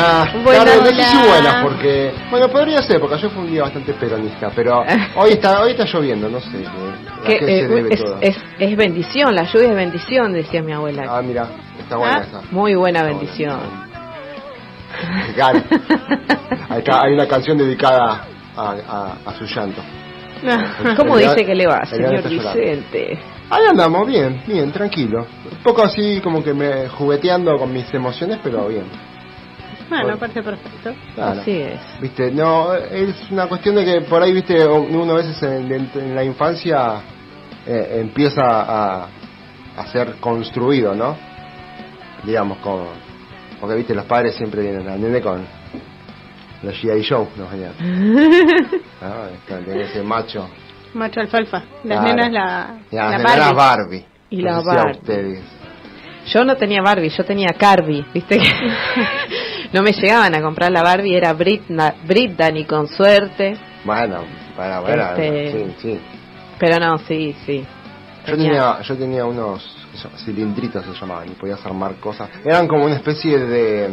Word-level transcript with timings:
Buenas 0.00 0.44
Buenas, 0.44 0.64
tardes, 0.64 0.94
no 0.94 1.00
sé 1.02 1.04
si 1.04 1.28
buenas 1.28 1.62
porque, 1.62 2.12
bueno, 2.30 2.48
podría 2.48 2.82
ser 2.82 3.00
porque 3.00 3.14
ayer 3.16 3.30
fue 3.30 3.42
un 3.42 3.50
día 3.50 3.62
bastante 3.62 3.92
peronista, 3.94 4.50
pero 4.54 4.82
hoy 5.16 5.30
está 5.32 5.62
hoy 5.62 5.70
está 5.72 5.84
lloviendo, 5.84 6.28
no 6.28 6.40
sé 6.40 6.64
Que, 7.26 7.38
qué 7.38 7.44
eh, 7.44 7.60
se 7.62 7.68
debe 7.68 7.94
es, 7.94 8.02
todo. 8.04 8.18
es, 8.20 8.36
es 8.58 8.76
bendición, 8.76 9.34
la 9.34 9.44
lluvia 9.44 9.68
es 9.70 9.74
bendición, 9.74 10.32
decía 10.32 10.62
mi 10.62 10.72
abuela. 10.72 11.04
Ah, 11.08 11.22
mira, 11.22 11.46
está 11.78 11.96
buena 11.96 12.16
Ah, 12.18 12.24
esa. 12.26 12.42
Muy 12.50 12.74
buena 12.74 13.02
bendición. 13.02 13.60
Claro. 15.34 15.60
Hay 17.02 17.12
una 17.14 17.26
canción 17.28 17.58
dedicada 17.58 18.24
a, 18.56 18.62
a, 18.88 19.16
a 19.30 19.34
su 19.38 19.44
llanto. 19.44 19.82
¿Cómo 20.96 21.18
El- 21.18 21.28
dice 21.28 21.44
que 21.44 21.54
le 21.54 21.66
va, 21.66 21.84
señor. 21.84 22.22
Vicente? 22.28 23.18
Ahí 23.50 23.64
andamos, 23.68 24.06
bien, 24.06 24.42
bien, 24.46 24.70
tranquilo. 24.72 25.26
Un 25.50 25.58
poco 25.62 25.82
así 25.82 26.20
como 26.22 26.42
que 26.42 26.54
me 26.54 26.88
jugueteando 26.88 27.56
con 27.58 27.72
mis 27.72 27.92
emociones, 27.92 28.38
pero 28.42 28.68
bien. 28.68 28.84
Bueno, 29.90 30.16
parece 30.18 30.42
perfecto. 30.42 30.94
Claro. 31.14 31.40
Así 31.42 31.50
es. 31.60 31.80
Viste, 32.00 32.30
no, 32.30 32.72
es 32.74 33.30
una 33.30 33.46
cuestión 33.48 33.74
de 33.74 33.84
que 33.84 34.00
por 34.02 34.22
ahí, 34.22 34.32
viste, 34.32 34.64
uno 34.66 35.12
a 35.12 35.16
veces 35.16 35.42
en, 35.42 35.70
en- 35.72 35.90
en 35.94 36.14
la 36.14 36.24
infancia 36.24 37.02
eh, 37.66 37.98
empieza 38.00 38.40
a, 38.44 39.08
a 39.76 39.86
ser 39.92 40.14
construido, 40.20 40.94
¿no? 40.94 41.16
Digamos, 42.24 42.58
con, 42.58 42.84
porque, 43.60 43.74
viste, 43.76 43.94
los 43.94 44.04
padres 44.06 44.34
siempre 44.36 44.62
vienen 44.62 44.88
al 44.88 45.00
nene 45.00 45.20
con 45.20 45.44
los 46.62 46.74
G.I. 46.82 47.04
Joe, 47.08 47.26
¿no? 47.36 47.48
Venían. 47.48 47.72
Ah, 49.02 49.28
con 49.48 49.64
ese 49.80 50.02
macho. 50.02 50.46
Macho 50.92 51.20
alfalfa. 51.20 51.62
Las 51.84 52.00
Claro. 52.00 52.16
nenas 52.16 52.32
la, 52.32 52.74
la 52.90 53.10
las 53.10 53.18
nenas 53.22 53.54
Barbie. 53.54 53.54
Barbie. 53.56 54.04
Y 54.30 54.36
No 54.42 54.50
la 54.50 54.60
Barbie. 54.62 55.40
Yo 56.26 56.44
no 56.44 56.54
tenía 56.56 56.82
Barbie, 56.82 57.08
yo 57.08 57.24
tenía 57.24 57.48
Carby, 57.58 58.04
¿viste? 58.12 58.38
no 59.72 59.82
me 59.82 59.92
llegaban 59.92 60.34
a 60.34 60.42
comprar 60.42 60.72
la 60.72 60.82
Barbie, 60.82 61.14
era 61.16 61.32
Britna, 61.32 61.94
Britney 62.06 62.64
con 62.64 62.88
suerte. 62.88 63.56
Bueno, 63.84 64.24
bueno, 64.56 64.82
bueno, 64.82 65.02
Este- 65.16 65.52
sí, 65.52 65.74
sí. 65.80 66.00
Pero 66.58 66.78
no, 66.78 66.98
sí, 66.98 67.34
sí. 67.46 67.64
Yo 68.26 68.36
tenía, 68.36 68.80
yo 68.82 68.96
tenía 68.96 69.24
unos 69.24 69.76
cilindritos 70.24 70.84
se 70.84 70.92
llamaban 70.92 71.28
y 71.28 71.32
podías 71.32 71.64
armar 71.64 71.94
cosas. 71.96 72.28
Eran 72.44 72.68
como 72.68 72.84
una 72.84 72.96
especie 72.96 73.38
de 73.38 73.90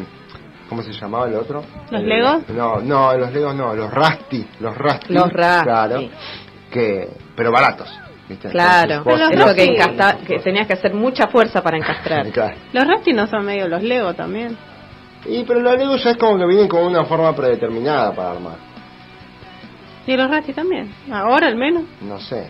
¿cómo 0.69 0.81
se 0.83 0.91
llamaba 0.91 1.27
el 1.27 1.35
otro? 1.35 1.63
¿Los 1.89 2.01
El- 2.01 2.09
Legos? 2.09 2.49
No, 2.49 2.79
no, 2.81 3.15
los 3.17 3.31
Legos 3.33 3.55
no, 3.55 3.73
los 3.73 3.91
Rusty, 3.93 4.45
los 4.59 4.77
Rusty. 4.77 5.13
Los 5.13 5.31
Rusty. 5.31 5.63
Claro. 5.63 6.01
Que 6.69 7.07
pero 7.35 7.51
baratos, 7.51 7.87
¿viste? 8.27 8.49
Claro, 8.49 8.95
Entonces, 8.95 9.27
Pero 9.29 9.45
los 9.45 9.55
que, 9.55 9.65
encasta- 9.65 10.17
que 10.27 10.39
tenías 10.39 10.67
que 10.67 10.73
hacer 10.73 10.93
mucha 10.93 11.27
fuerza 11.27 11.61
para 11.61 11.77
encastrar. 11.77 12.27
Claro. 12.31 12.55
Los 12.73 12.85
Rusty 12.85 13.13
no 13.13 13.27
son 13.27 13.45
medio 13.45 13.67
los 13.69 13.81
Lego 13.81 14.13
también. 14.13 14.57
Y 15.25 15.43
pero 15.43 15.59
los 15.59 15.77
Legos 15.77 16.03
ya 16.03 16.11
es 16.11 16.17
como 16.17 16.37
que 16.37 16.45
vienen 16.45 16.67
con 16.67 16.83
una 16.83 17.05
forma 17.05 17.35
predeterminada 17.35 18.13
para 18.13 18.31
armar. 18.31 18.57
Y 20.05 20.15
los 20.15 20.29
Rusty 20.31 20.53
también. 20.53 20.93
Ahora 21.11 21.47
al 21.47 21.55
menos. 21.57 21.83
No 22.01 22.19
sé. 22.19 22.49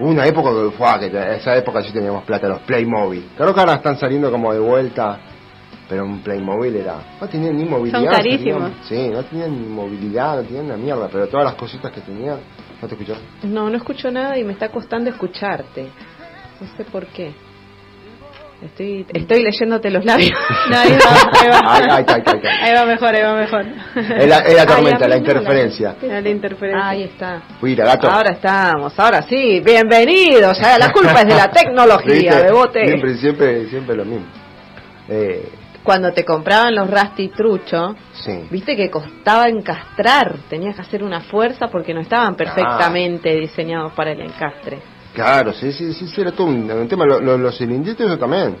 Hubo 0.00 0.08
una 0.08 0.26
época 0.26 0.50
que 0.50 0.70
fue, 0.76 1.00
que 1.00 1.10
te- 1.10 1.36
esa 1.36 1.56
época 1.56 1.82
sí 1.84 1.92
teníamos 1.92 2.24
plata, 2.24 2.48
los 2.48 2.60
Playmobil. 2.62 3.30
Creo 3.36 3.54
que 3.54 3.60
ahora 3.60 3.74
están 3.74 3.96
saliendo 3.96 4.28
como 4.32 4.52
de 4.52 4.58
vuelta, 4.58 5.20
pero 5.88 6.04
un 6.04 6.18
Playmobil 6.20 6.74
era. 6.74 6.96
No 7.20 7.28
tenían 7.28 7.56
ni 7.56 7.64
movilidad. 7.64 8.00
Son 8.00 8.08
carísimos. 8.08 8.72
tenían- 8.88 9.08
sí, 9.08 9.08
no 9.14 9.22
tenían 9.22 9.52
ni 9.62 9.68
movilidad, 9.68 10.36
no 10.38 10.42
tenían 10.42 10.64
una 10.64 10.76
mierda, 10.76 11.08
pero 11.12 11.28
todas 11.28 11.44
las 11.44 11.54
cositas 11.54 11.92
que 11.92 12.00
tenían. 12.00 12.38
¿No 12.82 12.88
te 12.88 12.94
escuchó? 12.94 13.14
No, 13.44 13.70
no 13.70 13.76
escucho 13.76 14.10
nada 14.10 14.36
y 14.36 14.42
me 14.42 14.52
está 14.52 14.68
costando 14.68 15.08
escucharte. 15.10 15.88
No 16.60 16.66
sé 16.76 16.84
por 16.84 17.06
qué. 17.06 17.32
Estoy, 18.62 19.04
estoy 19.12 19.42
leyéndote 19.42 19.90
los 19.90 20.04
labios. 20.04 20.30
No, 20.70 20.78
ahí 20.78 20.92
va, 20.92 21.40
ahí 21.40 21.48
va. 21.48 22.62
Ahí 22.62 22.72
va 22.74 22.86
mejor, 22.86 23.14
ahí 23.14 23.22
va 23.22 23.34
mejor. 23.34 23.66
Es 23.96 24.26
la, 24.28 24.38
es 24.38 24.54
la 24.56 24.66
tormenta, 24.66 25.06
la 25.08 25.16
interferencia. 25.18 25.96
Era 26.00 26.20
la 26.20 26.28
interferencia. 26.30 26.88
Ahí 26.88 27.02
está. 27.02 27.42
Mira, 27.60 27.84
gato. 27.84 28.10
Ahora 28.10 28.30
estamos, 28.32 28.98
ahora 28.98 29.22
sí, 29.22 29.60
bienvenidos. 29.60 30.58
a 30.62 30.78
La 30.78 30.90
culpa 30.92 31.20
es 31.20 31.26
de 31.26 31.34
la 31.34 31.50
tecnología, 31.50 32.14
¿Viste? 32.14 32.42
Bebote. 32.42 32.86
Siempre, 32.86 33.14
siempre, 33.16 33.68
siempre 33.68 33.96
lo 33.96 34.04
mismo. 34.06 34.26
Eh, 35.08 35.46
Cuando 35.82 36.12
te 36.12 36.24
compraban 36.24 36.74
los 36.74 36.90
Rusty 36.90 37.28
Trucho, 37.28 37.94
sí. 38.14 38.46
viste 38.50 38.74
que 38.76 38.88
costaba 38.88 39.48
encastrar, 39.48 40.36
tenías 40.48 40.74
que 40.76 40.80
hacer 40.80 41.02
una 41.04 41.20
fuerza 41.20 41.66
porque 41.68 41.92
no 41.92 42.00
estaban 42.00 42.34
perfectamente 42.36 43.34
diseñados 43.36 43.92
para 43.92 44.12
el 44.12 44.22
encastre. 44.22 44.78
Claro, 45.14 45.52
sí, 45.54 45.72
sí, 45.72 45.94
sí, 45.94 46.20
era 46.20 46.32
todo 46.32 46.48
un, 46.48 46.70
tema. 46.88 47.06
Lo- 47.06 47.20
lo- 47.20 47.38
los 47.38 47.56
cilindritos 47.56 48.06
eso 48.06 48.18
también. 48.18 48.56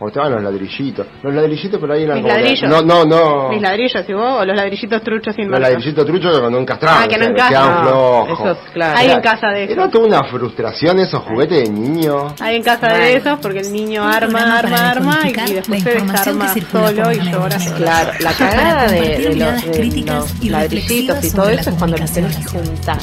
O 0.00 0.08
estaban 0.08 0.32
los 0.32 0.42
ladrillitos. 0.42 1.06
Los 1.22 1.32
ladrillitos 1.32 1.78
por 1.78 1.90
ahí 1.92 2.02
eran 2.02 2.16
Mis 2.16 2.24
como 2.24 2.34
ladrillos. 2.36 2.68
No, 2.68 2.82
no, 2.82 3.04
no. 3.04 3.48
Mis 3.50 3.62
ladrillos, 3.62 4.04
¿y 4.08 4.12
vos? 4.12 4.40
¿O 4.40 4.44
los 4.44 4.56
ladrillitos 4.56 5.02
truchos 5.02 5.34
sin 5.36 5.48
Los 5.48 5.60
ladrillitos 5.60 6.04
truchos 6.04 6.34
que 6.34 6.40
cuando 6.40 6.58
encastraban. 6.58 7.02
Ah, 7.04 7.06
que 7.08 7.16
no 7.16 7.22
o 7.22 7.26
sea, 7.26 7.32
encajan. 7.34 7.48
quedaban 7.50 7.82
flojos. 7.86 8.40
Eso 8.40 8.50
es 8.50 8.70
claro. 8.72 8.98
Hay 8.98 9.06
Era- 9.06 9.14
en 9.14 9.20
casa 9.20 9.46
de 9.48 9.62
Era 9.64 9.72
esos. 9.72 9.90
toda 9.92 10.06
una 10.06 10.20
frustración 10.28 10.98
esos 10.98 11.22
juguetes 11.22 11.68
de 11.68 11.72
niño. 11.74 12.26
Hay 12.40 12.56
en 12.56 12.62
casa 12.64 12.88
Bueno. 12.88 13.04
de 13.04 13.16
esos 13.16 13.38
porque 13.38 13.58
el 13.60 13.72
niño 13.72 14.02
arma, 14.04 14.58
arma, 14.58 14.90
arma 14.90 15.18
y, 15.28 15.32
después 15.52 15.82
se 15.82 15.90
desarma 15.94 16.48
solo 16.72 17.12
y 17.12 17.20
llora. 17.30 17.56
Claro, 17.76 18.10
la 18.20 18.32
cagada 18.32 18.88
de, 18.90 19.00
de 19.00 19.36
los, 19.36 19.64
de 19.64 20.02
los 20.06 20.40
ladrillitos 20.50 21.24
y 21.24 21.30
todo 21.30 21.48
eso 21.50 21.70
es 21.70 21.76
cuando 21.76 21.96
los 21.98 22.12
tenés 22.12 22.36
que 22.36 22.44
juntar. 22.44 22.98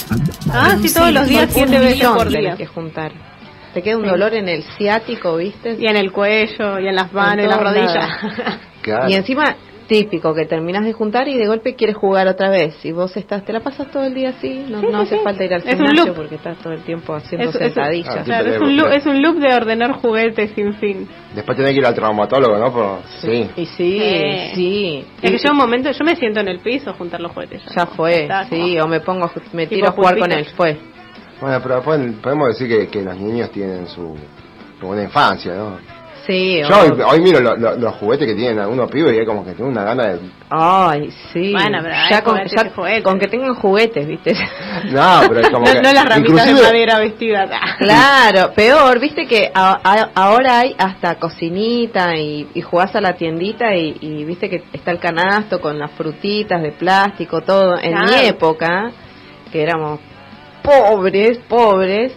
Ah, 0.51 0.75
sí, 0.81 0.93
todos 0.93 1.11
los 1.13 1.25
días, 1.27 1.49
siete 1.53 1.79
veces 1.79 2.07
por 2.09 2.27
tenés 2.27 2.41
día. 2.41 2.55
que 2.57 2.65
juntar. 2.65 3.30
Te 3.73 3.81
queda 3.81 3.97
un 3.97 4.03
Sí. 4.03 4.09
dolor 4.09 4.33
en 4.33 4.49
el 4.49 4.63
ciático, 4.77 5.37
¿viste? 5.37 5.77
Y 5.79 5.85
en 5.87 5.95
el 5.97 6.11
cuello, 6.11 6.79
y 6.79 6.87
en 6.87 6.95
las 6.95 7.11
manos, 7.13 7.39
y 7.39 7.43
En 7.43 7.49
las 7.49 7.61
rodillas. 7.61 8.09
Claro. 8.81 9.09
Y 9.09 9.13
encima, 9.13 9.43
típico, 9.87 10.33
que 10.33 10.45
terminas 10.45 10.83
de 10.83 10.91
juntar 10.93 11.27
y 11.27 11.37
de 11.37 11.45
golpe 11.45 11.75
quieres 11.75 11.95
jugar 11.95 12.27
otra 12.27 12.49
vez. 12.49 12.83
Y 12.83 12.91
vos 12.91 13.15
estás, 13.15 13.45
te 13.45 13.53
la 13.53 13.59
pasas 13.59 13.91
todo 13.91 14.03
el 14.05 14.15
día 14.15 14.29
así, 14.29 14.65
no, 14.67 14.79
Sí, 14.79 14.87
no 14.87 14.99
sí, 15.01 15.05
hace 15.05 15.17
sí. 15.17 15.23
falta 15.23 15.43
ir 15.45 15.53
al 15.53 15.61
Es 15.67 15.75
gimnasio 15.75 16.13
porque 16.15 16.35
estás 16.35 16.57
todo 16.57 16.73
el 16.73 16.81
tiempo 16.81 17.13
haciendo 17.13 17.47
Es- 17.49 17.55
es- 17.55 17.61
sentadillas. 17.73 18.15
Ah, 18.17 18.23
Claro, 18.23 18.43
Sí, 18.45 18.49
es 18.49 18.55
pero- 18.57 18.65
un, 18.65 18.77
loop, 18.77 18.87
es 18.91 19.05
un 19.05 19.21
loop 19.21 19.35
de 19.37 19.53
ordenar 19.53 19.91
juguetes 20.01 20.51
sin 20.55 20.73
fin. 20.73 21.07
Después 21.35 21.55
tenés 21.55 21.73
que 21.73 21.77
ir 21.79 21.85
al 21.85 21.93
traumatólogo, 21.93 22.57
¿no? 22.57 22.73
Por- 22.73 22.99
sí. 23.21 23.49
Y 23.55 23.65
sí, 23.67 23.99
Sí. 23.99 24.51
sí. 24.55 25.05
Es 25.21 25.29
que 25.31 25.37
yo 25.37 25.51
un 25.51 25.57
momento, 25.57 25.91
yo 25.91 26.03
me 26.05 26.15
siento 26.15 26.39
en 26.39 26.47
el 26.47 26.59
piso 26.59 26.89
a 26.89 26.93
juntar 26.93 27.21
los 27.21 27.31
juguetes. 27.33 27.61
Ya 27.75 27.85
fue, 27.85 28.23
Está 28.23 28.45
sí, 28.45 28.79
o 28.79 28.87
me 28.87 28.99
pongo, 29.01 29.29
me 29.53 29.67
tiro 29.67 29.89
a 29.89 29.91
jugar 29.91 30.17
con 30.17 30.31
él, 30.31 30.45
fue. 30.57 30.77
Bueno, 31.41 31.59
pero 31.61 31.81
podemos 31.81 32.47
decir 32.49 32.67
que, 32.69 32.87
que 32.87 33.01
los 33.01 33.17
niños 33.17 33.49
tienen 33.51 33.87
su, 33.87 34.15
su 34.79 34.85
buena 34.87 35.03
infancia, 35.03 35.53
¿no? 35.55 35.77
Sí, 36.27 36.61
Yo 36.61 36.67
hoy, 36.79 37.01
hoy 37.01 37.19
miro 37.19 37.39
lo- 37.39 37.57
lo- 37.57 37.75
los 37.77 37.95
juguetes 37.95 38.27
que 38.27 38.35
tienen 38.35 38.59
algunos 38.59 38.91
pibes 38.91 39.11
y 39.15 39.17
es 39.17 39.25
como 39.25 39.43
que 39.43 39.53
tengo 39.53 39.71
una 39.71 39.83
gana 39.83 40.05
de... 40.09 40.19
Ay, 40.51 41.09
sí. 41.33 41.51
Bueno, 41.51 41.79
pero 41.81 41.95
ya 42.11 42.21
con, 42.23 42.39
ya 42.45 43.01
con 43.01 43.17
que 43.19 43.27
tengan 43.27 43.55
juguetes, 43.55 44.05
¿viste? 44.07 44.33
No, 44.91 45.21
pero 45.27 45.39
es 45.39 45.49
como 45.49 45.65
No, 45.65 45.73
que... 45.73 45.81
no 45.81 45.91
las 45.91 46.05
ramitas 46.05 46.45
de 46.45 46.53
madera 46.53 46.99
vestidas. 46.99 47.49
Claro, 47.79 48.53
peor, 48.53 48.99
viste 48.99 49.25
que 49.25 49.49
a- 49.51 49.79
a- 49.83 50.09
ahora 50.13 50.59
hay 50.59 50.75
hasta 50.77 51.15
cocinita 51.15 52.15
y, 52.15 52.47
y 52.53 52.61
jugás 52.61 52.95
a 52.95 53.01
la 53.01 53.13
tiendita 53.15 53.75
y, 53.75 53.97
y 53.99 54.23
viste 54.23 54.47
que 54.47 54.63
está 54.73 54.91
el 54.91 54.99
canasto 54.99 55.59
con 55.59 55.79
las 55.79 55.89
frutitas 55.93 56.61
de 56.61 56.71
plástico, 56.73 57.41
todo. 57.41 57.79
En 57.81 57.93
Claro. 57.93 58.05
mi 58.11 58.27
época, 58.27 58.91
que 59.51 59.63
éramos 59.63 59.99
pobres, 60.63 61.37
pobres, 61.49 62.13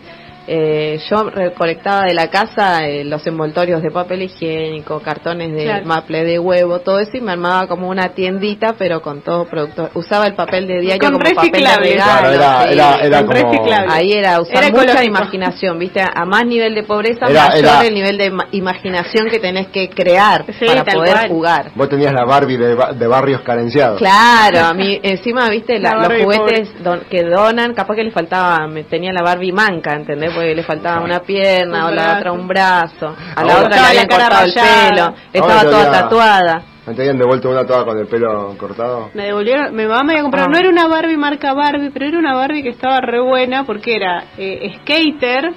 eh, 0.47 0.99
yo 1.11 1.31
recolectaba 1.31 2.03
de 2.05 2.15
la 2.15 2.29
casa 2.29 2.87
eh, 2.87 3.05
los 3.05 3.27
envoltorios 3.27 3.83
de 3.83 3.91
papel 3.91 4.23
higiénico, 4.23 5.01
cartones 5.01 5.53
de 5.53 5.65
Claro. 5.65 5.87
maple 5.87 6.25
de 6.25 6.39
huevo, 6.39 6.81
todo 6.81 6.99
eso 7.01 7.13
y 7.17 7.21
me 7.21 7.33
armaba 7.33 7.67
como 7.67 7.89
una 7.89 8.11
tiendita, 8.11 8.75
pero 8.79 9.01
con 9.01 9.23
todo 9.23 9.45
producto. 9.47 9.89
Usaba 9.95 10.27
el 10.27 10.35
papel 10.35 10.67
de 10.67 10.81
diario 10.81 11.01
Con 11.01 11.13
como 11.13 11.25
papel 11.25 11.37
de 11.37 11.51
reciclables. 11.51 11.91
regalo. 11.93 12.21
Claro, 12.21 12.35
era, 12.35 12.63
sí. 12.63 12.73
era, 12.73 12.97
era 13.07 13.19
Con 13.19 13.27
como... 13.37 13.51
reciclable. 13.53 13.93
Ahí 13.93 14.13
era 14.13 14.41
usar 14.41 14.57
Era 14.57 14.69
mucha 14.71 14.83
ecológico. 14.85 15.05
imaginación, 15.05 15.79
¿viste? 15.79 16.01
A 16.03 16.25
más 16.25 16.45
nivel 16.47 16.75
de 16.75 16.83
pobreza, 16.83 17.27
Era- 17.27 17.49
mayor 17.49 17.59
era- 17.65 17.85
el 17.87 17.95
nivel 17.95 18.19
de 18.19 18.31
ma- 18.31 18.49
imaginación 18.53 19.29
que 19.31 19.39
tenés 19.39 19.69
que 19.69 19.89
crear 19.89 20.45
Sí, 20.59 20.67
para 20.67 20.85
poder 20.85 21.13
cual. 21.15 21.29
jugar. 21.29 21.71
Vos 21.75 21.89
tenías 21.89 22.13
la 22.13 22.25
Barbie 22.25 22.57
de, 22.57 22.75
ba- 22.75 22.93
de 22.93 23.07
barrios 23.07 23.41
carenciados. 23.43 23.99
Claro, 23.99 24.59
a 24.67 24.75
mí 24.75 24.99
encima, 25.03 25.49
¿viste? 25.49 25.79
La- 25.79 25.95
La 25.95 26.09
los 26.09 26.23
juguetes 26.23 26.83
don- 26.83 27.01
que 27.09 27.23
donan, 27.23 27.73
capaz 27.75 27.95
que 27.95 28.05
les 28.05 28.13
faltaba, 28.13 28.67
me 28.67 28.85
tenía 28.85 29.13
la 29.13 29.23
Barbie 29.23 29.53
manca, 29.53 29.95
¿entendés? 29.95 30.34
Porque 30.35 30.55
le 30.55 30.63
faltaba 30.63 31.01
una 31.05 31.21
pierna, 31.21 31.87
Un 31.87 31.93
o 31.93 31.95
la 31.95 32.17
otra 32.19 32.33
un 32.33 32.47
brazo, 32.49 33.07
a 33.37 33.45
la 33.45 33.53
Ahora- 33.55 33.67
otra 33.67 33.81
le 33.81 33.87
habían 33.87 34.03
Estaba 34.05 34.23
la 34.23 34.29
cara 34.29 34.29
cortado 34.29 34.45
el 34.45 34.55
rayada. 34.55 34.89
pelo, 34.91 35.15
estaba 35.33 35.61
Ahora 35.61 35.71
toda 35.71 35.91
tatuada. 35.91 36.63
¿No 36.87 36.93
te 36.95 37.01
habían 37.01 37.17
devuelto 37.19 37.49
una 37.51 37.65
toda 37.65 37.85
con 37.87 37.99
el 37.99 38.07
pelo 38.07 38.55
cortado? 38.59 39.11
Me 39.15 39.25
devolvieron, 39.25 39.75
mi 39.75 39.87
mamá 39.87 40.03
me 40.05 40.13
había 40.13 40.23
comprado, 40.23 40.49
Ah. 40.49 40.53
no 40.53 40.59
era 40.59 40.69
una 40.69 40.87
Barbie 40.87 41.17
marca 41.17 41.55
Barbie, 41.55 41.91
pero 41.91 42.05
era 42.07 42.19
una 42.19 42.35
Barbie 42.37 42.63
que 42.63 42.69
estaba 42.69 43.01
re 43.01 43.21
buena 43.21 43.65
porque 43.65 43.97
era 43.97 44.25
eh, 44.37 44.71
skater 44.81 45.53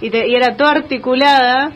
y, 0.00 0.10
te- 0.10 0.28
y 0.28 0.34
era 0.36 0.56
toda 0.56 0.72
articulada. 0.72 1.70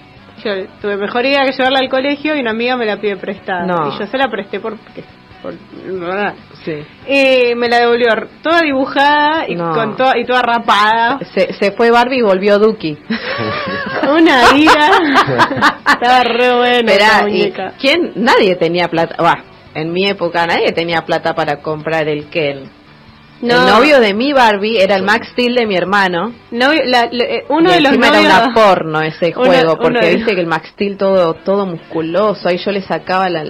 Yo 0.44 0.50
tuve 0.80 0.96
mejor 0.96 1.24
idea 1.24 1.44
que 1.44 1.52
llevarla 1.52 1.80
al 1.80 1.88
colegio 1.88 2.34
y 2.36 2.40
una 2.40 2.50
amiga 2.52 2.76
me 2.76 2.86
la 2.86 2.96
pide 2.96 3.16
prestada. 3.16 3.64
No. 3.66 3.88
Y 3.94 3.98
yo 3.98 4.06
se 4.06 4.16
la 4.18 4.28
presté 4.28 4.60
por... 4.60 4.76
porque- 4.76 5.04
por- 5.42 5.54
¿verdad? 5.84 6.34
Sí. 6.64 6.84
Y 7.08 7.54
me 7.56 7.68
la 7.68 7.80
devolvió 7.80 8.08
toda 8.42 8.60
dibujada 8.60 9.48
y, 9.48 9.56
No. 9.56 9.72
con 9.72 9.96
toda, 9.96 10.16
y 10.16 10.24
toda 10.24 10.42
rapada. 10.42 11.18
Se, 11.34 11.52
se 11.54 11.72
fue 11.72 11.90
Barbie 11.90 12.18
y 12.18 12.22
volvió 12.22 12.58
Duki. 12.58 12.96
Una 14.08 14.56
ira. 14.56 14.90
Estaba 15.92 16.22
re 16.24 16.52
buena 16.56 16.92
Esperá, 16.92 17.28
y. 17.28 17.52
¿quién? 17.80 18.12
Nadie 18.16 18.56
tenía 18.56 18.88
plata, 18.88 19.16
bah, 19.18 19.42
en 19.74 19.92
mi 19.92 20.06
época 20.08 20.46
nadie 20.46 20.72
tenía 20.72 21.02
plata 21.04 21.34
para 21.34 21.56
comprar 21.62 22.08
el 22.08 22.26
Ken. 22.28 22.70
No. 23.40 23.56
El 23.66 23.66
novio 23.74 23.98
de 23.98 24.14
mi 24.14 24.32
Barbie 24.32 24.78
era 24.80 24.94
el 24.94 25.02
Max 25.02 25.30
Steel 25.32 25.56
de 25.56 25.66
mi 25.66 25.74
hermano. 25.74 26.32
Novio- 26.52 26.84
la- 26.84 27.08
la- 27.10 27.24
eh, 27.24 27.44
uno 27.48 27.70
y 27.70 27.74
de 27.74 27.80
los 27.80 27.98
novios... 27.98 28.24
era 28.24 28.44
una 28.44 28.54
porno 28.54 29.00
ese 29.02 29.32
Uno- 29.34 29.46
juego, 29.46 29.72
uno 29.72 29.82
porque 29.82 30.06
de- 30.06 30.14
viste 30.16 30.34
que 30.36 30.40
el 30.42 30.46
Max 30.46 30.68
Steel 30.68 30.96
todo, 30.96 31.34
todo 31.34 31.66
musculoso, 31.66 32.48
ahí 32.48 32.58
yo 32.64 32.70
le 32.70 32.82
sacaba 32.82 33.28
la... 33.28 33.42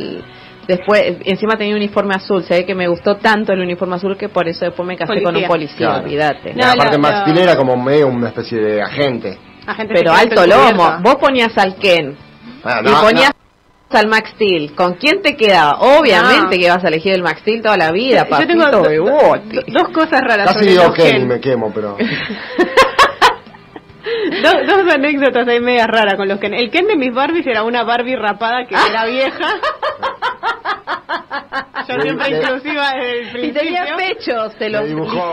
Después, 0.67 1.03
encima 1.25 1.57
tenía 1.57 1.75
un 1.75 1.79
uniforme 1.81 2.15
azul, 2.15 2.45
se 2.45 2.55
ve 2.55 2.65
que 2.67 2.75
me 2.75 2.87
gustó 2.89 3.17
tanto 3.17 3.53
el 3.53 3.61
uniforme 3.61 3.97
azul 3.97 4.17
que 4.17 4.29
por 4.29 4.49
eso 4.49 4.65
después 4.65 4.87
me 4.87 4.97
casé 4.97 5.23
con 5.23 5.37
un 5.37 5.45
Policía. 5.47 5.77
Claro. 5.89 6.05
olvídate. 6.05 6.55
Aparte 6.63 6.93
la- 6.93 6.99
Max 6.99 7.31
era 7.39 7.57
como 7.57 7.77
medio 7.77 8.07
una 8.07 8.29
especie 8.29 8.59
de 8.59 8.81
agente. 8.83 9.39
Agente 9.67 9.95
Pero 9.97 10.13
alto 10.13 10.47
lomo, 10.47 10.99
vos 11.03 11.17
ponías 11.17 11.57
al 11.59 11.77
Ken 11.77 12.17
Ah, 12.65 12.81
y 12.85 12.89
no, 12.89 13.01
ponías 13.01 13.31
al 13.91 14.09
Max 14.09 14.31
Steel, 14.37 14.75
¿con 14.75 14.95
quién 14.95 15.21
te 15.21 15.37
quedaba? 15.37 15.79
Obviamente 15.81 16.57
No. 16.57 16.63
que 16.63 16.71
vas 16.71 16.83
a 16.85 16.89
elegir 16.89 17.13
el 17.13 17.23
Max 17.23 17.41
Steel 17.41 17.61
toda 17.61 17.77
la 17.77 17.91
vida, 17.93 18.27
Yo 18.31 18.47
tengo 18.47 18.63
papito 18.65 18.83
do- 18.83 18.89
bebote. 18.89 19.57
do- 19.57 19.63
dos 19.67 19.89
cosas 19.93 20.23
no. 20.23 20.29
raras 20.29 20.47
Casi 20.47 20.59
sobre 20.61 20.71
digo 20.71 20.85
los 20.85 20.95
Ken 20.95 21.07
y 21.07 21.11
Ken. 21.13 21.29
me 21.29 21.41
quemo, 21.41 21.73
pero... 21.75 21.97
dos, 24.43 24.55
dos 24.67 24.93
anécdotas 24.95 25.47
ahí 25.49 25.61
medias 25.61 25.87
raras 25.89 26.15
con 26.17 26.29
los 26.29 26.39
Ken. 26.39 26.55
El 26.55 26.71
Ken 26.71 26.87
de 26.87 26.97
mis 26.97 27.13
Barbies 27.15 27.47
era 27.47 27.63
una 27.63 27.85
Barbie 27.85 28.17
rapada 28.17 28.65
que 28.67 28.75
era 28.75 29.07
vieja. 29.07 29.49
Yo 31.89 32.01
siempre 32.01 32.31
inclusiva 32.31 32.93
desde 32.95 33.19
el 33.19 33.25
Si 33.27 33.33
principio. 33.33 33.61
tenía 33.63 33.97
pechos, 33.97 34.55
te 34.57 34.71
los 34.71 34.83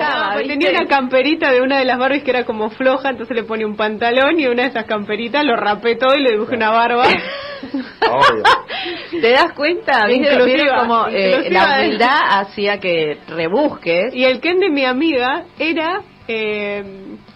Ah, 0.01 0.35
¿viste? 0.37 0.53
tenía 0.53 0.71
una 0.71 0.85
camperita 0.87 1.51
de 1.51 1.61
una 1.61 1.77
de 1.79 1.85
las 1.85 1.97
Barbies 1.99 2.23
que 2.23 2.31
era 2.31 2.43
como 2.43 2.69
floja, 2.71 3.09
entonces 3.11 3.35
le 3.35 3.43
ponía 3.43 3.67
un 3.67 3.75
pantalón 3.77 4.39
y 4.39 4.47
una 4.47 4.63
de 4.63 4.69
esas 4.69 4.85
camperitas 4.85 5.45
lo 5.45 5.55
rapé 5.55 5.95
todo 5.95 6.15
y 6.15 6.23
le 6.23 6.31
dibujé 6.31 6.55
una 6.55 6.71
barba. 6.71 7.03
Obvio. 8.09 8.43
¿Te 9.21 9.31
das 9.31 9.53
cuenta? 9.53 10.05
¿Viste? 10.07 10.27
Inclusiva, 10.33 10.45
¿Vieron 10.63 10.79
cómo 10.79 11.07
eh, 11.09 11.49
la 11.51 11.77
humildad 11.79 12.17
hacía 12.39 12.79
que 12.79 13.17
rebusques? 13.27 14.13
Y 14.13 14.25
el 14.25 14.39
Ken 14.41 14.59
de 14.59 14.69
mi 14.69 14.85
amiga 14.85 15.43
era 15.59 16.01
eh, 16.31 16.83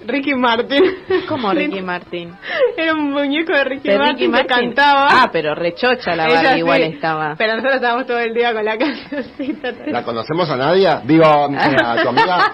Ricky 0.05 0.35
Martin. 0.35 0.83
como 1.27 1.51
Ricky 1.53 1.81
Martin. 1.81 2.31
Era 2.77 2.93
un 2.93 3.11
muñeco 3.11 3.51
de 3.53 3.63
Ricky 3.63 3.89
Martin 3.89 4.07
Ricky 4.07 4.21
que 4.25 4.29
Martin. 4.29 4.47
cantaba. 4.73 5.07
Ah, 5.09 5.29
pero 5.31 5.55
rechocha 5.55 6.15
la 6.15 6.27
Ella 6.27 6.35
Barbie 6.35 6.53
sí, 6.53 6.59
igual 6.59 6.81
estaba. 6.83 7.35
Pero 7.37 7.53
nosotros 7.53 7.75
estábamos 7.75 8.05
todo 8.05 8.19
el 8.19 8.33
día 8.33 8.53
con 8.53 8.63
la 8.63 8.77
cancioncita. 8.83 9.71
¿La 9.87 10.03
conocemos 10.03 10.49
a 10.49 10.57
Nadia? 10.57 11.01
Digo, 11.03 11.25
a 11.25 11.47
tu 12.03 12.09
amiga. 12.09 12.53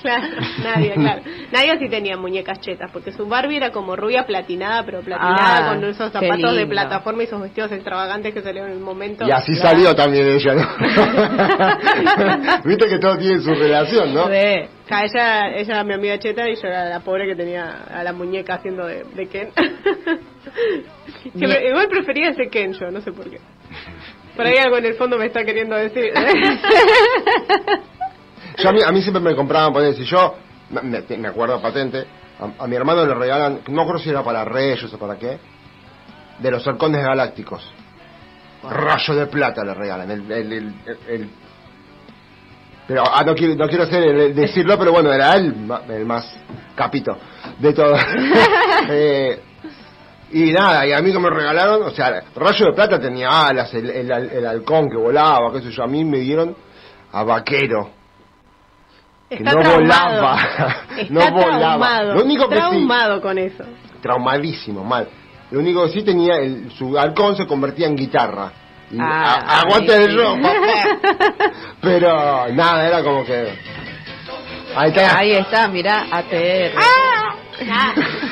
claro, 0.00 0.26
Nadia, 0.62 0.94
claro. 0.94 1.22
Nadia 1.50 1.78
sí 1.78 1.88
tenía 1.88 2.16
muñecas 2.16 2.60
chetas, 2.60 2.90
porque 2.92 3.10
su 3.12 3.26
Barbie 3.26 3.56
era 3.56 3.70
como 3.70 3.96
rubia 3.96 4.24
platinada, 4.26 4.84
pero 4.84 5.00
platinada 5.00 5.70
Ah, 5.70 5.74
con 5.74 5.82
esos 5.84 6.12
zapatos 6.12 6.54
de 6.56 6.66
plataforma 6.66 7.22
y 7.22 7.26
esos 7.26 7.40
vestidos 7.42 7.72
extravagantes 7.72 8.32
que 8.32 8.42
salieron 8.42 8.70
en 8.70 8.76
el 8.78 8.82
momento. 8.82 9.26
Y 9.26 9.30
así 9.32 9.52
Claro. 9.54 9.70
salió 9.70 9.94
también 9.94 10.28
ella, 10.28 10.54
¿no? 10.54 10.68
Viste 12.64 12.88
que 12.88 12.98
todo 12.98 13.16
tiene 13.18 13.40
su 13.40 13.52
relación, 13.54 14.14
¿no? 14.14 14.26
Sí. 14.26 14.68
Ja, 14.90 15.04
ella, 15.04 15.48
ella 15.56 15.74
era 15.74 15.84
mi 15.84 15.94
amiga 15.94 16.18
cheta 16.18 16.48
y 16.48 16.56
yo 16.56 16.66
era 16.66 16.84
la 16.86 17.00
pobre 17.00 17.24
que 17.26 17.36
tenía 17.36 17.84
a 17.94 18.02
la 18.02 18.12
muñeca 18.12 18.54
haciendo 18.54 18.86
de, 18.86 19.04
de 19.04 19.26
Ken. 19.28 19.50
Siempre- 21.36 21.68
igual 21.68 21.88
prefería 21.88 22.30
ese 22.30 22.48
Ken 22.48 22.72
yo, 22.72 22.90
no 22.90 23.00
sé 23.00 23.12
por 23.12 23.30
qué. 23.30 23.38
Por 24.36 24.46
ahí 24.46 24.56
algo 24.58 24.78
en 24.78 24.86
el 24.86 24.94
fondo 24.94 25.16
me 25.16 25.26
está 25.26 25.44
queriendo 25.44 25.76
decir. 25.76 26.12
Yo 28.58 28.68
a 28.68 28.72
mí, 28.72 28.80
a 28.84 28.90
mí 28.92 29.00
siempre 29.02 29.22
me 29.22 29.34
compraban, 29.36 29.72
poner, 29.72 29.94
si 29.94 30.04
yo, 30.04 30.34
me, 30.70 30.82
me 31.16 31.28
acuerdo 31.28 31.60
patente, 31.62 32.04
a, 32.38 32.64
a 32.64 32.66
mi 32.66 32.76
hermano 32.76 33.06
le 33.06 33.14
regalan, 33.14 33.60
no 33.68 33.86
creo 33.86 33.98
si 33.98 34.10
era 34.10 34.22
para 34.22 34.44
Reyes 34.44 34.92
o 34.92 34.98
para 34.98 35.16
qué, 35.18 35.38
de 36.38 36.50
los 36.50 36.66
halcones 36.66 37.02
galácticos. 37.02 37.72
Rayo 38.62 39.14
de 39.14 39.26
plata 39.26 39.64
le 39.64 39.72
regalan. 39.74 40.10
El, 40.10 40.30
el, 40.32 40.52
el- 40.52 40.74
el- 41.08 41.30
pero 42.90 43.04
ah, 43.06 43.22
no 43.24 43.36
quiero, 43.36 43.54
no 43.54 43.68
quiero 43.68 43.84
hacer 43.84 44.02
el- 44.02 44.20
el 44.20 44.34
decirlo, 44.34 44.76
pero 44.76 44.90
bueno, 44.90 45.12
era 45.12 45.34
él 45.36 45.54
el 45.90 46.04
más 46.04 46.26
capito 46.74 47.16
de 47.60 47.72
todo. 47.72 47.94
Eh, 48.88 49.40
y 50.32 50.50
nada, 50.52 50.84
y 50.88 50.92
a 50.92 50.98
mí 51.00 51.12
que 51.12 51.18
me 51.20 51.30
regalaron, 51.30 51.82
o 51.84 51.90
sea, 51.90 52.24
Rayo 52.34 52.66
de 52.66 52.72
Plata 52.72 52.98
tenía 52.98 53.28
alas, 53.46 53.72
el, 53.74 53.88
el, 53.90 54.10
el 54.10 54.44
halcón 54.46 54.88
que 54.90 54.96
volaba, 54.96 55.52
qué 55.52 55.60
sé 55.60 55.70
yo, 55.70 55.84
a 55.84 55.86
mí 55.86 56.04
me 56.04 56.18
dieron 56.18 56.56
a 57.12 57.22
vaquero. 57.22 57.90
que 59.28 59.38
no 59.40 59.52
traumado. 59.52 59.80
volaba, 59.80 60.36
Está 60.98 61.12
no 61.12 61.30
volaba. 61.30 61.58
traumado. 61.58 62.14
Lo 62.14 62.24
único 62.24 62.48
que 62.48 62.56
sí, 62.56 62.60
traumado 62.60 63.20
con 63.20 63.38
eso. 63.38 63.64
traumadísimo, 64.02 64.82
mal. 64.82 65.08
Lo 65.52 65.60
único 65.60 65.84
que 65.84 65.92
sí 65.92 66.02
tenía, 66.02 66.38
el, 66.38 66.72
su 66.72 66.98
halcón 66.98 67.36
se 67.36 67.46
convertía 67.46 67.86
en 67.86 67.94
guitarra. 67.94 68.50
Ah, 68.98 69.34
a- 69.46 69.60
aguante 69.60 70.10
sí. 70.10 70.16
papá. 70.16 70.52
Pero 71.80 72.48
nada, 72.52 72.88
era 72.88 73.02
como 73.04 73.24
que. 73.24 73.54
Ahí 74.74 74.88
está. 74.90 75.18
Ahí 75.18 75.32
está, 75.32 75.68
mirá, 75.68 76.06
ATR. 76.10 76.72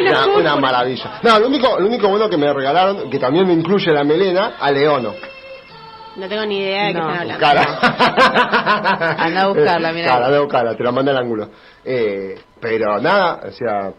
Una, 0.00 0.26
una 0.26 0.56
maravilla. 0.56 1.18
No, 1.22 1.38
lo 1.38 1.46
único, 1.48 1.78
lo 1.78 1.86
único 1.86 2.08
bueno 2.08 2.28
que 2.28 2.36
me 2.36 2.52
regalaron, 2.52 3.08
que 3.10 3.18
también 3.18 3.46
me 3.46 3.52
incluye 3.54 3.90
la 3.92 4.04
melena, 4.04 4.54
a 4.60 4.70
Leono. 4.70 5.14
No 6.16 6.28
tengo 6.28 6.44
ni 6.44 6.58
idea 6.58 6.86
de 6.86 6.92
qué 6.92 6.98
están 6.98 7.18
hablando. 7.18 7.40
Cara. 7.40 9.16
Anda 9.18 9.42
a 9.42 9.46
buscarla, 9.48 9.92
mirá. 9.96 10.08
Cara, 10.12 10.26
anda 10.26 10.38
a 10.38 10.40
buscarla, 10.40 10.76
te 10.76 10.84
la 10.84 10.92
manda 10.92 11.12
al 11.12 11.18
ángulo. 11.18 11.48
Eh, 11.84 12.34
pero 12.60 13.00
nada, 13.00 13.40
o 13.48 13.52
sea, 13.52 13.92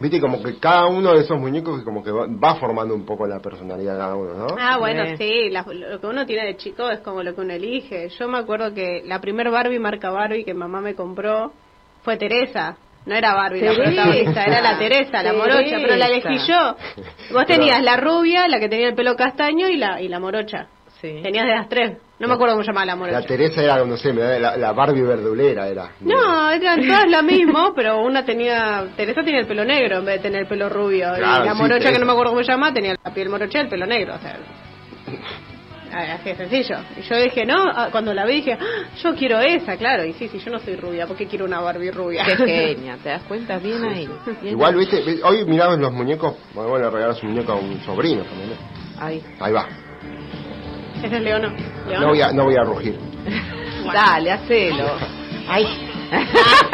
viste 0.00 0.20
como 0.20 0.42
que 0.42 0.58
cada 0.58 0.86
uno 0.86 1.12
de 1.12 1.20
esos 1.20 1.38
muñecos 1.38 1.82
como 1.84 2.02
que 2.02 2.10
va, 2.10 2.26
va 2.26 2.56
formando 2.56 2.94
un 2.94 3.04
poco 3.04 3.26
la 3.26 3.40
personalidad 3.40 3.92
de 3.94 3.98
cada 3.98 4.16
uno, 4.16 4.34
¿no? 4.34 4.46
Ah, 4.58 4.76
bueno, 4.78 5.04
Sí. 5.06 5.16
sí, 5.18 5.50
la- 5.50 5.64
lo 5.68 6.00
que 6.00 6.06
uno 6.06 6.26
tiene 6.26 6.46
de 6.46 6.56
chico 6.56 6.90
es 6.90 7.00
como 7.00 7.22
lo 7.22 7.34
que 7.34 7.40
uno 7.40 7.52
elige. 7.52 8.08
Yo 8.10 8.28
me 8.28 8.38
acuerdo 8.38 8.74
que 8.74 9.02
la 9.06 9.20
primer 9.20 9.50
Barbie 9.50 9.78
marca 9.78 10.10
Barbie 10.10 10.44
que 10.44 10.54
mamá 10.54 10.80
me 10.80 10.94
compró 10.94 11.52
fue 12.02 12.16
Teresa. 12.16 12.76
No 13.06 13.14
era 13.14 13.34
Barbie 13.34 13.60
la 13.60 13.74
Teresa. 13.74 13.92
protagonista, 14.02 14.44
era 14.44 14.60
la 14.62 14.78
Teresa, 14.78 15.22
la 15.22 15.32
morocha, 15.34 15.76
pero 15.82 15.96
la 15.96 16.06
elegí 16.06 16.38
yo. 16.48 16.76
Vos 17.32 17.44
tenías 17.46 17.82
la 17.82 17.96
rubia, 17.98 18.48
la 18.48 18.58
que 18.58 18.68
tenía 18.68 18.88
el 18.88 18.94
pelo 18.94 19.14
castaño 19.14 19.68
y 19.68 19.76
la 19.76 20.00
y 20.00 20.08
la 20.08 20.18
morocha. 20.20 20.68
Sí. 21.00 21.20
Tenías 21.22 21.44
de 21.46 21.54
las 21.54 21.68
tres. 21.68 21.98
No 22.18 22.28
me 22.28 22.34
acuerdo 22.34 22.54
cómo 22.54 22.62
se 22.64 22.68
llamaba 22.68 22.86
la 22.86 22.96
morocha. 22.96 23.20
La 23.20 23.26
Teresa 23.26 23.62
era, 23.62 23.84
no 23.84 23.96
sé, 23.96 24.12
me 24.12 24.22
da- 24.22 24.38
la, 24.38 24.56
la 24.56 24.72
Barbie 24.72 25.02
verdulera 25.02 25.68
era. 25.68 25.90
No, 26.00 26.50
eran 26.50 26.80
todas 26.86 27.04
lo 27.10 27.22
mismo, 27.22 27.72
pero 27.74 28.00
una 28.00 28.24
tenía. 28.24 28.84
Teresa 28.96 29.22
tenía 29.22 29.40
el 29.40 29.46
pelo 29.46 29.64
negro 29.64 29.98
en 29.98 30.04
vez 30.04 30.16
de 30.16 30.22
tener 30.22 30.42
el 30.42 30.46
pelo 30.46 30.68
rubio. 30.68 31.12
Claro, 31.16 31.44
y 31.44 31.46
la 31.48 31.54
sí, 31.54 31.60
morocha, 31.60 31.92
que 31.92 31.98
no 31.98 32.06
me 32.06 32.12
acuerdo 32.12 32.32
cómo 32.32 32.42
se 32.44 32.50
llama, 32.52 32.72
tenía 32.72 32.94
la 33.04 33.12
piel 33.12 33.28
morocha 33.28 33.58
y 33.58 33.60
el 33.62 33.68
pelo 33.68 33.86
negro. 33.86 34.14
O 34.14 34.18
sea. 34.18 34.38
Así 35.92 36.28
de 36.30 36.34
sencillo. 36.36 36.76
Y 36.96 37.02
yo 37.02 37.16
dije, 37.16 37.44
no, 37.46 37.54
ah, 37.72 37.88
cuando 37.92 38.12
la 38.12 38.24
vi 38.26 38.36
dije, 38.36 38.54
"Ah, 38.54 38.64
yo 39.00 39.14
quiero 39.14 39.38
esa, 39.38 39.76
claro. 39.76 40.04
Y 40.04 40.12
sí, 40.14 40.26
sí, 40.26 40.40
yo 40.40 40.50
no 40.50 40.58
soy 40.58 40.74
rubia, 40.74 41.06
¿por 41.06 41.16
qué 41.16 41.26
quiero 41.26 41.44
una 41.44 41.60
Barbie 41.60 41.92
rubia? 41.92 42.24
Qué 42.24 42.36
genia, 42.76 42.96
¿te 43.00 43.10
das 43.10 43.22
cuenta? 43.24 43.58
Bien 43.58 43.84
ahí. 43.84 44.08
bien 44.40 44.54
Igual, 44.54 44.72
ahí. 44.74 44.80
viste, 44.80 45.02
vi- 45.02 45.20
hoy 45.22 45.44
miramos 45.44 45.78
los 45.78 45.92
muñecos, 45.92 46.34
bueno, 46.52 46.70
bueno, 46.70 46.86
le 46.86 46.90
regalas 46.96 47.22
un 47.22 47.30
muñeco 47.30 47.52
a 47.52 47.56
un 47.56 47.80
sobrino 47.82 48.24
también. 48.24 48.50
¿eh? 48.50 48.56
Ahí. 48.98 49.22
Ahí 49.38 49.52
va. 49.52 49.68
Leono. 51.10 51.52
Leono. 51.88 52.00
No 52.00 52.08
voy 52.08 52.20
a, 52.22 52.32
no 52.32 52.44
voy 52.44 52.56
a 52.56 52.62
rugir. 52.64 52.98
Dale, 53.92 54.32
hacelo. 54.32 54.86
Ay. 55.48 55.66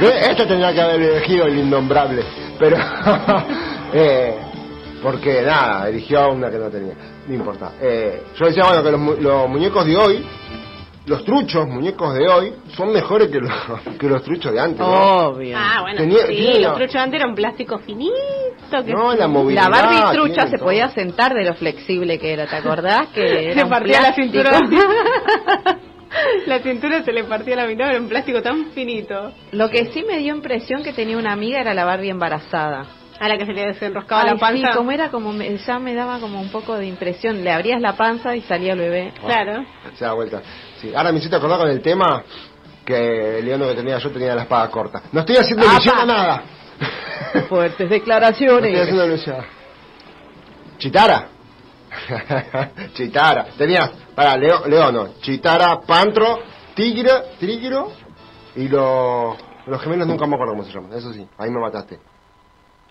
Este 0.00 0.46
tendría 0.46 0.72
que 0.72 0.80
haber 0.80 1.02
elegido 1.02 1.46
el 1.46 1.58
innombrable, 1.58 2.22
pero 2.58 2.76
eh, 3.92 4.36
porque 5.02 5.42
nada, 5.42 5.88
eligió 5.88 6.30
una 6.30 6.48
que 6.50 6.58
no 6.58 6.70
tenía, 6.70 6.94
no 7.26 7.34
importa. 7.34 7.72
Eh, 7.80 8.22
yo 8.38 8.46
decía 8.46 8.62
bueno 8.64 8.82
que 8.84 8.90
los, 8.92 9.00
mu- 9.00 9.16
los 9.18 9.48
muñecos 9.48 9.84
de 9.84 9.96
hoy, 9.96 10.24
los 11.06 11.24
truchos 11.24 11.66
muñecos 11.66 12.14
de 12.14 12.28
hoy, 12.28 12.52
son 12.76 12.92
mejores 12.92 13.28
que 13.28 13.40
los, 13.40 13.50
que 13.98 14.06
los 14.08 14.22
truchos 14.22 14.52
de 14.52 14.60
antes. 14.60 14.78
¿no? 14.78 14.86
Obvio. 15.30 15.56
Ah, 15.58 15.80
bueno, 15.82 15.98
Tenía- 15.98 16.26
sí, 16.28 16.36
tiene 16.36 16.60
los 16.60 16.66
una- 16.68 16.74
truchos 16.74 16.96
antes 16.96 17.20
eran 17.20 17.34
plástico 17.34 17.78
finito. 17.78 18.14
Que 18.70 18.92
No, 18.92 19.12
sí. 19.12 19.18
la 19.18 19.28
movilidad. 19.28 19.64
La 19.64 19.68
Barbie 19.70 20.12
trucha 20.12 20.46
se 20.46 20.56
todo. 20.56 20.66
podía 20.66 20.88
sentar 20.90 21.32
de 21.34 21.44
lo 21.44 21.54
flexible 21.54 22.18
que 22.18 22.32
era, 22.32 22.46
¿te 22.46 22.56
acordás? 22.56 23.08
Que 23.14 23.52
Se 23.58 23.66
partía 23.66 24.00
la 24.02 24.12
cintura. 24.14 24.50
La 26.46 26.60
cintura 26.60 27.02
se 27.04 27.12
le 27.12 27.24
partía 27.24 27.52
a 27.54 27.58
la 27.58 27.66
mitad, 27.66 27.90
era 27.90 28.00
un 28.00 28.08
plástico 28.08 28.40
tan 28.40 28.70
finito. 28.72 29.30
Lo 29.52 29.68
que 29.68 29.86
sí 29.92 30.02
me 30.08 30.18
dio 30.18 30.34
impresión 30.34 30.82
que 30.82 30.92
tenía 30.94 31.18
una 31.18 31.32
amiga 31.32 31.60
era 31.60 31.74
la 31.74 31.84
Barbie 31.84 32.08
embarazada. 32.10 32.86
A 33.20 33.28
la 33.28 33.36
que 33.36 33.44
se 33.44 33.52
le 33.52 33.66
desenroscaba 33.66 34.22
Ay, 34.22 34.30
la 34.30 34.36
panza. 34.36 34.68
Sí, 34.72 34.76
como 34.76 34.90
era 34.90 35.10
como 35.10 35.32
me- 35.32 35.56
ya 35.58 35.78
me 35.78 35.94
daba 35.94 36.18
como 36.18 36.40
un 36.40 36.50
poco 36.50 36.76
de 36.78 36.86
impresión. 36.86 37.44
Le 37.44 37.50
abrías 37.52 37.80
la 37.82 37.94
panza 37.96 38.34
y 38.34 38.40
salía 38.42 38.72
el 38.72 38.78
bebé. 38.78 39.12
Claro. 39.24 39.64
Se 39.94 40.04
da 40.04 40.14
vuelta. 40.14 40.40
Sí. 40.80 40.92
Ahora 40.94 41.12
me 41.12 41.18
hiciste 41.18 41.36
acordar 41.36 41.58
con 41.58 41.68
el 41.68 41.82
tema 41.82 42.22
que 42.86 43.40
el 43.40 43.44
león 43.44 43.60
que 43.60 43.74
tenía 43.74 43.98
yo 43.98 44.10
tenía 44.10 44.34
la 44.34 44.42
espada 44.42 44.70
corta. 44.70 45.02
No 45.12 45.20
estoy 45.20 45.36
haciendo 45.36 45.64
¡Apa! 45.64 45.72
ilusión 45.74 45.98
a 45.98 46.06
nada. 46.06 46.42
Fuertes 47.48 47.88
declaraciones. 47.90 48.88
Chitara. 50.78 51.28
Chitara. 52.94 53.46
Tenías, 53.56 53.90
para 54.14 54.36
Leo, 54.36 54.66
León, 54.66 54.94
no. 54.94 55.08
Chitara, 55.20 55.80
Pantro, 55.80 56.40
Tigre, 56.74 57.10
Trígiro 57.38 57.90
y 58.56 58.68
los, 58.68 59.36
los 59.66 59.82
gemelos 59.82 60.06
nunca 60.06 60.26
me 60.26 60.34
acuerdo 60.34 60.52
cómo 60.54 60.64
se 60.64 60.72
llaman. 60.72 60.92
Eso 60.92 61.12
sí, 61.12 61.26
ahí 61.38 61.50
me 61.50 61.60
mataste. 61.60 61.98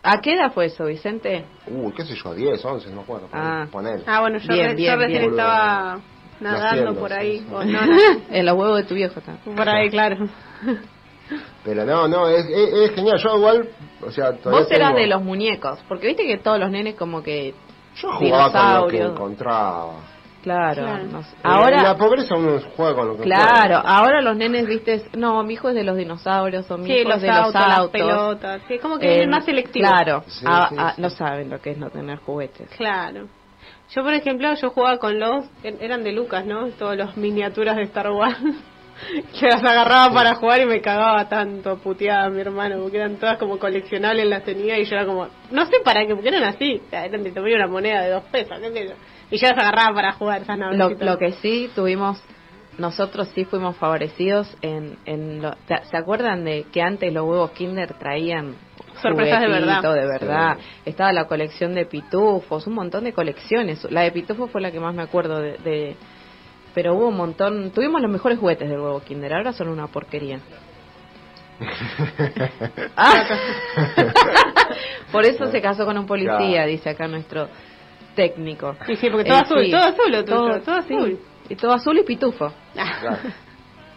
¿A 0.03 0.19
qué 0.21 0.33
edad 0.35 0.51
fue 0.53 0.65
eso, 0.67 0.85
Vicente? 0.85 1.45
Uy, 1.67 1.91
qué 1.93 2.05
sé 2.05 2.15
yo, 2.15 2.33
10, 2.33 2.63
11, 2.63 2.89
no 2.89 2.95
me 2.97 3.01
acuerdo. 3.01 3.27
Ah. 3.33 3.65
Ponele. 3.71 4.03
Ah, 4.07 4.21
bueno, 4.21 4.37
yo, 4.37 4.53
Bien, 4.53 4.69
re- 4.69 4.75
bien, 4.75 4.93
yo 4.93 4.99
recién 4.99 5.19
bien. 5.21 5.31
estaba 5.31 5.99
nadando 6.39 6.63
Naciendo, 6.65 6.95
por 6.99 7.13
ahí. 7.13 7.39
sí. 7.39 7.47
o 7.51 7.63
no, 7.63 7.85
no, 7.85 7.97
En 8.29 8.45
los 8.45 8.55
huevos 8.55 8.77
de 8.77 8.83
tu 8.83 8.95
viejo 8.95 9.19
está. 9.19 9.33
por 9.43 9.67
ahí, 9.69 9.89
claro. 9.89 10.27
Pero 11.63 11.85
no, 11.85 12.07
no, 12.07 12.27
es, 12.27 12.45
es, 12.45 12.73
es 12.73 12.91
genial. 12.95 13.17
Yo 13.17 13.37
igual, 13.37 13.69
o 14.05 14.11
sea, 14.11 14.33
todavía 14.33 14.63
Vos 14.63 14.71
eras 14.71 14.89
tengo- 14.89 14.99
de 15.01 15.07
los 15.07 15.21
muñecos, 15.23 15.79
porque 15.87 16.07
viste 16.07 16.25
que 16.25 16.37
todos 16.37 16.59
los 16.59 16.69
nenes 16.71 16.95
como 16.95 17.21
que... 17.23 17.53
Yo 17.95 18.11
jugaba 18.13 18.51
con 18.51 18.81
lo 18.81 18.87
que 18.87 19.01
encontraba. 19.01 19.93
Claro. 20.43 20.83
Claro. 20.83 21.03
no 21.11 21.23
sé. 21.23 21.35
La 21.43 21.49
Ahora, 21.49 21.97
pobreza 21.97 22.35
uno 22.35 22.59
juega 22.77 22.95
con 22.95 23.07
lo 23.07 23.17
que 23.17 23.23
claro, 23.23 23.81
puede. 23.81 23.93
ahora 23.95 24.21
los 24.21 24.37
nenes, 24.37 24.65
viste, 24.67 25.03
no, 25.17 25.43
mi 25.43 25.55
hijo 25.55 25.67
es 25.69 25.75
de 25.75 25.83
los 25.83 25.97
dinosaurios 25.97 26.69
o 26.71 26.77
mi 26.77 26.85
Sí, 26.85 26.93
hijo 26.93 27.09
los 27.09 27.15
es 27.17 27.21
de 27.23 27.27
los 27.27 27.37
autos, 27.37 27.53
las 27.61 27.77
autos. 27.79 27.91
pelotas. 27.91 28.61
Sí, 28.67 28.75
es 28.75 28.81
como 28.81 28.97
que 28.97 29.07
Eh, 29.07 29.09
vienen 29.15 29.29
más 29.31 29.43
selectivos. 29.45 29.89
Claro, 29.89 30.23
Sí, 30.27 30.45
ah, 30.47 30.67
sí, 30.69 30.75
ah, 30.79 30.93
sí. 30.95 31.01
no 31.01 31.09
saben 31.09 31.49
lo 31.49 31.59
que 31.59 31.71
es 31.71 31.77
no 31.77 31.89
tener 31.89 32.19
juguetes. 32.19 32.69
Claro. 32.77 33.27
Yo, 33.89 34.03
por 34.03 34.13
ejemplo, 34.13 34.53
yo 34.53 34.69
jugaba 34.69 34.97
con 34.99 35.19
los... 35.19 35.45
er- 35.63 35.77
Eran 35.81 36.03
de 36.03 36.11
Lucas, 36.13 36.45
¿no? 36.45 36.67
Todos 36.69 36.95
los 36.95 37.17
miniaturas 37.17 37.75
de 37.75 37.83
Star 37.83 38.11
Wars. 38.11 38.37
que 39.39 39.47
las 39.47 39.63
agarraba 39.63 40.13
para 40.13 40.35
jugar 40.35 40.61
y 40.61 40.65
me 40.65 40.81
cagaba 40.81 41.27
tanto 41.29 41.77
puteada 41.77 42.29
mi 42.29 42.41
hermano, 42.41 42.79
porque 42.81 42.97
eran 42.97 43.17
todas 43.17 43.37
como 43.37 43.59
coleccionables, 43.59 44.25
las 44.27 44.43
tenía 44.43 44.77
y 44.79 44.85
yo 44.85 44.95
era 44.95 45.05
como... 45.05 45.27
No 45.51 45.65
sé 45.65 45.77
para 45.83 46.05
qué, 46.05 46.13
porque 46.13 46.29
eran 46.29 46.43
así. 46.43 46.81
Eran 46.91 47.23
de 47.23 47.31
tamaño 47.31 47.55
una 47.55 47.67
moneda 47.67 48.01
de 48.01 48.09
dos 48.11 48.23
pesos, 48.31 48.57
qué 48.59 48.71
sé 48.71 48.87
yo. 48.87 48.93
Y 49.29 49.37
yo 49.37 49.47
las 49.49 49.57
agarraba 49.57 49.93
para 49.95 50.11
jugar 50.13 50.41
esas 50.41 50.57
Lo, 50.57 50.89
lo 50.89 51.17
que 51.17 51.33
sí 51.33 51.69
tuvimos, 51.75 52.21
nosotros 52.77 53.27
sí 53.35 53.45
fuimos 53.45 53.75
favorecidos 53.77 54.55
en... 54.61 54.97
en 55.05 55.41
lo- 55.41 55.55
¿te- 55.67 55.83
¿Se 55.85 55.97
acuerdan 55.97 56.43
de 56.45 56.65
que 56.71 56.81
antes 56.81 57.11
los 57.13 57.25
huevos 57.27 57.51
Kinder 57.51 57.93
traían 57.93 58.55
Sorpresas 59.01 59.41
de 59.41 59.47
verdad. 59.47 59.81
juguetitos 59.81 59.95
de 59.95 60.07
verdad? 60.07 60.57
Estaba 60.85 61.13
la 61.13 61.25
colección 61.25 61.75
de 61.75 61.85
pitufos, 61.85 62.65
un 62.65 62.73
montón 62.73 63.03
de 63.03 63.13
colecciones. 63.13 63.83
La 63.91 64.01
de 64.01 64.11
pitufos 64.11 64.49
fue 64.49 64.59
la 64.61 64.71
que 64.71 64.79
más 64.79 64.95
me 64.95 65.03
acuerdo 65.03 65.39
de... 65.39 65.57
de- 65.59 65.95
pero 66.77 66.93
hubo 66.93 67.07
un 67.07 67.17
montón, 67.17 67.71
tuvimos 67.71 67.99
los 68.03 68.11
mejores 68.11 68.37
juguetes 68.37 68.69
del 68.69 68.79
huevo 68.79 68.99
Kinder, 69.01 69.33
ahora 69.33 69.51
son 69.51 69.69
una 69.69 69.87
porquería. 69.87 70.39
Ah. 72.95 73.23
Por 75.11 75.25
eso 75.25 75.47
se 75.47 75.59
casó 75.59 75.85
con 75.85 75.97
un 75.97 76.05
policía, 76.05 76.37
Claro. 76.37 76.67
dice 76.69 76.91
acá 76.91 77.07
nuestro 77.07 77.47
técnico. 78.15 78.75
Y 78.87 78.95
sí, 78.95 79.09
porque 79.09 79.27
todo 79.27 79.39
Eh, 79.39 79.41
azul, 79.41 79.65
sí. 79.65 79.71
todo 79.71 79.81
azul 79.85 80.11
lo 80.11 80.23
tuyo, 80.23 80.61
todo, 80.61 80.81
sí. 80.83 80.93
azul. 80.93 81.19
Y 81.49 81.55
todo 81.55 81.73
azul 81.73 81.97
y 81.97 82.03
pitufo. 82.03 82.53
Claro. 82.73 83.17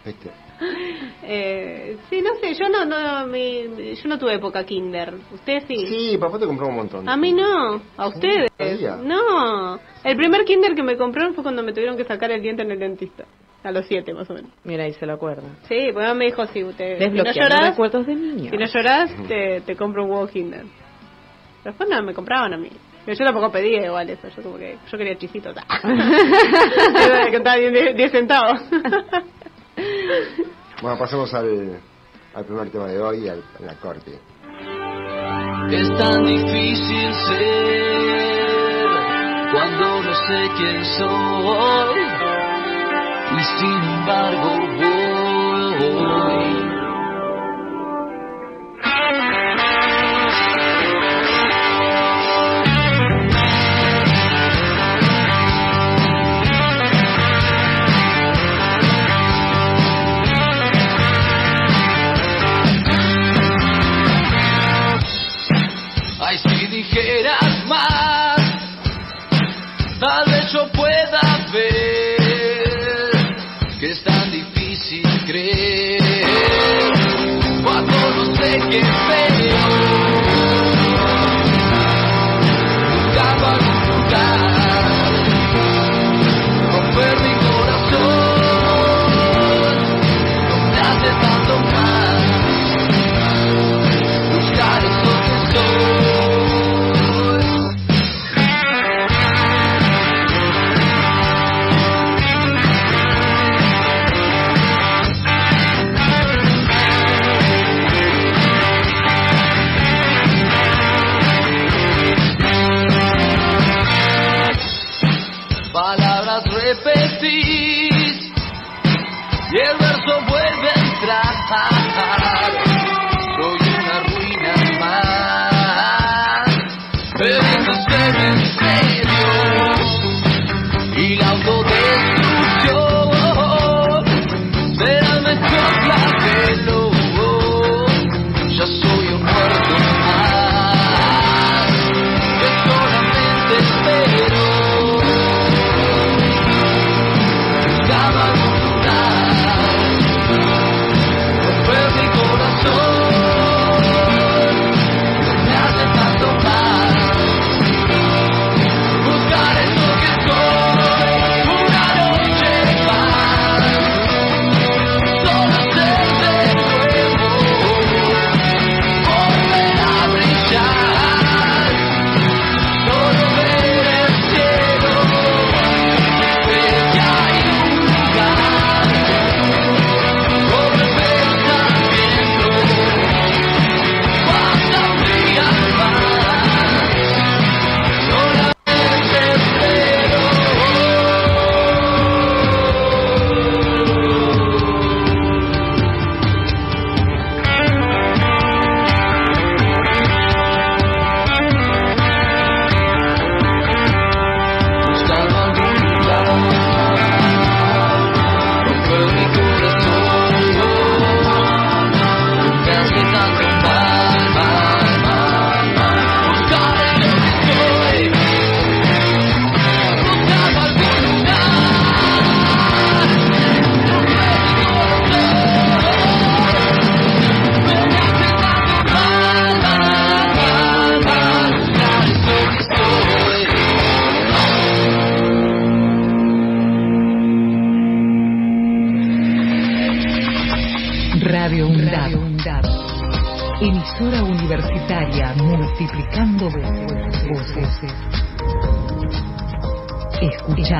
¿Viste? 0.03 0.31
Eh, 1.23 1.97
sí, 2.09 2.21
no 2.21 2.31
sé, 2.41 2.55
yo 2.55 2.67
no, 2.67 2.83
no, 2.83 3.27
mi- 3.27 3.93
yo 3.95 4.09
no 4.09 4.17
tuve 4.17 4.33
época 4.35 4.65
kinder. 4.65 5.13
¿Ustedes 5.31 5.63
sí? 5.67 5.75
Sí, 5.87 6.17
papá 6.17 6.39
te 6.39 6.45
compró 6.45 6.67
un 6.67 6.75
montón. 6.75 7.07
A 7.07 7.15
mí 7.15 7.31
no, 7.31 7.81
a 7.95 8.07
ustedes. 8.07 8.49
No. 9.03 9.79
El 10.03 10.17
primer 10.17 10.43
kinder 10.45 10.73
que 10.75 10.83
me 10.83 10.97
compraron 10.97 11.33
fue 11.33 11.43
cuando 11.43 11.63
me 11.63 11.73
tuvieron 11.73 11.95
que 11.95 12.03
sacar 12.03 12.31
el 12.31 12.41
diente 12.41 12.63
en 12.63 12.71
el 12.71 12.79
dentista. 12.79 13.25
A 13.63 13.71
los 13.71 13.85
siete, 13.85 14.13
más 14.13 14.27
o 14.29 14.33
menos. 14.33 14.49
Mira, 14.63 14.85
ahí 14.85 14.93
se 14.93 15.05
lo 15.05 15.13
acuerda. 15.13 15.43
Sí, 15.69 15.89
pues 15.93 16.15
me 16.15 16.25
dijo, 16.25 16.45
sí, 16.47 16.63
usted, 16.63 16.97
si 16.97 17.09
no 17.11 17.23
llorás, 17.31 17.69
recuerdos 17.69 18.07
de 18.07 18.15
niño. 18.15 18.49
si 18.49 18.57
no 18.57 18.65
llorás, 18.65 19.11
te, 19.27 19.61
te 19.61 19.75
compro 19.75 20.03
un 20.03 20.09
huevo 20.11 20.27
kinder. 20.27 20.63
Pero 21.63 21.75
después 21.77 21.87
no, 21.87 22.01
me 22.01 22.13
compraban 22.15 22.53
a 22.55 22.57
mí. 22.57 22.69
Pero 23.05 23.17
yo 23.17 23.25
tampoco 23.25 23.51
pedía 23.51 23.85
igual 23.85 24.09
eso, 24.09 24.27
yo 24.35 24.41
como 24.41 24.57
que, 24.57 24.77
yo 24.91 24.97
quería 24.97 25.15
chisitos. 25.17 25.55
que 27.29 27.37
estaba 27.37 27.55
10 27.57 27.95
10 27.95 28.11
centavos. 28.11 28.61
Bueno, 30.81 30.97
pasemos 30.97 31.33
al, 31.33 31.79
al 32.33 32.45
primer 32.45 32.69
tema 32.71 32.87
de 32.87 32.99
hoy, 32.99 33.27
al, 33.29 33.43
a 33.59 33.63
la 33.63 33.75
corte. 33.75 34.19
Es 35.69 35.87
tan 35.97 36.25
difícil 36.25 37.13
ser 37.13 38.87
cuando 39.51 40.01
no 40.03 40.13
sé 40.13 40.49
quién 40.57 40.83
soy 40.85 41.99
y 43.37 43.43
sin 43.59 43.83
embargo 43.83 44.51
voy. 44.77 46.70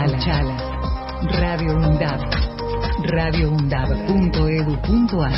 Escuchala. 0.06 0.58
Radio 1.40 1.76
UNDAB. 1.76 2.22
radioundab.edu.ar 3.04 5.34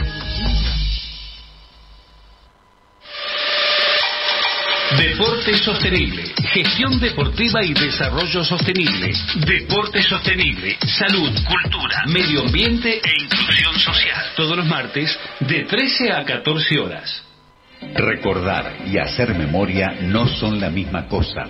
Deporte 4.98 5.58
sostenible, 5.58 6.24
gestión 6.54 7.00
deportiva 7.00 7.64
y 7.64 7.74
desarrollo 7.74 8.44
sostenible, 8.44 9.12
deporte 9.46 10.04
sostenible, 10.04 10.78
salud, 10.86 11.32
cultura, 11.46 12.04
medio 12.08 12.44
ambiente 12.44 13.02
e 13.04 13.24
inclusión 13.24 13.78
social. 13.80 14.24
Todos 14.36 14.56
los 14.56 14.68
martes 14.68 15.20
de 15.42 15.66
13 15.66 16.14
a 16.14 16.24
14 16.24 16.80
horas. 16.80 17.24
Recordar 17.96 18.78
y 18.86 18.98
hacer 18.98 19.36
memoria 19.36 19.98
no 20.02 20.26
son 20.28 20.62
la 20.62 20.70
misma 20.70 21.08
cosa, 21.08 21.50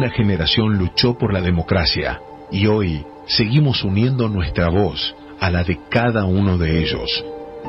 Una 0.00 0.08
generación 0.08 0.78
luchó 0.78 1.18
por 1.18 1.30
la 1.30 1.42
democracia 1.42 2.22
y 2.50 2.66
hoy 2.66 3.04
seguimos 3.26 3.84
uniendo 3.84 4.30
nuestra 4.30 4.70
voz 4.70 5.14
a 5.38 5.50
la 5.50 5.62
de 5.62 5.78
cada 5.90 6.24
uno 6.24 6.56
de 6.56 6.80
ellos. 6.80 7.22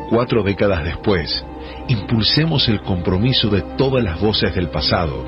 Cuatro 0.10 0.41
décadas 0.41 0.86
después, 0.86 1.43
impulsemos 1.89 2.69
el 2.69 2.79
compromiso 2.84 3.49
de 3.49 3.63
todas 3.77 4.01
las 4.01 4.21
voces 4.21 4.55
del 4.55 4.69
pasado, 4.69 5.25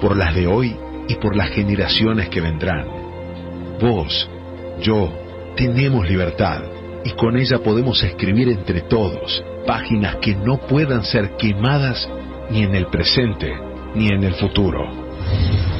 por 0.00 0.16
las 0.16 0.32
de 0.32 0.46
hoy 0.46 0.76
y 1.08 1.16
por 1.16 1.34
las 1.34 1.48
generaciones 1.48 2.28
que 2.28 2.40
vendrán. 2.40 2.86
Vos, 3.80 4.30
yo, 4.80 5.12
tenemos 5.56 6.08
libertad 6.08 6.62
y 7.04 7.10
con 7.14 7.36
ella 7.36 7.58
podemos 7.64 8.00
escribir 8.04 8.48
entre 8.48 8.82
todos 8.82 9.42
páginas 9.66 10.18
que 10.22 10.36
no 10.36 10.58
puedan 10.58 11.02
ser 11.02 11.34
quemadas 11.36 12.08
ni 12.48 12.62
en 12.62 12.76
el 12.76 12.86
presente 12.86 13.52
ni 13.96 14.06
en 14.06 14.22
el 14.22 14.34
futuro. 14.34 15.73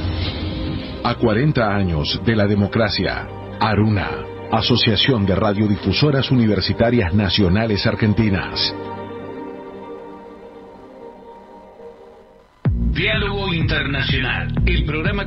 A 1.06 1.16
40 1.16 1.68
años 1.68 2.18
de 2.24 2.34
la 2.34 2.46
democracia, 2.46 3.28
Aruna, 3.60 4.08
Asociación 4.50 5.26
de 5.26 5.36
Radiodifusoras 5.36 6.30
Universitarias 6.30 7.12
Nacionales 7.12 7.86
Argentinas. 7.86 8.74
Diálogo 12.90 13.52
Internacional, 13.52 14.54
el 14.64 14.86
programa 14.86 15.26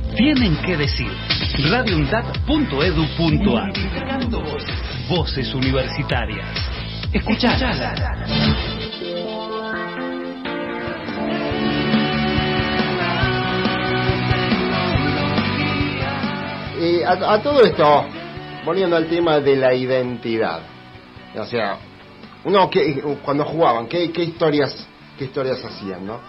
tienen 0.15 0.55
que 0.57 0.77
decir. 0.77 1.11
radioundad.edu.ar 1.69 3.73
voces. 4.29 4.75
Voces 5.09 5.53
universitarias. 5.53 6.47
Escuchalas. 7.11 7.81
Y 16.79 17.03
a, 17.03 17.11
a 17.11 17.41
todo 17.41 17.63
esto, 17.63 18.05
volviendo 18.65 18.95
al 18.95 19.07
tema 19.07 19.39
de 19.39 19.55
la 19.55 19.73
identidad. 19.73 20.61
O 21.35 21.45
sea, 21.45 21.77
uno 22.43 22.69
que 22.69 23.01
cuando 23.23 23.45
jugaban, 23.45 23.87
¿qué, 23.87 24.11
qué 24.11 24.23
historias 24.23 24.87
qué 25.21 25.25
historias 25.25 25.63
hacían, 25.63 26.03
no? 26.03 26.19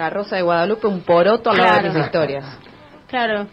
La 0.00 0.10
Rosa 0.10 0.36
de 0.36 0.42
Guadalupe, 0.42 0.86
un 0.86 1.02
poroto 1.02 1.50
a 1.50 1.54
la 1.54 1.62
Claro. 1.64 1.82
de 1.82 1.88
mis 1.94 2.04
historias. 2.06 2.58
Claro. 3.06 3.46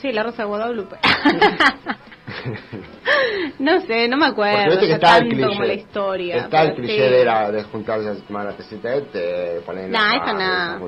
Sí, 0.00 0.12
la 0.12 0.22
Rosa 0.24 0.42
de 0.42 0.48
Guadalupe. 0.48 0.96
no 3.58 3.80
sé, 3.82 4.08
no 4.08 4.16
me 4.18 4.26
acuerdo. 4.26 4.78
Que 4.78 4.92
está 4.92 5.16
el 5.16 5.22
tanto 5.22 5.28
cliché. 5.36 5.48
como 5.48 5.64
la 5.64 5.72
historia. 5.72 6.36
Está 6.36 6.62
el 6.64 6.74
cliché 6.74 7.08
sí. 7.08 7.14
de, 7.14 7.24
la, 7.24 7.50
de 7.50 7.62
juntarse 7.64 8.08
a 8.10 8.14
tomar 8.16 8.44
la 8.44 8.52
tecita 8.52 8.90
de 8.90 9.00
té, 9.02 9.60
poner 9.64 9.86
en 9.86 9.92
la 9.92 9.98
Nah, 9.98 10.14
eso 10.16 10.24
radio, 10.24 10.38
nada. 10.38 10.78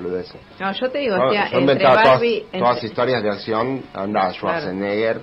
No, 0.61 0.73
yo 0.73 0.91
te 0.91 0.99
digo, 0.99 1.17
Yo- 1.17 1.23
o 1.25 1.31
sea, 1.33 1.51
yo 1.51 1.59
entre 1.59 1.61
inventaba 1.61 2.03
todas, 2.03 2.15
Barbie... 2.17 2.47
todas 2.53 2.75
entre- 2.75 2.89
historias 2.89 3.23
de 3.23 3.31
acción, 3.31 3.83
anda 3.95 4.33
Schwarzenegger, 4.35 5.21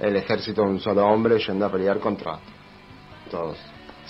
el 0.00 0.16
ejército 0.16 0.62
de 0.62 0.68
un 0.68 0.80
solo 0.80 1.06
hombre 1.06 1.38
yendo 1.38 1.64
a 1.66 1.70
pelear 1.70 2.00
contra 2.00 2.38
todos. 3.30 3.56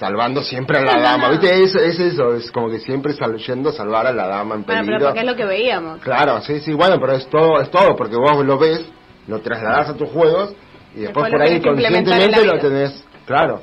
Salvando 0.03 0.43
siempre 0.43 0.79
a 0.79 0.83
la 0.83 0.99
dama, 0.99 1.29
¿viste? 1.31 1.63
Es, 1.63 1.77
es 1.77 1.97
eso, 2.01 2.35
es 2.35 2.51
como 2.51 2.69
que 2.69 2.81
siempre 2.81 3.13
sal- 3.13 3.37
yendo 3.37 3.71
a 3.71 3.73
salvar 3.73 4.05
a 4.09 4.13
la 4.13 4.27
dama 4.27 4.57
en 4.57 4.65
Bueno, 4.65 4.81
peligro. 4.81 4.97
pero 4.99 5.07
porque 5.11 5.21
es 5.21 5.27
lo 5.27 5.37
que 5.37 5.45
veíamos. 5.45 6.01
Claro, 6.01 6.41
sí, 6.41 6.59
sí, 6.59 6.73
bueno, 6.75 6.97
pero 7.01 7.13
es 7.13 7.27
todo, 7.31 7.61
es 7.61 7.71
todo, 7.71 7.95
porque 7.95 8.17
vos 8.17 8.45
lo 8.45 8.59
ves, 8.59 8.85
lo 9.29 9.41
trasladás 9.41 9.91
a 9.91 9.97
tus 9.97 10.09
juegos 10.11 10.55
y 10.97 11.03
después, 11.03 11.31
por 11.31 11.41
ahí 11.41 11.61
que 11.61 11.69
conscientemente 11.69 12.45
lo 12.45 12.59
tenés, 12.59 13.05
claro, 13.27 13.63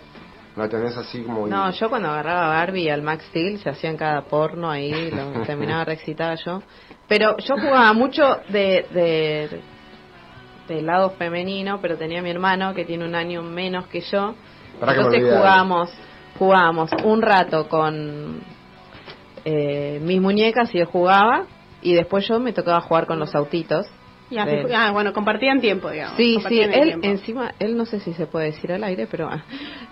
lo 0.55 0.69
tenés 0.69 0.95
así 0.95 1.21
como... 1.23 1.45
No, 1.45 1.71
yo 1.71 1.89
cuando 1.89 2.07
agarraba 2.09 2.45
a 2.45 2.49
Barbie 2.59 2.83
y 2.83 2.89
al 2.89 3.01
Max 3.01 3.25
Steel 3.31 3.59
se 3.59 3.69
hacían 3.69 3.97
cada 3.97 4.21
porno 4.21 4.71
ahí, 4.71 5.11
lo 5.11 5.41
terminaba 5.45 5.83
reexcitada 5.83 6.35
yo. 6.35 6.61
Pero 7.09 7.35
yo 7.39 7.55
jugaba 7.55 7.91
mucho 7.91 8.37
de, 8.47 8.85
de 8.91 9.61
del 10.69 10.85
lado 10.85 11.09
femenino, 11.17 11.79
pero 11.81 11.97
tenía 11.97 12.21
mi 12.21 12.29
hermano 12.29 12.73
que 12.73 12.85
tiene 12.85 13.03
un 13.03 13.15
año 13.15 13.41
menos 13.41 13.87
que 13.87 13.99
yo. 14.01 14.35
Que 14.79 14.85
me 14.85 14.91
Entonces 14.93 15.21
olvidé. 15.21 15.35
jugábamos, 15.37 15.89
jugábamos 16.37 16.91
un 17.03 17.21
rato 17.21 17.67
con 17.67 18.41
eh, 19.45 19.99
mis 20.03 20.21
muñecas 20.21 20.73
y 20.75 20.79
él 20.79 20.85
jugaba 20.85 21.45
y 21.81 21.93
después 21.93 22.27
yo 22.27 22.39
me 22.39 22.53
tocaba 22.53 22.81
jugar 22.81 23.05
con 23.07 23.19
los 23.19 23.33
autitos. 23.35 23.85
Y 24.31 24.37
así 24.37 24.51
de- 24.57 24.75
ah, 24.75 24.91
bueno, 24.91 25.11
compartían 25.11 25.59
tiempo, 25.59 25.89
digamos. 25.89 26.15
Sí, 26.17 26.37
sí, 26.47 26.59
él 26.59 26.71
tiempo. 26.71 27.07
encima, 27.07 27.51
él 27.57 27.75
no 27.75 27.85
sé 27.85 27.99
si 27.99 28.13
se 28.13 28.27
puede 28.27 28.47
decir 28.47 28.71
al 28.71 28.83
aire, 28.83 29.07
pero 29.09 29.27
ah, 29.27 29.43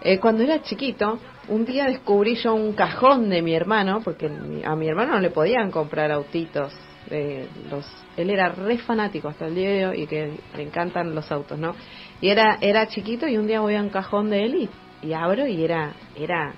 eh, 0.02 0.19
cuando 0.19 0.43
era 0.43 0.62
chiquito, 0.62 1.17
un 1.47 1.65
día 1.65 1.86
descubrí 1.86 2.36
yo 2.36 2.54
un 2.54 2.73
cajón 2.73 3.30
de 3.30 3.41
mi 3.41 3.56
hermano, 3.56 4.02
porque 4.04 4.28
a 4.63 4.76
mi 4.76 4.88
hermano 4.88 5.13
no 5.13 5.19
le 5.21 5.32
podían 5.32 5.71
comprar 5.71 6.12
autitos. 6.12 6.71
eh, 7.10 7.47
los, 7.71 7.86
él 8.17 8.30
era 8.30 8.50
re 8.50 8.78
fanático 8.78 9.28
hasta 9.30 9.47
el 9.47 9.56
día 9.56 9.69
de 9.69 9.88
hoy 9.88 10.02
y 10.04 10.08
que 10.08 10.30
le 10.56 10.63
encantan 10.63 11.15
los 11.15 11.32
autos, 11.32 11.58
¿no? 11.58 11.73
Y 12.21 12.30
era, 12.30 12.58
era 12.62 12.86
chiquito 12.88 13.28
y 13.28 13.38
un 13.38 13.47
día 13.47 13.62
voy 13.62 13.76
a 13.76 13.82
un 13.82 13.89
cajón 13.89 14.30
de 14.30 14.43
él 14.43 14.56
y, 14.56 14.69
y 15.08 15.13
abro 15.13 15.48
y 15.48 15.63
era, 15.63 15.93
era 16.15 16.54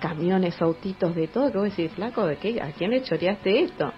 camiones, 0.00 0.60
autitos, 0.60 1.14
de 1.14 1.28
todo, 1.28 1.50
que 1.50 1.58
vos 1.58 1.76
decís, 1.76 1.92
flaco, 1.92 2.26
¿de 2.26 2.36
qué? 2.36 2.60
¿A 2.60 2.72
quién 2.72 2.90
le 2.90 3.02
choreaste 3.02 3.60
esto? 3.60 3.92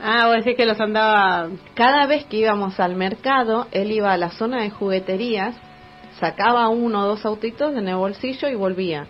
Ah, 0.00 0.28
vos 0.28 0.36
decís 0.36 0.56
que 0.56 0.64
los 0.64 0.80
andaba... 0.80 1.48
Cada 1.74 2.06
vez 2.06 2.24
que 2.26 2.38
íbamos 2.38 2.78
al 2.80 2.94
mercado, 2.94 3.66
él 3.72 3.90
iba 3.92 4.12
a 4.12 4.16
la 4.16 4.30
zona 4.30 4.62
de 4.62 4.70
jugueterías, 4.70 5.56
sacaba 6.18 6.68
uno 6.68 7.00
o 7.02 7.06
dos 7.08 7.26
autitos 7.26 7.74
en 7.74 7.88
el 7.88 7.96
bolsillo 7.96 8.48
y 8.48 8.54
volvía. 8.54 9.06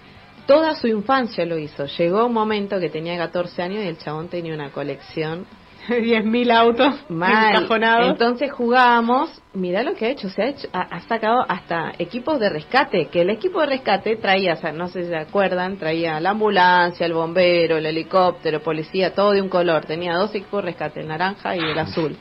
Toda 0.47 0.75
su 0.75 0.89
infancia 0.89 1.45
lo 1.45 1.59
hizo. 1.59 1.85
Llegó 1.87 2.27
un 2.27 2.33
momento 2.33 2.81
que 2.81 2.89
tenía 2.89 3.17
14 3.19 3.63
años 3.63 3.85
y 3.85 3.89
el 3.89 3.99
chabón 3.99 4.29
tenía 4.29 4.55
una 4.55 4.71
colección 4.71 5.47
10.000 5.89 6.53
autos 6.53 6.95
mal. 7.09 7.55
encajonados. 7.55 8.11
Entonces 8.11 8.53
jugábamos, 8.53 9.43
mirá 9.55 9.83
lo 9.83 9.95
que 9.95 10.07
ha 10.07 10.09
hecho, 10.11 10.29
se 10.29 10.43
ha, 10.43 10.49
hecho, 10.49 10.69
ha, 10.73 10.81
ha 10.81 11.01
sacado 11.01 11.45
hasta 11.49 11.93
equipos 11.99 12.39
de 12.39 12.49
rescate, 12.49 13.07
que 13.07 13.23
el 13.23 13.31
equipo 13.31 13.61
de 13.61 13.67
rescate 13.67 14.17
traía, 14.17 14.55
o 14.55 14.57
sea, 14.57 14.73
no 14.73 14.89
sé 14.89 15.05
si 15.05 15.09
se 15.09 15.17
acuerdan, 15.17 15.77
traía 15.77 16.21
la 16.21 16.31
ambulancia, 16.31 17.07
el 17.07 17.15
bombero, 17.15 17.77
el 17.77 17.87
helicóptero, 17.87 18.61
policía, 18.61 19.15
todo 19.15 19.33
de 19.33 19.43
un 19.43 19.49
color. 19.49 19.85
Tenía 19.85 20.15
dos 20.15 20.35
equipos 20.35 20.63
de 20.63 20.71
rescate, 20.71 21.01
el 21.01 21.09
naranja 21.09 21.57
y 21.57 21.61
el 21.61 21.79
azul. 21.79 22.17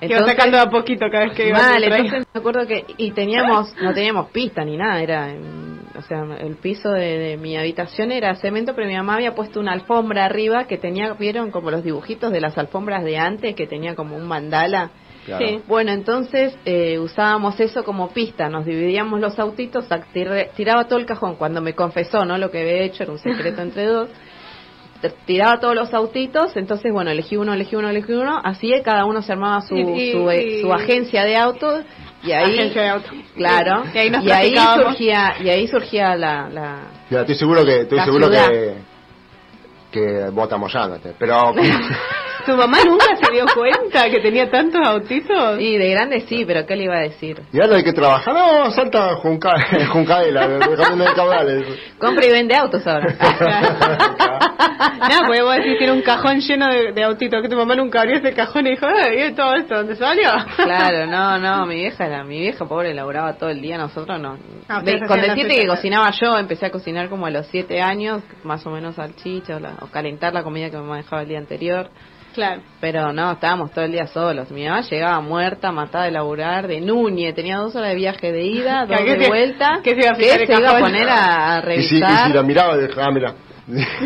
Que 0.00 0.06
iba 0.06 0.26
sacando 0.26 0.56
de 0.56 0.62
a 0.62 0.70
poquito 0.70 1.06
cada 1.10 1.24
vez 1.24 1.34
que 1.34 1.48
iba 1.48 1.58
Mal, 1.58 1.82
a 1.82 1.86
entonces 1.86 2.26
me 2.34 2.38
acuerdo 2.40 2.66
que 2.66 2.84
y 2.96 3.12
teníamos 3.12 3.74
no 3.80 3.92
teníamos 3.94 4.30
pista 4.30 4.64
ni 4.64 4.76
nada, 4.76 5.00
era 5.00 5.30
en- 5.30 5.76
o 5.96 6.02
sea, 6.02 6.24
el 6.40 6.56
piso 6.56 6.90
de, 6.90 7.18
de 7.18 7.36
mi 7.38 7.56
habitación 7.56 8.12
era 8.12 8.34
cemento, 8.36 8.74
pero 8.74 8.86
mi 8.86 8.94
mamá 8.94 9.14
había 9.14 9.34
puesto 9.34 9.58
una 9.60 9.72
alfombra 9.72 10.26
arriba 10.26 10.66
que 10.66 10.76
tenía, 10.76 11.14
vieron 11.14 11.50
como 11.50 11.70
los 11.70 11.82
dibujitos 11.82 12.30
de 12.32 12.40
las 12.40 12.58
alfombras 12.58 13.02
de 13.02 13.16
antes, 13.16 13.54
que 13.54 13.66
tenía 13.66 13.94
como 13.94 14.14
un 14.16 14.26
mandala. 14.28 14.90
Claro. 15.24 15.44
Sí. 15.44 15.60
Bueno, 15.66 15.90
entonces 15.92 16.56
eh, 16.66 16.98
usábamos 16.98 17.58
eso 17.60 17.82
como 17.82 18.10
pista, 18.10 18.48
nos 18.48 18.64
dividíamos 18.66 19.20
los 19.20 19.38
autitos, 19.38 19.86
tiraba 20.54 20.84
todo 20.86 20.98
el 20.98 21.06
cajón. 21.06 21.36
Cuando 21.36 21.60
me 21.60 21.74
confesó, 21.74 22.24
¿no? 22.24 22.38
Lo 22.38 22.50
que 22.50 22.60
había 22.60 22.82
hecho 22.82 23.02
era 23.02 23.12
un 23.12 23.18
secreto 23.18 23.62
entre 23.62 23.86
dos. 23.86 24.08
Tiraba 25.26 25.58
todos 25.60 25.74
los 25.74 25.92
autitos, 25.94 26.56
entonces, 26.56 26.92
bueno, 26.92 27.10
elegí 27.10 27.36
uno, 27.36 27.52
elegí 27.54 27.76
uno, 27.76 27.88
elegí 27.90 28.12
uno. 28.12 28.40
Así 28.44 28.72
cada 28.84 29.04
uno 29.04 29.22
se 29.22 29.32
armaba 29.32 29.60
su, 29.62 29.76
Y- 29.76 29.80
y- 29.80 30.12
su, 30.12 30.30
eh, 30.30 30.42
y- 30.58 30.60
su 30.62 30.72
agencia 30.72 31.24
de 31.24 31.36
autos. 31.36 31.84
Y 32.22 32.32
ahí, 32.32 32.58
Agencia 32.58 32.82
de 32.82 32.88
auto. 32.88 33.08
claro, 33.36 33.84
Y 33.94 33.98
ahí 33.98 34.10
nos 34.10 34.24
y 34.24 34.30
ahí 34.30 34.50
practicábamos. 34.52 34.84
surgía, 34.96 35.34
y 35.42 35.48
ahí 35.48 35.68
surgía 35.68 36.16
la, 36.16 36.48
la, 36.48 36.76
Ya, 37.10 37.20
estoy 37.20 37.36
seguro 37.36 37.64
que 37.64 37.80
estoy 37.82 38.00
seguro 38.00 38.26
ciudad. 38.28 38.48
que 38.48 38.74
que 39.92 40.30
vota 40.30 40.56
Moyano, 40.56 40.96
pero 41.18 41.54
¿Tu 42.46 42.56
mamá 42.56 42.78
nunca 42.86 43.04
se 43.20 43.32
dio 43.32 43.44
cuenta 43.54 44.08
que 44.08 44.20
tenía 44.20 44.48
tantos 44.50 44.80
autitos? 44.86 45.60
Y 45.60 45.76
de 45.76 45.90
grande 45.90 46.20
sí, 46.28 46.44
pero 46.46 46.64
¿qué 46.64 46.76
le 46.76 46.84
iba 46.84 46.96
a 46.96 47.00
decir? 47.00 47.42
y 47.52 47.60
ahora 47.60 47.76
hay 47.76 47.82
que 47.84 47.92
trabajar, 47.92 48.32
no, 48.32 48.70
salta 48.70 49.14
Junca, 49.16 49.52
Juncadela, 49.92 50.46
de 50.48 51.14
caudales. 51.14 51.64
Compra 51.98 52.24
y 52.26 52.30
vende 52.30 52.54
autos 52.54 52.86
ahora. 52.86 53.14
No, 55.08 55.26
porque 55.26 55.42
vos 55.42 55.56
decís 55.56 55.78
que 55.78 55.84
era 55.84 55.92
un 55.92 56.02
cajón 56.02 56.40
lleno 56.40 56.68
de, 56.68 56.92
de 56.92 57.04
autitos, 57.04 57.40
que 57.40 57.48
tu 57.48 57.56
mamá 57.56 57.74
nunca 57.76 58.00
abrió 58.00 58.16
ese 58.16 58.32
cajón 58.34 58.66
y 58.66 58.70
dijo, 58.70 58.86
"Eh, 58.88 59.28
¿y 59.28 59.34
todo 59.34 59.54
esto 59.54 59.74
dónde 59.76 59.94
salió? 59.96 60.30
Claro, 60.56 61.06
no, 61.10 61.38
no, 61.38 61.66
mi 61.66 61.76
vieja 61.76 62.06
era, 62.06 62.24
mi 62.24 62.40
vieja 62.40 62.66
pobre 62.66 62.92
laburaba 62.92 63.34
todo 63.34 63.50
el 63.50 63.60
día, 63.60 63.78
nosotros 63.78 64.20
no. 64.20 64.36
Ah, 64.68 64.82
De- 64.82 65.00
con 65.06 65.20
decirte 65.20 65.54
que 65.56 65.66
cocinaba 65.66 66.10
yo, 66.20 66.36
empecé 66.38 66.66
a 66.66 66.70
cocinar 66.70 67.08
como 67.08 67.26
a 67.26 67.30
los 67.30 67.46
siete 67.46 67.80
años, 67.80 68.22
más 68.44 68.66
o 68.66 68.70
menos 68.70 68.96
salchicha 68.96 69.56
o, 69.56 69.60
la- 69.60 69.76
o 69.80 69.86
calentar 69.86 70.32
la 70.34 70.42
comida 70.42 70.70
que 70.70 70.76
me 70.76 70.84
manejaba 70.84 71.22
el 71.22 71.28
día 71.28 71.38
anterior. 71.38 71.88
Claro. 72.36 72.62
Pero 72.80 73.12
no, 73.12 73.32
estábamos 73.32 73.72
todo 73.72 73.84
el 73.84 73.90
día 73.92 74.06
solos. 74.06 74.50
Mi 74.52 74.64
mamá 74.66 74.82
llegaba 74.82 75.20
muerta, 75.20 75.72
matada 75.72 76.04
de 76.04 76.12
laburar, 76.12 76.68
de 76.68 76.80
Núñez, 76.80 77.34
tenía 77.34 77.56
dos 77.56 77.74
horas 77.74 77.88
de 77.88 77.96
viaje 77.96 78.30
de 78.30 78.44
ida, 78.44 78.86
dos 78.88 78.98
¿Qué- 79.00 79.16
de 79.16 79.26
vuelta. 79.28 79.80
qué 79.82 79.94
se 79.94 80.00
iba 80.06 80.10
a 80.10 80.14
el 80.14 80.46
se 80.46 80.52
iba 80.60 80.70
a 80.70 80.78
poner 80.78 81.08
a, 81.08 81.56
a 81.56 81.74
Y 81.74 81.82
si, 81.82 81.96
y 81.96 82.00
revisar? 82.00 82.28
si 82.28 82.32
la 82.34 82.42
miraba, 82.44 82.76
y 82.78 82.80
dije, 82.86 83.00
ah, 83.00 83.10
mira. 83.10 83.34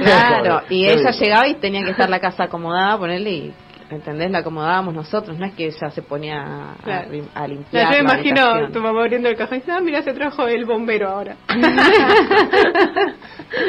Claro, 0.03 0.63
y 0.71 0.87
ella 0.87 1.11
llegaba 1.11 1.47
y 1.47 1.55
tenía 1.57 1.83
que 1.85 1.91
estar 1.91 2.09
la 2.09 2.19
casa 2.19 2.45
acomodada, 2.45 2.97
ponerle 2.97 3.31
y, 3.31 3.53
¿entendés? 3.91 4.31
La 4.31 4.39
acomodábamos 4.39 4.95
nosotros, 4.95 5.37
no 5.39 5.45
es 5.45 5.53
que 5.55 5.67
ella 5.67 5.91
se 5.91 6.01
ponía 6.03 6.41
a, 6.41 6.75
Claro. 6.83 7.09
a 7.35 7.41
No, 7.43 7.49
limpiar. 7.49 7.85
yo 7.85 7.91
me 7.91 7.99
imagino 8.11 8.41
habitación. 8.43 8.73
tu 8.73 8.81
mamá 8.81 9.01
abriendo 9.01 9.29
el 9.29 9.37
cajón 9.37 9.59
y 9.59 9.61
dice, 9.61 9.73
ah, 9.73 9.81
mira, 9.81 10.01
se 10.03 10.15
trajo 10.15 10.47
el 10.49 10.65
bombero 10.65 11.09
ahora. 11.11 11.37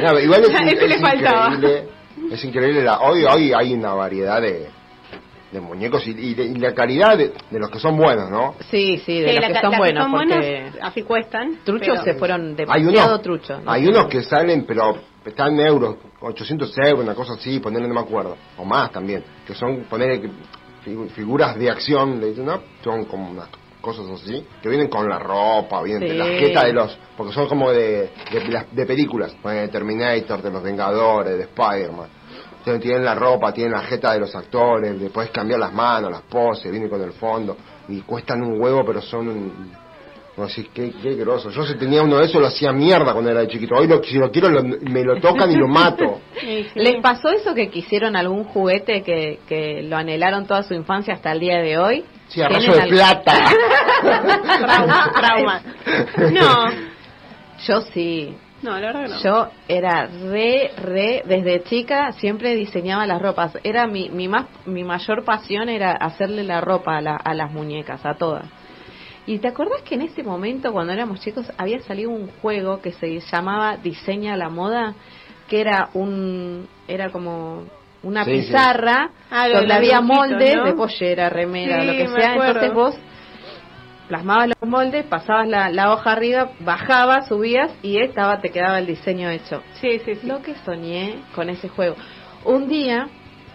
No, 0.04 0.20
igual 0.20 0.42
es, 0.44 0.50
Eso 0.74 0.86
le 0.88 0.96
es 0.96 1.02
faltaba. 1.02 1.54
increíble, 1.56 1.84
es 2.32 2.44
increíble 2.44 2.84
la, 2.84 3.00
hoy 3.02 3.24
hoy 3.24 3.54
hay 3.54 3.74
una 3.74 3.94
variedad 3.94 4.42
de, 4.42 4.68
de 5.52 5.60
muñecos 5.62 6.06
y, 6.08 6.12
y 6.12 6.34
de- 6.34 6.46
y 6.46 6.56
la 6.56 6.74
calidad 6.74 7.18
de, 7.18 7.34
de 7.50 7.60
los 7.60 7.70
que 7.70 7.80
son 7.80 7.98
buenos, 7.98 8.30
¿no? 8.30 8.56
Sí, 8.70 8.98
sí, 9.06 9.20
de 9.20 9.30
Sí, 9.30 9.36
los 9.36 9.42
la 9.42 9.48
que 9.54 9.62
son 9.68 9.78
buenos, 9.78 10.04
son 10.04 10.12
porque 10.12 10.72
así 10.82 11.04
cuestan. 11.04 11.58
truchos 11.64 11.88
pero- 12.00 12.04
se 12.04 12.14
fueron 12.16 12.56
Hay 12.68 12.84
demasiado 12.84 13.10
unos, 13.10 13.22
truchos. 13.22 13.64
¿no? 13.64 13.72
hay 13.72 13.86
unos 13.88 14.08
que 14.08 14.24
salen, 14.24 14.66
pero 14.66 14.96
están 15.26 15.60
en 15.60 15.68
euros, 15.68 15.98
800 16.22 16.74
euros, 16.80 17.04
una 17.04 17.14
cosa 17.16 17.34
así, 17.34 17.60
ponerle 17.60 17.88
no 17.88 17.94
me 17.96 18.02
acuerdo, 18.02 18.38
o 18.58 18.66
más 18.66 18.92
también, 18.92 19.24
que 19.46 19.54
son 19.54 19.82
poner 19.90 20.22
figuras 21.14 21.56
de 21.58 21.70
acción, 21.70 22.20
le 22.20 22.28
dicen, 22.30 22.46
¿no? 22.46 22.62
Son 22.84 23.06
como 23.06 23.30
unas 23.30 23.48
cosas 23.82 24.06
así, 24.12 24.46
que 24.62 24.70
vienen 24.70 24.88
con 24.88 25.10
la 25.10 25.20
ropa, 25.20 25.82
vienen 25.82 26.08
de 26.08 26.14
la 26.16 26.26
Sí. 26.26 26.32
jeta 26.38 26.66
de 26.66 26.74
los, 26.74 26.98
porque 27.18 27.34
son 27.34 27.48
como 27.48 27.72
de, 27.72 28.12
de, 28.32 28.48
las- 28.50 28.74
de 28.74 28.86
películas, 28.86 29.36
de 29.44 29.68
Terminator, 29.70 30.42
de 30.42 30.52
los 30.52 30.64
Vengadores, 30.64 31.36
de 31.38 31.44
Spider-Man. 31.44 32.08
Entonces 32.60 32.82
tienen 32.84 33.04
la 33.04 33.16
ropa, 33.16 33.52
tienen 33.52 33.74
la 33.74 33.82
jeta 33.82 34.14
de 34.14 34.20
los 34.20 34.36
actores, 34.36 34.96
le 35.02 35.10
puedes 35.10 35.32
cambiar 35.32 35.60
las 35.60 35.74
manos, 35.74 36.12
las 36.12 36.22
poses, 36.22 36.72
vienen 36.72 36.90
con 36.90 37.02
el 37.02 37.12
fondo, 37.14 37.58
y 37.88 38.02
cuestan 38.02 38.44
un 38.44 38.62
huevo, 38.62 38.84
pero 38.86 39.02
son 39.02 39.28
un, 39.28 39.72
no 40.38 40.48
sé, 40.48 40.68
qué, 40.74 40.92
qué 41.02 41.16
groso. 41.16 41.50
Yo 41.52 41.64
si 41.64 41.76
tenía 41.76 42.02
uno 42.02 42.18
de 42.18 42.26
esos 42.26 42.40
lo 42.42 42.48
hacía 42.48 42.72
mierda 42.72 43.12
cuando 43.14 43.30
era 43.32 43.42
de 43.42 43.48
chiquito. 43.50 43.76
Hoy 43.76 43.88
lo, 43.88 44.02
si 44.04 44.18
lo 44.18 44.32
quiero 44.32 44.50
lo- 44.50 44.64
me 44.64 45.04
lo 45.04 45.20
tocan 45.20 45.52
y 45.52 45.56
lo 45.56 45.68
mato. 45.70 46.22
Sí, 46.40 46.64
sí. 46.64 46.80
¿Les 46.80 47.02
pasó 47.02 47.30
eso 47.30 47.54
que 47.54 47.70
quisieron 47.70 48.16
algún 48.16 48.46
juguete 48.46 49.04
que, 49.04 49.40
que 49.48 49.84
lo 49.84 49.98
anhelaron 49.98 50.46
toda 50.48 50.64
su 50.64 50.74
infancia 50.74 51.14
hasta 51.14 51.32
el 51.34 51.40
día 51.42 51.58
de 51.60 51.78
hoy? 51.78 52.06
Sí, 52.30 52.42
a 52.42 52.48
¿Tienen 52.48 52.70
rayo 52.72 52.82
de 52.82 52.88
plata. 52.90 53.34
Trauma, 54.02 55.12
trauma. 55.14 55.62
No, 56.32 56.72
Yo 57.68 57.82
sí. 57.94 58.36
no, 58.62 58.72
la 58.80 58.88
verdad 58.88 59.04
que 59.04 59.10
no. 59.10 59.20
Yo 59.22 59.48
era 59.68 60.06
re, 60.08 60.72
re, 60.82 61.24
desde 61.26 61.64
chica 61.64 62.12
siempre 62.14 62.56
diseñaba 62.56 63.06
las 63.06 63.22
ropas. 63.22 63.58
Era 63.64 63.86
mi, 63.88 64.10
mi 64.10 64.28
más, 64.28 64.46
mi 64.66 64.84
mayor 64.84 65.24
pasión 65.26 65.68
era 65.70 65.92
hacerle 65.92 66.44
la 66.44 66.62
ropa 66.62 66.98
a, 66.98 67.02
la- 67.02 67.18
a 67.18 67.34
las 67.34 67.52
muñecas, 67.52 68.06
a 68.06 68.14
todas. 68.16 68.46
Y 69.28 69.40
te 69.40 69.48
acordás 69.48 69.82
que 69.84 69.96
en 69.96 70.02
ese 70.02 70.24
momento, 70.24 70.72
cuando 70.72 70.94
éramos 70.94 71.20
chicos, 71.22 71.52
había 71.58 71.80
salido 71.82 72.10
un 72.10 72.28
juego 72.42 72.82
que 72.82 72.92
se 72.92 73.20
llamaba 73.20 73.78
Diseña 73.78 74.36
la 74.36 74.50
moda, 74.50 74.96
que 75.48 75.62
era 75.62 75.90
un, 75.94 76.68
era 76.88 77.12
como 77.12 77.64
una 78.04 78.26
Sí, 78.26 78.42
sí. 78.42 78.48
pizarra 78.48 79.12
Ah, 79.30 79.48
donde 79.48 79.74
había 79.74 80.02
moldes 80.02 80.56
¿no? 80.58 80.66
de 80.66 80.74
pollera, 80.74 81.30
remera, 81.30 81.82
Sí, 81.82 81.88
lo 81.88 81.94
que 81.94 82.08
sea. 82.08 82.34
Entonces 82.34 82.74
vos 82.74 82.96
plasmabas 84.08 84.50
los 84.60 84.70
moldes, 84.70 85.06
pasabas 85.06 85.48
la, 85.48 85.70
la 85.70 85.94
hoja 85.94 86.12
arriba, 86.12 86.50
bajabas, 86.60 87.28
subías 87.28 87.72
y 87.82 87.98
estaba 87.98 88.42
te 88.42 88.50
quedaba 88.50 88.80
el 88.80 88.88
diseño 88.88 89.30
hecho. 89.30 89.62
Sí, 89.80 90.00
sí, 90.04 90.16
sí. 90.16 90.28
Lo 90.28 90.42
que 90.42 90.56
soñé 90.66 91.22
con 91.36 91.50
ese 91.50 91.70
juego. 91.70 91.96
Un 92.44 92.68
día, 92.68 93.08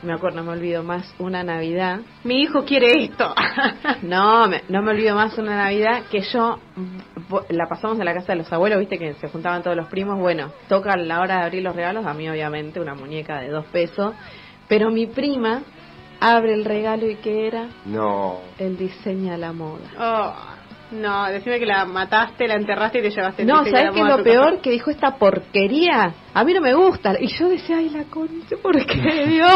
me 0.07 0.15
acuerdo, 0.15 0.39
no 0.39 0.45
me 0.45 0.53
olvido 0.53 0.83
más, 0.83 1.13
una 1.19 1.43
Navidad. 1.43 2.01
Mi 2.25 2.41
hijo 2.43 2.65
quiere 2.65 3.05
esto. 3.05 3.35
No, 4.03 4.47
me- 4.49 4.63
no 4.69 4.83
me 4.83 4.93
olvido 4.93 5.15
más 5.15 5.37
una 5.39 5.57
Navidad 5.57 6.05
que 6.11 6.21
yo 6.21 6.59
la 7.51 7.67
pasamos 7.69 7.99
en 7.99 8.05
la 8.05 8.15
casa 8.15 8.33
de 8.33 8.37
los 8.39 8.53
abuelos, 8.53 8.79
viste 8.79 8.99
que 8.99 9.15
se 9.15 9.29
juntaban 9.29 9.63
todos 9.63 9.77
los 9.77 9.89
primos. 9.89 10.19
Bueno, 10.19 10.53
toca 10.69 10.97
la 10.97 11.21
hora 11.21 11.39
de 11.41 11.45
abrir 11.45 11.63
los 11.63 11.75
regalos, 11.75 12.07
a 12.07 12.15
mí 12.15 12.29
obviamente 12.29 12.81
una 12.81 12.95
muñeca 12.95 13.41
de 13.41 13.49
dos 13.49 13.65
pesos. 13.67 14.15
Pero 14.69 14.91
mi 14.91 15.07
prima 15.07 15.63
abre 16.21 16.55
el 16.55 16.65
regalo 16.65 17.09
y 17.09 17.17
¿qué 17.17 17.47
era? 17.47 17.69
No. 17.85 18.41
El 18.59 18.77
diseña 18.77 19.37
la 19.37 19.53
moda. 19.53 19.87
Oh, 19.99 20.35
no, 21.01 21.27
decime 21.27 21.59
que 21.59 21.67
la 21.67 21.85
mataste, 21.85 22.47
la 22.49 22.55
enterraste 22.55 22.99
y 22.99 23.03
te 23.03 23.11
llevaste 23.11 23.45
No, 23.45 23.65
¿sabes 23.65 23.91
qué 23.93 24.01
es 24.01 24.05
lo 24.05 24.11
casa. 24.19 24.23
peor? 24.23 24.61
Que 24.61 24.71
dijo 24.71 24.91
esta 24.91 25.17
porquería. 25.17 26.13
A 26.35 26.45
mí 26.45 26.53
no 26.55 26.61
me 26.61 26.75
gusta. 26.75 27.15
Y 27.21 27.29
yo 27.29 27.49
decía, 27.49 27.79
ay, 27.79 27.91
la 27.91 28.05
concha, 28.05 28.57
¿por 28.63 28.75
qué, 28.87 29.27
Dios? 29.29 29.51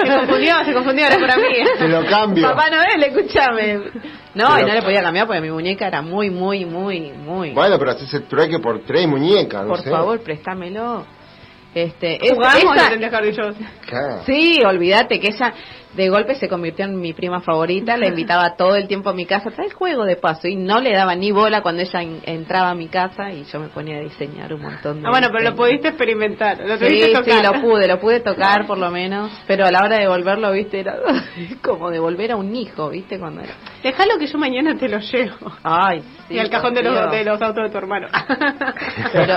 Se 0.00 0.16
confundió, 0.18 0.64
se 0.64 0.72
confundió, 0.74 1.06
era 1.06 1.18
para 1.18 1.36
mí. 1.36 1.42
Te 1.78 1.88
lo 1.88 2.04
cambio. 2.06 2.48
Papá 2.48 2.70
Noel, 2.70 3.02
escúchame. 3.04 3.74
No, 4.34 4.48
Pero- 4.54 4.60
y 4.60 4.68
no 4.68 4.74
le 4.74 4.82
podía 4.82 5.02
cambiar 5.02 5.26
porque 5.26 5.40
mi 5.40 5.50
muñeca 5.50 5.86
era 5.88 6.02
muy, 6.02 6.30
muy, 6.30 6.64
muy, 6.64 7.10
muy. 7.12 7.50
Bueno, 7.50 7.78
pero 7.78 7.90
haces 7.92 8.12
el 8.14 8.24
trueque 8.24 8.58
por 8.60 8.80
tres 8.84 9.06
muñecas, 9.08 9.62
no 9.62 9.68
Por 9.68 9.80
sé. 9.82 9.90
favor, 9.90 10.20
préstamelo. 10.20 11.04
Este, 11.74 12.16
es- 12.24 12.32
Jugamos, 12.32 12.76
esa-. 12.76 14.22
Sí, 14.24 14.60
olvídate 14.64 15.20
que 15.20 15.28
ella 15.28 15.52
de 15.98 16.08
golpe 16.10 16.36
se 16.36 16.48
convirtió 16.48 16.84
en 16.84 17.00
mi 17.00 17.12
prima 17.12 17.40
favorita, 17.40 17.96
la 17.96 18.06
invitaba 18.06 18.54
todo 18.56 18.76
el 18.76 18.86
tiempo 18.86 19.10
a 19.10 19.12
mi 19.12 19.26
casa, 19.26 19.50
trae 19.50 19.66
el 19.66 19.72
juego 19.72 20.04
de 20.04 20.14
paso 20.14 20.46
y 20.46 20.54
no 20.54 20.80
le 20.80 20.92
daba 20.92 21.16
ni 21.16 21.32
bola 21.32 21.60
cuando 21.60 21.82
ella 21.82 22.00
en- 22.02 22.20
entraba 22.24 22.70
a 22.70 22.74
mi 22.76 22.86
casa 22.86 23.32
y 23.32 23.42
yo 23.44 23.58
me 23.58 23.66
ponía 23.68 23.96
a 23.96 24.00
diseñar 24.00 24.54
un 24.54 24.62
montón 24.62 25.02
de 25.02 25.08
Ah, 25.08 25.10
bueno, 25.10 25.28
pero 25.32 25.50
lo 25.50 25.56
pudiste 25.56 25.88
experimentar, 25.88 26.56
lo 26.60 26.78
Sí, 26.78 26.84
tuviste 26.86 27.06
sí, 27.08 27.12
tocar. 27.14 27.44
lo 27.56 27.60
pude, 27.60 27.88
lo 27.88 27.98
pude 27.98 28.20
tocar 28.20 28.64
por 28.66 28.78
lo 28.78 28.90
menos, 28.92 29.32
pero 29.48 29.66
a 29.66 29.72
la 29.72 29.80
hora 29.80 29.96
de 29.96 30.02
devolverlo, 30.02 30.52
viste, 30.52 30.78
era 30.80 30.96
como 31.62 31.90
devolver 31.90 32.30
a 32.30 32.36
un 32.36 32.54
hijo, 32.54 32.90
viste, 32.90 33.18
cuando 33.18 33.42
era... 33.42 33.54
Déjalo 33.82 34.18
que 34.18 34.26
yo 34.28 34.38
mañana 34.38 34.76
te 34.76 34.88
lo 34.88 34.98
llevo. 35.00 35.52
Ay, 35.64 36.00
sí, 36.28 36.34
y 36.34 36.38
al 36.38 36.48
cajón 36.50 36.74
de 36.74 36.82
los, 36.82 37.10
de 37.10 37.24
los 37.24 37.40
autos 37.42 37.64
de 37.64 37.70
tu 37.70 37.78
hermano. 37.78 38.06
Pero 39.12 39.36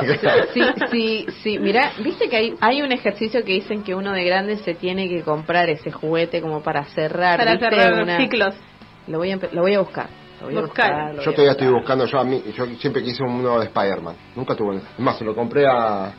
sí, 0.53 0.61
sí, 0.91 1.25
sí, 1.43 1.59
mira, 1.59 1.91
viste 2.03 2.27
que 2.29 2.35
hay, 2.35 2.53
hay 2.59 2.81
un 2.81 2.91
ejercicio 2.91 3.43
que 3.43 3.53
dicen 3.53 3.83
que 3.83 3.95
uno 3.95 4.11
de 4.11 4.23
grande 4.25 4.57
se 4.57 4.73
tiene 4.73 5.07
que 5.07 5.21
comprar 5.21 5.69
ese 5.69 5.91
juguete 5.91 6.41
como 6.41 6.50
para 6.59 6.83
cerrar, 6.85 7.37
Para 7.37 7.51
¿viste? 7.53 7.69
cerrar 7.69 7.91
los 7.91 8.03
Una- 8.03 8.17
ciclos. 8.17 8.55
Lo 9.07 9.17
voy 9.19 9.31
a, 9.31 9.37
lo 9.51 9.61
voy 9.61 9.73
a 9.75 9.79
buscar. 9.79 10.07
Lo 10.41 10.47
voy 10.47 10.57
a 10.57 10.61
Buscar. 10.61 10.89
buscar, 10.91 11.09
lo 11.11 11.15
voy 11.17 11.25
Yo 11.25 11.31
a 11.31 11.33
todavía 11.33 11.51
estoy 11.51 11.67
buscando, 11.67 12.05
yo 12.05 12.19
a 12.19 12.23
mí, 12.23 12.43
yo 12.57 12.65
siempre 12.79 13.03
quise 13.03 13.23
uno 13.23 13.59
de 13.59 13.65
Spider-Man. 13.67 14.15
Nunca 14.35 14.55
tuve 14.55 14.69
uno. 14.71 14.79
Es 14.79 14.99
más, 14.99 15.17
se 15.17 15.23
lo 15.23 15.33
compré 15.35 15.65
a, 15.67 16.05
A 16.05 16.13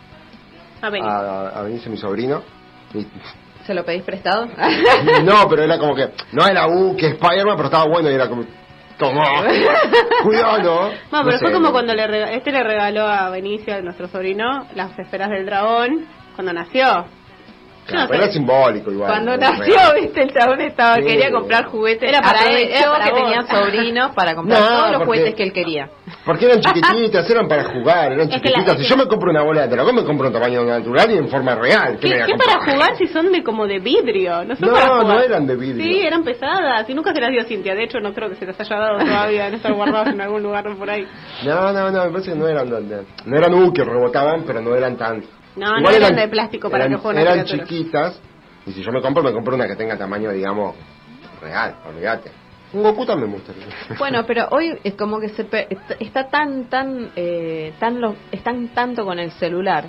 a, 0.87 1.49
a 1.59 1.63
Benicio, 1.63 1.91
mi 1.91 1.97
sobrino. 1.99 2.43
Y- 2.95 3.07
¿Se 3.67 3.75
lo 3.75 3.85
pedís 3.85 4.03
prestado? 4.03 4.47
no, 5.25 5.49
pero 5.49 5.63
era 5.63 5.79
como 5.79 5.95
que, 5.95 6.09
no 6.33 6.45
era 6.47 6.67
uh, 6.67 6.97
que 6.97 7.09
Spider-Man, 7.09 7.55
pero 7.57 7.67
estaba 7.67 7.85
bueno 7.85 8.11
y 8.11 8.15
era 8.15 8.29
como, 8.29 8.45
toma, 8.99 9.25
cuidado, 10.25 10.59
¿no? 10.63 10.89
No, 10.89 10.95
pero 11.11 11.25
No 11.25 11.39
fue 11.39 11.49
sé, 11.49 11.53
como 11.53 11.67
no. 11.69 11.73
cuando 11.73 11.95
le 11.95 12.07
rega- 12.07 12.33
este 12.33 12.51
le 12.53 12.63
regaló 12.65 13.07
a 13.07 13.31
Benicio, 13.31 13.81
nuestro 13.83 14.09
sobrino, 14.09 14.67
las 14.75 14.99
esferas 14.99 15.31
del 15.31 15.47
dragón 15.47 16.07
cuando 16.35 16.53
nació. 16.53 17.07
Claro, 17.87 18.03
no 18.05 18.09
pero 18.11 18.21
sé. 18.21 18.25
era 18.25 18.33
simbólico 18.33 18.91
igual. 18.93 19.11
Cuando 19.11 19.37
nació, 19.37 19.75
real. 19.75 19.95
viste, 20.01 20.23
el 20.23 20.33
chabón 20.33 20.61
estaba, 20.61 20.97
Sí. 20.97 21.03
quería 21.03 21.31
comprar 21.33 21.65
juguetes. 21.67 22.09
Era 22.09 22.21
para 22.23 22.43
él, 22.47 22.69
era 22.71 22.93
para 22.93 23.05
que 23.07 23.11
vos. 23.11 23.21
tenía 23.23 23.43
sobrinos 23.43 24.15
para 24.15 24.35
comprar 24.37 24.61
No, 24.61 24.67
todos 24.69 24.79
los 24.83 24.91
porque- 24.93 25.05
juguetes 25.07 25.35
que 25.35 25.43
él 25.43 25.53
quería. 25.53 25.89
Porque 26.25 26.45
eran 26.47 26.61
chiquititas, 26.61 27.29
eran 27.29 27.49
para 27.49 27.65
jugar, 27.65 28.13
eran 28.13 28.29
Es 28.31 28.35
chiquititas. 28.37 28.77
si 28.77 28.83
que- 28.85 28.89
yo 28.89 28.97
me 28.97 29.07
compro 29.07 29.31
una 29.31 29.43
bola 29.43 29.63
de 29.63 29.69
dragón, 29.69 29.97
me 29.97 30.05
compro 30.05 30.29
un 30.29 30.33
tamaño 30.33 30.65
natural 30.65 31.11
y 31.11 31.17
en 31.19 31.29
forma 31.29 31.55
real. 31.57 31.99
¿Qué, 32.01 32.09
qué 32.11 32.19
comprar? 32.31 32.59
para 32.61 32.73
jugar 32.73 32.97
si 32.97 33.07
son 33.09 33.33
de 33.33 33.43
como 33.43 33.67
de 33.67 33.81
vidrio? 33.81 34.45
No 34.45 34.55
son 34.55 34.69
No, 34.69 34.75
para 34.75 35.03
no 35.03 35.21
eran 35.21 35.47
de 35.47 35.57
vidrio. 35.57 35.85
Sí, 35.85 36.01
eran 36.07 36.23
pesadas 36.23 36.89
y 36.89 36.95
nunca 36.95 37.13
se 37.13 37.21
las 37.21 37.31
dio 37.31 37.43
Cintia. 37.45 37.75
De 37.75 37.83
hecho, 37.85 37.99
no 38.01 38.15
creo 38.15 38.29
que 38.29 38.37
se 38.37 38.47
las 38.47 38.59
haya 38.61 38.77
dado 38.77 38.99
todavía. 38.99 39.51
No 39.51 39.57
estar 39.57 39.73
guardados 39.73 40.09
en 40.09 40.21
algún 40.21 40.43
lugar 40.43 40.65
por 40.77 40.89
ahí. 40.89 41.05
No, 41.45 41.73
no, 41.73 41.91
no, 41.91 42.05
me 42.05 42.11
parece 42.13 42.31
que 42.31 42.37
no 42.39 42.47
eran 42.47 42.71
de- 42.71 43.03
no 43.27 43.37
eran 43.37 43.55
U 43.55 43.73
que 43.73 43.83
rebotaban, 43.85 44.45
pero 44.47 44.61
no 44.61 44.75
eran 44.77 44.97
tan. 44.97 45.23
No, 45.57 45.79
no 45.81 45.91
eran 45.91 46.17
de 46.17 46.29
plástico 46.29 46.71
para 46.71 46.85
eran, 46.85 46.97
que 46.97 47.03
jueguen 47.03 47.23
Eran 47.23 47.45
chiquitas, 47.45 48.21
y 48.67 48.73
si 48.73 48.83
yo 48.83 48.93
me 48.93 49.01
compro, 49.03 49.23
me 49.23 49.33
compro 49.33 49.55
una 49.55 49.67
que 49.67 49.77
tenga 49.77 49.97
tamaño, 49.99 50.31
digamos, 50.31 50.75
real, 51.41 51.77
olvídate. 51.87 52.31
Un 52.73 52.83
Goku 52.83 53.05
también 53.05 53.31
me 53.31 53.37
gustaría. 53.37 53.67
Bueno, 53.99 54.25
pero 54.27 54.49
hoy 54.51 54.79
es 54.83 54.95
como 54.95 55.21
que 55.21 55.29
se 55.31 55.45
pe- 55.45 55.69
está- 56.01 56.29
tan, 56.29 56.65
tan, 56.71 57.11
eh, 57.17 57.75
tan 57.79 58.01
lo, 58.01 58.17
están 58.31 58.69
tanto 58.69 59.05
con 59.05 59.19
el 59.19 59.31
celular 59.33 59.85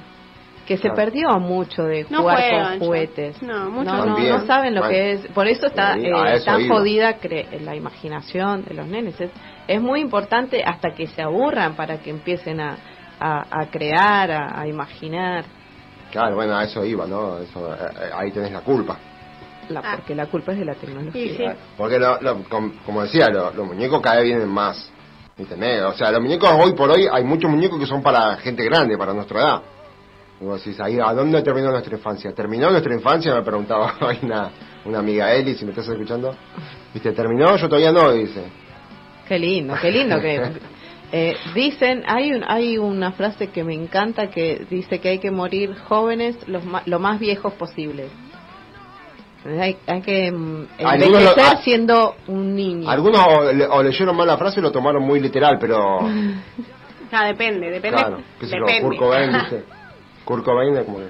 que 0.68 0.78
se 0.78 0.90
perdió 0.92 1.40
mucho 1.40 1.84
de 1.84 2.06
No 2.10 2.20
jugar 2.20 2.38
juegan 2.38 2.80
con 2.80 2.88
juguetes. 2.88 3.42
No, 3.42 3.70
mucho 3.70 3.92
no, 3.92 4.06
no. 4.06 4.18
no, 4.18 4.46
saben 4.46 4.74
lo 4.76 4.82
Bueno. 4.82 4.94
que 4.96 5.12
es. 5.14 5.28
Por 5.28 5.48
eso 5.48 5.68
está 5.68 5.98
eh, 5.98 6.12
eso 6.36 6.46
tan 6.46 6.62
iba. 6.62 6.76
jodida 6.76 7.20
cre- 7.20 7.60
la 7.62 7.76
imaginación 7.76 8.64
de 8.64 8.74
los 8.74 8.88
nenes. 8.88 9.20
Es, 9.20 9.30
es 9.68 9.82
muy 9.82 10.00
importante 10.00 10.64
hasta 10.66 10.92
que 10.94 11.08
se 11.08 11.22
aburran 11.22 11.76
para 11.76 11.98
que 12.00 12.10
empiecen 12.12 12.62
a, 12.62 12.78
a, 13.24 13.62
a 13.62 13.66
crear, 13.72 14.30
a, 14.32 14.60
a 14.62 14.68
imaginar. 14.68 15.46
Claro, 16.12 16.36
bueno, 16.36 16.56
a 16.56 16.64
eso 16.66 16.84
iba, 16.86 17.06
¿no? 17.08 17.40
Eso, 17.40 17.74
eh, 17.74 17.78
eh, 18.02 18.10
ahí 18.16 18.32
tenés 18.32 18.52
la 18.52 18.62
culpa. 18.62 18.98
La, 19.70 19.80
Ah. 19.80 19.94
Porque 19.96 20.14
la 20.14 20.26
culpa 20.28 20.52
es 20.52 20.60
de 20.60 20.66
la 20.66 20.76
tecnología. 20.76 21.12
Sí, 21.14 21.36
sí. 21.38 21.46
Porque, 21.78 21.98
lo- 21.98 22.20
lo- 22.22 22.44
com- 22.50 22.74
como 22.86 23.02
decía, 23.04 23.30
lo- 23.30 23.52
los 23.54 23.66
muñecos 23.66 24.02
cada 24.02 24.18
vez 24.18 24.26
vienen 24.26 24.50
más. 24.50 24.90
¿Entendés? 25.38 25.82
O 25.84 25.94
sea, 25.94 26.12
los 26.12 26.22
muñecos 26.22 26.50
hoy 26.54 26.74
por 26.74 26.92
hoy, 26.92 27.08
hay 27.12 27.24
muchos 27.24 27.50
muñecos 27.50 27.80
que 27.80 27.88
son 27.88 28.04
para 28.04 28.36
gente 28.38 28.64
grande, 28.66 28.98
para 28.98 29.14
nuestra 29.14 29.40
edad. 29.40 29.62
Y 30.42 30.46
vos 30.46 30.64
decís, 30.64 30.80
ahí, 30.82 31.00
¿a 31.00 31.14
dónde 31.14 31.42
terminó 31.42 31.72
nuestra 31.72 31.96
infancia? 31.96 32.34
¿Terminó 32.34 32.70
nuestra 32.70 32.94
infancia? 32.94 33.34
Me 33.34 33.42
preguntaba 33.42 33.96
hoy 34.02 34.20
una, 34.22 34.52
una 34.86 35.00
amiga 35.00 35.34
Eli, 35.34 35.56
si 35.56 35.64
me 35.66 35.72
estás 35.72 35.88
escuchando. 35.88 36.36
¿Viste? 36.94 37.12
¿Terminó? 37.14 37.56
Yo 37.56 37.68
todavía 37.68 37.92
no, 37.92 38.12
dice. 38.12 38.44
Qué 39.28 39.40
lindo, 39.40 39.74
qué 39.82 39.90
lindo 39.92 40.20
que 40.20 40.52
eh, 41.16 41.36
dicen, 41.54 42.04
hay 42.08 42.34
un, 42.34 42.44
hay 42.46 42.78
una 42.80 43.12
frase 43.12 43.50
que 43.52 43.64
me 43.64 43.74
encanta 43.76 44.30
que 44.32 44.66
dice 44.70 45.00
que 45.00 45.10
hay 45.10 45.20
que 45.20 45.30
morir 45.32 45.76
jóvenes 45.88 46.36
los 46.48 46.66
ma- 46.66 46.82
lo 46.88 46.98
más 47.00 47.20
viejos 47.20 47.54
posible. 47.54 48.08
Hay, 49.46 49.76
hay 49.88 50.02
que 50.02 50.32
mm, 50.32 50.68
lo- 50.80 50.90
envejecer 50.92 51.58
siendo 51.64 52.16
un 52.28 52.56
niño. 52.56 52.90
Algunos 52.90 53.20
o, 53.28 53.52
le- 53.52 53.68
o 53.68 53.84
leyeron 53.84 54.16
mal 54.16 54.26
la 54.26 54.38
frase 54.38 54.60
y 54.60 54.64
lo 54.64 54.72
tomaron 54.72 55.04
muy 55.04 55.20
literal, 55.20 55.58
pero... 55.60 56.00
Ah, 57.16 57.28
depende, 57.28 57.70
depende. 57.70 57.96
Claro, 58.00 58.18
qué 58.40 58.48
sé 58.48 58.56
yo, 58.58 58.66
depende. 58.66 58.82
Kurt 58.82 58.98
Cobain, 58.98 59.32
¿viste? 59.34 59.64
Kurt 60.26 60.44
Cobain 60.44 60.76
es 60.76 60.84
como. 60.84 60.98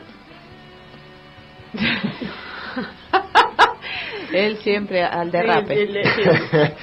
Él 4.34 4.58
siempre 4.58 5.04
al 5.04 5.28
Sí, 5.28 5.32
derrape. 5.32 5.76
sí, 5.76 5.86
le- 5.94 6.04
sí. 6.04 6.22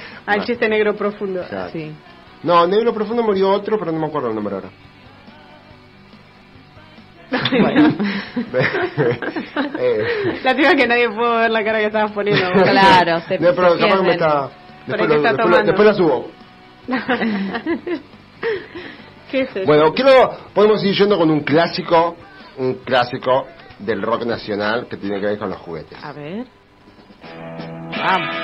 Al 0.25 0.43
chiste 0.45 0.67
negro 0.69 0.95
profundo. 0.95 1.43
Claro. 1.47 1.69
Sí. 1.71 1.91
No, 2.43 2.65
Negro 2.67 2.93
Profundo 2.93 3.23
murió 3.23 3.49
otro, 3.51 3.77
pero 3.79 3.91
no 3.91 3.99
me 3.99 4.07
acuerdo 4.07 4.29
el 4.29 4.35
nombre 4.35 4.55
ahora. 4.55 4.69
Bueno. 7.61 7.93
Eh, 9.79 10.39
La 10.43 10.53
tía 10.55 10.75
que 10.75 10.85
nadie 10.87 11.09
pudo 11.09 11.37
ver 11.37 11.49
la 11.51 11.63
cara 11.63 11.79
que 11.79 11.85
estabas 11.85 12.11
poniendo. 12.11 12.43
vos. 12.53 12.63
Claro, 12.69 13.21
se, 13.21 13.39
no, 13.39 13.53
pero 13.55 13.75
se 13.75 13.79
capaz 13.79 13.97
que 13.97 14.03
me 14.03 14.11
está... 14.13 14.49
¿Pero 14.87 14.97
Después, 14.97 15.09
lo- 15.09 15.15
está 15.15 15.31
después, 15.43 15.65
después 15.65 15.87
la 15.87 15.93
subo. 15.93 16.31
¿Qué 19.31 19.41
es 19.41 19.55
eso? 19.55 19.65
Bueno, 19.65 19.93
quiero, 19.93 20.31
podemos 20.53 20.83
ir 20.83 20.93
yendo 20.95 21.17
con 21.17 21.29
un 21.29 21.41
clásico, 21.41 22.15
un 22.57 22.73
clásico 22.83 23.47
del 23.79 24.01
rock 24.01 24.25
nacional 24.25 24.87
que 24.89 24.97
tiene 24.97 25.19
que 25.19 25.27
ver 25.27 25.37
con 25.37 25.49
los 25.49 25.59
juguetes. 25.59 25.97
A 26.03 26.11
ver. 26.11 26.45
Vamos. 27.97 28.35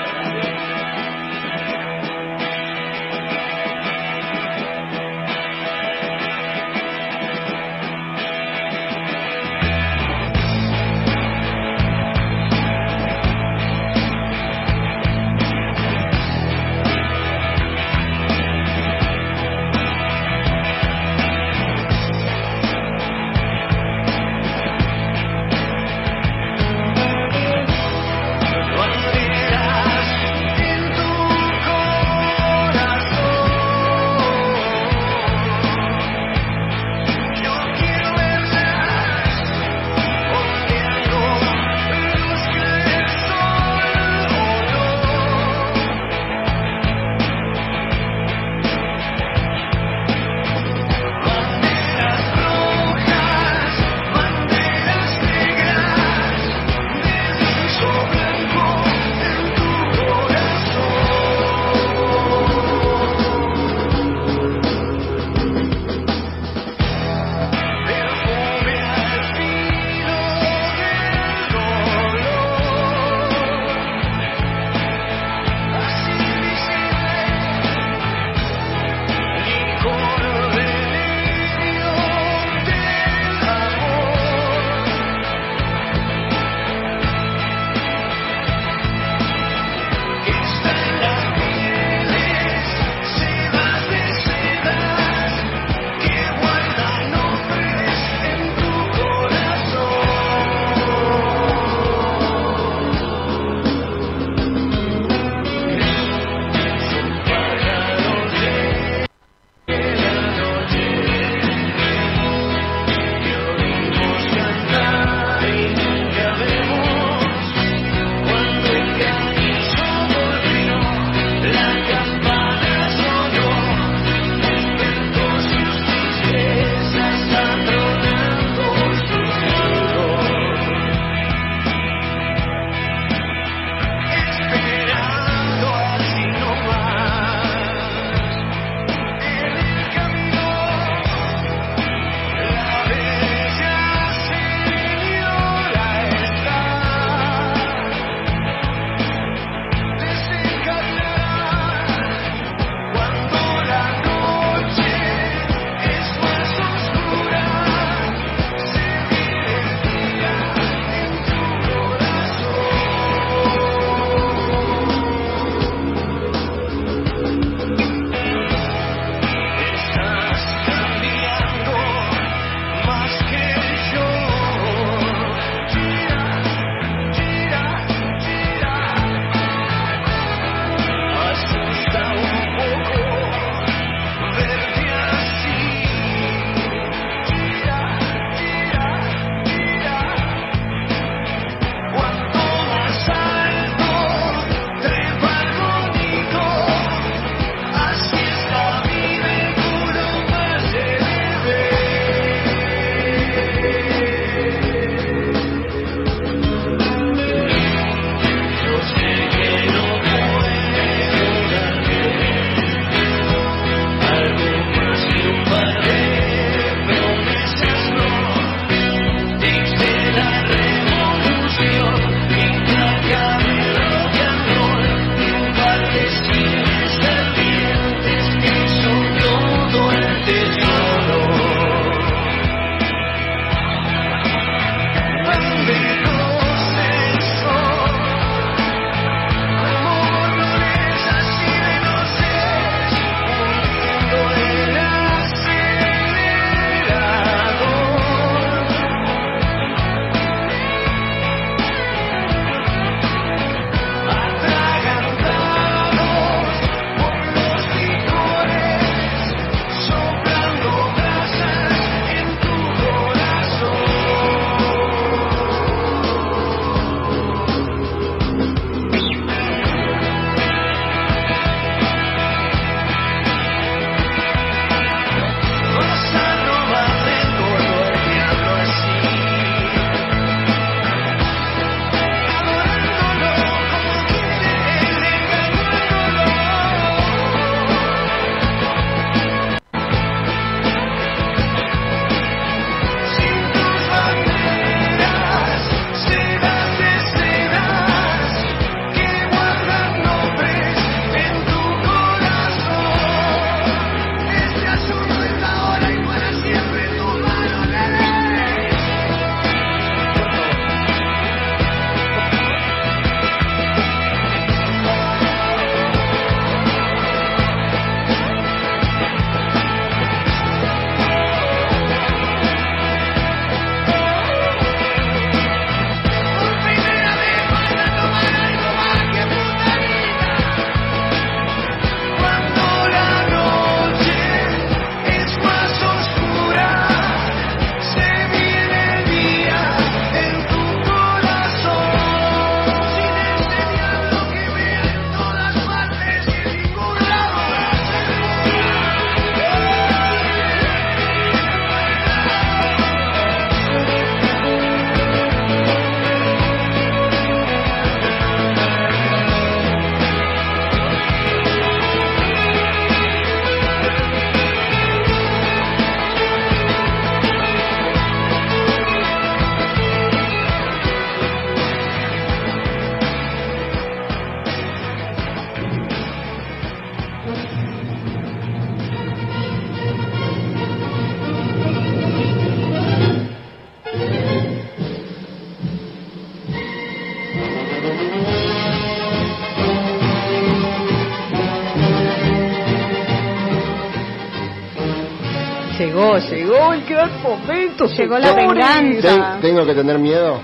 Llegó, 395.77 396.17
llegó 396.17 396.73
el 396.73 396.83
gran 396.85 397.21
momento. 397.21 397.85
Llegó 397.85 398.17
la 398.19 398.27
señores. 398.33 398.47
venganza. 398.65 399.31
Ten- 399.33 399.41
¿Tengo 399.41 399.65
que 399.65 399.73
tener 399.73 399.99
miedo? 399.99 400.39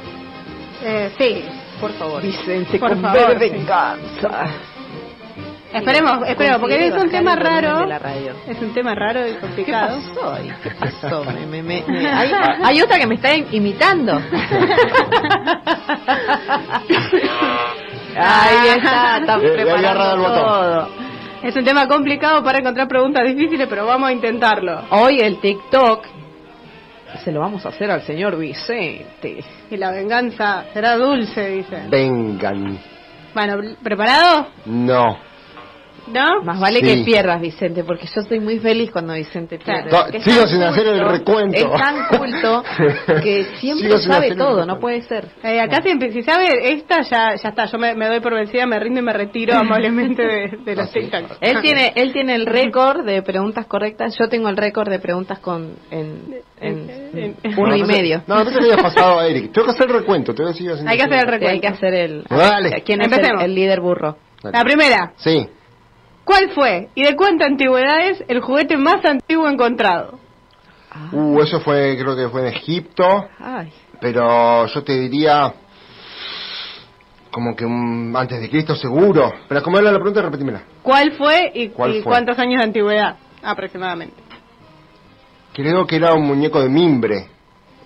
Eh, 0.83 1.11
sí. 1.17 1.45
Por 1.79 1.91
favor. 1.93 2.21
Vicente, 2.21 2.77
Por 2.79 2.89
con 2.89 3.01
favor, 3.01 3.31
sí. 3.33 3.49
venganza. 3.49 4.47
Esperemos, 5.73 6.19
esperemos, 6.27 6.59
porque 6.59 6.87
es 6.87 6.93
un 6.93 7.09
tema 7.09 7.35
raro. 7.35 7.87
Es 8.47 8.61
un 8.61 8.73
tema 8.75 8.93
raro 8.93 9.27
y 9.27 9.31
¿Qué 9.33 9.39
complicado. 9.39 9.97
pasó? 10.13 10.37
¿Qué 10.61 10.69
pasó? 10.71 11.23
Me- 11.25 11.47
me- 11.47 11.63
me- 11.63 11.83
me- 11.87 12.07
Hay, 12.13 12.31
hay 12.63 12.81
otra 12.81 12.99
que 12.99 13.07
me 13.07 13.15
está 13.15 13.35
imitando. 13.35 14.13
Ahí 18.15 18.67
está, 18.77 19.17
está 19.17 19.37
botón. 19.37 20.35
todo. 20.35 21.02
Es 21.43 21.53
un 21.57 21.65
tema 21.65 21.89
complicado 21.89 22.41
para 22.41 22.59
encontrar 22.59 22.87
preguntas 22.87 23.25
difíciles, 23.25 23.67
pero 23.67 23.85
vamos 23.85 24.07
a 24.07 24.13
intentarlo. 24.13 24.83
Hoy 24.91 25.19
el 25.19 25.41
TikTok 25.41 26.05
se 27.21 27.33
lo 27.33 27.41
vamos 27.41 27.65
a 27.65 27.69
hacer 27.69 27.91
al 27.91 28.01
señor 28.03 28.37
Vicente. 28.37 29.43
Y 29.69 29.75
la 29.75 29.91
venganza 29.91 30.63
será 30.71 30.95
dulce, 30.95 31.49
dicen. 31.49 31.89
Vengan. 31.89 32.79
Bueno, 33.33 33.75
¿preparado? 33.83 34.47
No. 34.65 35.17
¿No? 36.07 36.41
Más 36.43 36.59
vale 36.59 36.79
Sí. 36.81 36.85
que 36.85 37.03
pierdas, 37.05 37.39
Vicente, 37.39 37.83
porque 37.83 38.05
yo 38.13 38.21
estoy 38.21 38.39
muy 38.39 38.59
feliz 38.59 38.91
cuando 38.91 39.13
Vicente 39.13 39.57
pierde. 39.57 39.89
Sigo 40.21 40.41
tan 40.41 40.47
sin 40.49 40.61
hacer 40.63 40.87
el 40.87 41.07
recuento. 41.07 41.57
Es 41.57 41.71
tan 41.71 42.07
culto 42.07 42.63
que 43.23 43.45
siempre 43.59 43.87
Sigo 43.87 43.97
sabe 43.99 44.35
todo, 44.35 44.65
no 44.65 44.79
puede 44.79 45.01
ser. 45.03 45.27
Eh, 45.43 45.61
acá 45.61 45.81
siempre, 45.81 46.11
si 46.11 46.21
sabe 46.23 46.73
esta, 46.73 47.01
ya, 47.03 47.35
ya 47.35 47.49
está. 47.49 47.65
Yo 47.65 47.77
me, 47.77 47.93
me 47.95 48.07
doy 48.07 48.19
por 48.19 48.33
vencida, 48.33 48.65
me 48.65 48.79
rindo 48.79 48.99
y 48.99 49.03
me 49.03 49.13
retiro 49.13 49.55
amablemente 49.55 50.23
de, 50.23 50.57
de 50.65 50.75
los. 50.77 50.91
TikToks. 50.91 51.37
Él 51.39 51.61
tiene, 51.61 51.93
él 51.95 52.11
tiene 52.11 52.35
el 52.35 52.45
récord 52.45 53.05
de 53.05 53.21
preguntas 53.21 53.65
correctas, 53.65 54.15
yo 54.19 54.27
tengo 54.27 54.49
el 54.49 54.57
récord 54.57 54.89
de 54.89 54.99
preguntas 54.99 55.39
con 55.39 55.75
en, 55.89 56.35
en 56.59 56.89
En- 57.13 57.35
uno 57.57 57.75
y 57.75 57.81
No, 57.81 57.87
medio. 57.87 58.23
No, 58.27 58.43
pensé 58.43 58.59
que 58.59 58.71
había 58.71 58.83
pasado 58.83 59.19
a 59.19 59.27
Eric. 59.27 59.51
Tengo 59.53 59.67
que 59.67 59.71
hacer 59.71 59.87
el 59.89 59.99
recuento. 59.99 60.33
Tengo 60.33 60.49
que 60.49 60.55
seguir 60.57 60.71
haciendo 60.71 60.91
Hay 60.91 60.97
que 60.97 61.03
hacer 61.03 61.19
el 61.19 61.27
recuento. 61.27 61.47
hay 61.49 61.59
que 61.61 61.67
hacer 61.67 61.93
el. 61.93 62.23
Dale. 62.29 62.81
¿Quién 62.85 63.01
es 63.01 63.07
el, 63.07 63.13
Empecemos. 63.13 63.43
el 63.43 63.55
líder 63.55 63.79
burro? 63.79 64.17
La 64.43 64.63
primera. 64.63 65.13
Sí. 65.17 65.47
¿Cuál 66.23 66.51
fue 66.51 66.89
y 66.95 67.03
de 67.03 67.15
cuánta 67.15 67.45
antigüedad 67.45 68.07
es 68.07 68.23
el 68.27 68.41
juguete 68.41 68.77
más 68.77 69.03
antiguo 69.03 69.47
encontrado? 69.47 70.19
Uh, 71.11 71.41
eso 71.41 71.59
fue, 71.59 71.97
creo 71.97 72.15
que 72.15 72.29
fue 72.29 72.41
en 72.41 72.47
Egipto. 72.47 73.27
Ay, 73.39 73.71
Pero 73.99 74.65
yo 74.67 74.83
te 74.83 74.93
diría. 74.93 75.53
Como 77.31 77.55
que 77.55 77.65
un, 77.65 78.13
antes 78.15 78.39
de 78.39 78.49
Cristo 78.49 78.75
seguro. 78.75 79.31
Pero 79.49 79.63
como 79.63 79.79
era 79.79 79.91
la 79.91 79.97
pregunta, 79.97 80.21
repetímela. 80.21 80.61
¿Cuál 80.83 81.13
fue 81.13 81.51
y, 81.55 81.69
¿Cuál 81.69 81.95
y 81.95 82.01
fue? 82.03 82.11
cuántos 82.11 82.37
años 82.37 82.59
de 82.59 82.65
antigüedad 82.67 83.17
aproximadamente? 83.41 84.21
Creo 85.53 85.85
que 85.87 85.95
era 85.95 86.13
un 86.13 86.27
muñeco 86.27 86.61
de 86.61 86.69
mimbre. 86.69 87.27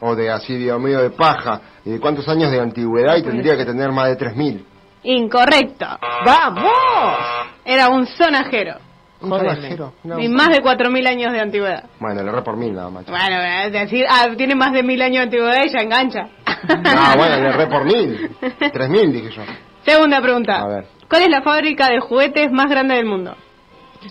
O 0.02 0.16
de 0.16 0.30
así, 0.30 0.56
digo, 0.56 0.78
medio 0.80 1.02
de 1.02 1.12
paja. 1.12 1.62
¿Y 1.86 1.92
de 1.92 2.00
cuántos 2.00 2.28
años 2.28 2.52
de 2.52 2.60
antigüedad? 2.60 3.16
Y 3.16 3.24
tendría 3.24 3.56
que 3.56 3.66
tener 3.66 3.90
más 3.92 4.10
de 4.10 4.18
3000. 4.18 4.66
Incorrecto. 5.04 5.86
¡Vamos! 6.26 7.18
Era 7.66 7.90
un 7.90 8.06
sonajero. 8.08 8.76
Un 9.22 9.30
Jódeme. 9.30 9.56
sonajero. 9.56 9.94
No. 10.04 10.20
Y 10.20 10.28
más 10.30 10.50
de 10.50 10.62
4.000 10.62 11.08
años 11.08 11.32
de 11.34 11.40
antigüedad. 11.42 11.84
Bueno, 12.00 12.22
le 12.24 12.30
erré 12.30 12.42
por 12.44 12.56
mil 12.58 12.74
nada 12.74 12.90
más. 12.90 13.06
Bueno, 13.06 13.42
es 13.66 13.72
decir, 13.72 14.06
ah, 14.10 14.28
tiene 14.38 14.56
más 14.56 14.72
de 14.74 14.84
mil 14.84 15.02
años 15.02 15.18
de 15.18 15.24
antigüedad 15.24 15.64
y 15.66 15.70
ya 15.70 15.80
engancha. 15.80 16.28
Ah, 16.46 17.16
bueno, 17.18 17.36
le 17.38 17.50
erré 17.50 17.68
por 17.68 17.84
mil. 17.86 18.36
3000 18.74 19.12
dije 19.14 19.30
yo. 19.32 19.42
Segunda 19.84 20.22
pregunta. 20.22 20.60
A 20.62 20.68
ver. 20.68 20.86
¿Cuál 21.10 21.24
es 21.24 21.30
la 21.30 21.42
fábrica 21.42 21.88
de 21.90 22.00
juguetes 22.00 22.52
más 22.52 22.68
grande 22.70 22.96
del 22.96 23.06
mundo? 23.06 23.36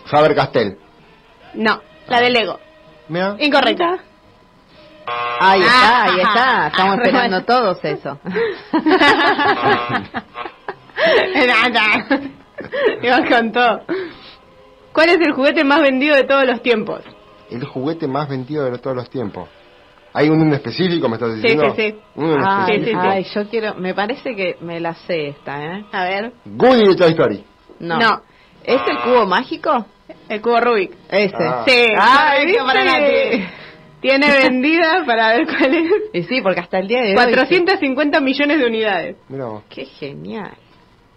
Faber 0.07 0.35
Castell. 0.35 0.77
No, 1.55 1.81
la 2.09 2.21
de 2.21 2.31
Lego. 2.31 2.59
Mira. 3.09 3.37
Incorrecta. 3.39 3.99
Ahí 5.39 5.61
está, 5.61 5.73
Ah. 5.73 6.03
ahí 6.05 6.21
está. 6.21 6.67
Estamos 6.69 6.97
esperando 7.03 7.45
todos 7.45 7.79
eso. 7.85 8.19
Nada. 11.47 12.07
Ibas 13.03 13.29
con 13.29 13.53
todo. 13.53 13.83
¿Cuál 14.93 15.11
es 15.11 15.19
el 15.21 15.33
juguete 15.33 15.65
más 15.65 15.83
vendido 15.83 16.17
de 16.17 16.25
todos 16.25 16.47
los 16.47 16.63
tiempos? 16.63 17.03
El 17.51 17.65
juguete 17.65 18.07
más 18.07 18.29
vendido 18.29 18.65
de 18.65 18.79
todos 18.79 18.97
los 18.97 19.11
tiempos. 19.11 19.49
¿Hay 20.15 20.31
un 20.31 20.41
en 20.41 20.55
específico, 20.55 21.09
me 21.11 21.17
estás 21.17 21.35
diciendo? 21.35 21.75
sí, 21.77 21.91
sí. 21.91 21.99
Ay, 22.17 22.77
específico. 22.77 23.03
sí, 23.03 23.09
ay, 23.09 23.25
yo 23.35 23.49
quiero, 23.51 23.75
me 23.75 23.93
parece 23.93 24.35
que 24.35 24.57
me 24.63 24.81
la 24.81 24.95
sé 24.95 25.29
esta, 25.29 25.63
¿eh? 25.63 25.85
A 25.93 26.05
ver. 26.05 26.33
Goody 26.47 26.89
de 26.89 26.97
Toy 26.97 27.11
Story. 27.11 27.45
No. 27.81 27.99
No. 27.99 28.23
¿Es 28.65 28.81
el 28.89 28.99
cubo 29.03 29.27
mágico? 29.27 29.85
El 30.31 30.41
cubo 30.41 30.59
Rubik. 30.59 30.93
Ese. 31.11 31.37
Ah. 31.39 31.65
Sí. 31.67 31.93
Ay, 31.99 32.57
correcto 32.57 32.67
para 32.67 32.83
¿viste? 32.83 33.39
Nati. 33.39 33.53
Tiene 34.01 34.27
vendida, 34.43 35.05
para 35.05 35.37
ver 35.37 35.47
cuál 35.47 35.75
es, 35.75 35.93
Y 36.15 36.23
sí, 36.23 36.41
porque 36.41 36.61
hasta 36.61 36.79
el 36.79 36.89
día 36.89 37.03
de 37.03 37.09
hoy... 37.11 37.15
450 37.17 38.21
millones 38.21 38.59
de 38.59 38.67
unidades. 38.67 39.17
Mira 39.29 39.45
vos. 39.47 39.65
Qué 39.69 39.85
genial. 39.85 40.57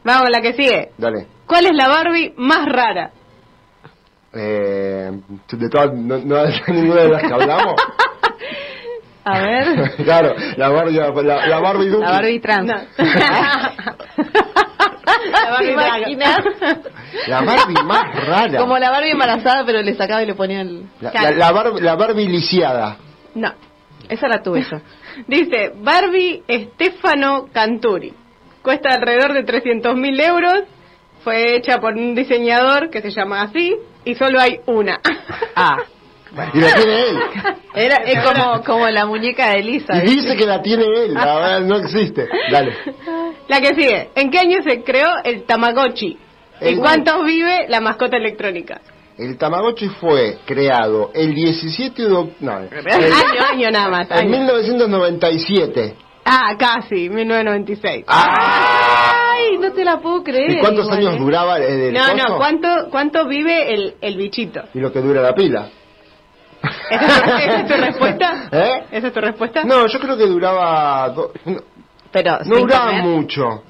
Vamos, 0.03 0.29
la 0.29 0.41
que 0.41 0.53
sigue. 0.53 0.91
Dale. 0.97 1.27
¿Cuál 1.45 1.65
es 1.65 1.75
la 1.75 1.87
Barbie 1.87 2.33
más 2.37 2.65
rara? 2.65 3.11
Eh, 4.33 5.11
de 5.51 5.69
todas, 5.69 5.93
no, 5.93 6.17
no 6.19 6.37
hay 6.41 6.61
ninguna 6.67 7.01
de 7.01 7.09
las 7.09 7.21
que 7.23 7.33
hablamos. 7.33 7.75
A 9.25 9.39
ver. 9.41 9.95
claro, 10.03 10.33
la 10.57 10.69
Barbie, 10.69 10.93
la, 10.93 11.47
la 11.47 11.59
Barbie 11.59 11.89
Duki. 11.89 12.03
La 12.03 12.11
Barbie 12.11 12.39
trans. 12.39 12.67
No. 12.67 12.75
La 15.31 15.49
Barbie 15.51 15.65
¿Te 15.65 15.71
imaginas? 15.73 16.39
La 17.27 17.41
Barbie 17.41 17.83
más 17.83 18.27
rara. 18.27 18.59
Como 18.59 18.77
la 18.79 18.89
Barbie 18.89 19.11
embarazada, 19.11 19.65
pero 19.65 19.81
le 19.81 19.93
sacaba 19.95 20.23
y 20.23 20.25
le 20.25 20.35
ponía 20.35 20.61
el... 20.61 20.85
La, 21.01 21.11
la, 21.11 21.31
la 21.31 21.51
Barbie, 21.51 21.81
la 21.81 21.95
Barbie 21.95 22.27
lisiada. 22.27 22.97
No. 23.35 23.51
Esa 24.07 24.27
la 24.27 24.41
tuve 24.41 24.63
yo. 24.63 24.79
Dice 25.27 25.73
Barbie 25.75 26.43
Stefano 26.47 27.47
Canturi. 27.51 28.13
Cuesta 28.61 28.89
alrededor 28.89 29.33
de 29.33 29.43
300 29.43 29.95
mil 29.95 30.19
euros. 30.19 30.63
Fue 31.23 31.55
hecha 31.55 31.79
por 31.79 31.93
un 31.95 32.15
diseñador 32.15 32.89
que 32.89 33.01
se 33.01 33.11
llama 33.11 33.41
así. 33.41 33.75
Y 34.05 34.15
solo 34.15 34.39
hay 34.39 34.59
una. 34.65 34.99
Ah. 35.55 35.77
Y 36.53 36.59
la 36.59 36.75
tiene 36.75 37.01
él. 37.09 37.17
Era, 37.73 37.95
es 38.05 38.23
como, 38.23 38.63
como 38.63 38.87
la 38.87 39.07
muñeca 39.07 39.49
de 39.49 39.61
Elisa. 39.61 39.97
Y 39.97 40.01
dice 40.11 40.37
que 40.37 40.45
la 40.45 40.61
tiene 40.61 40.83
él. 40.83 41.15
La 41.15 41.25
verdad 41.35 41.61
no 41.61 41.77
existe. 41.77 42.29
Dale. 42.51 42.71
La 43.47 43.59
que 43.59 43.69
sigue. 43.73 44.09
¿En 44.13 44.29
qué 44.29 44.37
año 44.37 44.59
se 44.61 44.83
creó 44.83 45.09
el 45.23 45.41
Tamagotchi? 45.45 46.19
¿Y 46.61 46.75
cuántos 46.75 47.25
vive 47.25 47.65
la 47.67 47.81
mascota 47.81 48.17
electrónica? 48.17 48.79
El 49.17 49.39
Tamagotchi 49.39 49.87
fue 49.89 50.37
creado 50.45 51.09
el 51.15 51.33
17 51.33 51.99
de 52.03 52.11
oc- 52.11 52.35
no, 52.41 52.59
el- 52.59 52.69
Año, 52.91 53.41
año 53.51 53.71
nada 53.71 53.89
más. 53.89 54.11
en 54.11 54.17
año. 54.19 54.29
1997. 54.29 55.95
Ah, 56.31 56.55
casi, 56.59 57.09
1996. 57.09 58.05
Ay, 58.07 59.57
no 59.57 59.71
te 59.71 59.83
la 59.83 59.99
puedo 59.99 60.23
creer. 60.23 60.51
¿Y 60.51 60.59
cuántos 60.59 60.85
igual, 60.85 60.99
años 60.99 61.15
¿eh? 61.15 61.17
duraba 61.19 61.57
el, 61.57 61.63
el 61.63 61.93
No, 61.93 62.01
coso? 62.01 62.15
no, 62.17 62.37
¿cuánto, 62.37 62.67
cuánto 62.91 63.27
vive 63.27 63.73
el, 63.73 63.95
el 63.99 64.15
bichito? 64.17 64.61
Y 64.73 64.79
lo 64.79 64.91
que 64.91 65.01
dura 65.01 65.21
la 65.21 65.33
pila. 65.33 65.69
¿Esa 66.91 67.05
es, 67.05 67.23
tu, 67.23 67.29
esa 67.37 67.59
es 67.61 67.67
tu 67.67 67.73
respuesta? 67.81 68.49
¿Eh? 68.51 68.83
¿Esa 68.91 69.07
es 69.07 69.13
tu 69.13 69.21
respuesta? 69.21 69.63
No, 69.63 69.87
yo 69.87 69.99
creo 69.99 70.17
que 70.17 70.27
duraba... 70.27 71.09
do- 71.09 71.31
no, 71.45 71.57
Pero 72.11 72.37
no 72.45 72.57
duraba 72.59 72.87
comer. 72.87 73.03
mucho. 73.03 73.45
O 73.45 73.63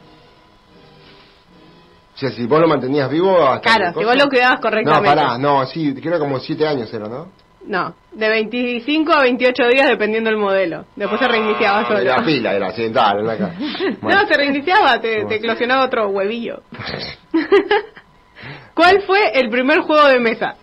sea, 2.20 2.32
si 2.32 2.46
vos 2.46 2.60
lo 2.60 2.68
mantenías 2.68 3.10
vivo 3.10 3.42
hasta 3.48 3.62
Claro, 3.78 3.98
si 3.98 4.04
vos 4.04 4.16
lo 4.18 4.28
cuidabas 4.28 4.56
No, 4.58 4.62
correctamente. 4.62 5.08
pará, 5.16 5.38
no, 5.38 5.66
sí, 5.68 5.94
creo 5.94 6.20
como 6.20 6.40
7 6.40 6.68
años 6.68 6.94
era, 6.94 7.08
¿no? 7.08 7.28
No, 7.66 7.94
de 8.14 8.30
25 8.30 9.14
a 9.14 9.22
28 9.22 9.68
días 9.68 9.90
dependiendo 9.90 10.30
del 10.30 10.40
modelo. 10.40 10.86
Después 10.96 11.20
se 11.20 11.28
reiniciaba 11.28 11.86
solo. 11.86 12.02
La 12.02 12.24
pila 12.24 12.54
era 12.54 12.72
ven 12.72 13.30
acá. 13.30 13.54
Bueno. 14.02 14.22
No, 14.22 14.28
se 14.28 14.34
reiniciaba, 14.36 15.00
te, 15.00 15.26
te 15.26 15.36
eclosionaba 15.36 15.86
otro 15.86 16.08
huevillo. 16.10 16.62
¿Cuál 18.74 19.02
fue 19.06 19.32
el 19.34 19.50
primer 19.50 19.82
juego 19.82 20.08
de 20.08 20.20
mesa? 20.20 20.56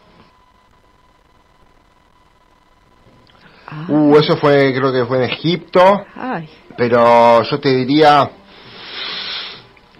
Uh, 3.88 4.16
eso 4.16 4.36
fue, 4.38 4.72
creo 4.74 4.92
que 4.92 5.04
fue 5.04 5.18
en 5.18 5.30
Egipto. 5.30 6.06
Ay. 6.16 6.48
Pero 6.76 7.42
yo 7.42 7.60
te 7.60 7.74
diría 7.74 8.30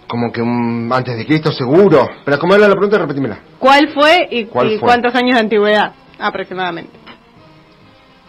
como 0.09 0.33
que 0.33 0.41
un 0.41 0.91
antes 0.93 1.17
de 1.17 1.27
Cristo 1.27 1.53
seguro. 1.53 2.09
Pero 2.25 2.39
como 2.39 2.55
era 2.55 2.69
la 2.69 2.75
pregunta, 2.75 2.99
repetímela. 2.99 3.39
¿Cuál 3.59 3.93
fue 3.93 4.29
y, 4.31 4.45
¿Cuál 4.47 4.73
y 4.73 4.79
fue? 4.79 4.89
cuántos 4.89 5.15
años 5.15 5.35
de 5.35 5.41
antigüedad 5.41 5.93
aproximadamente? 6.19 6.99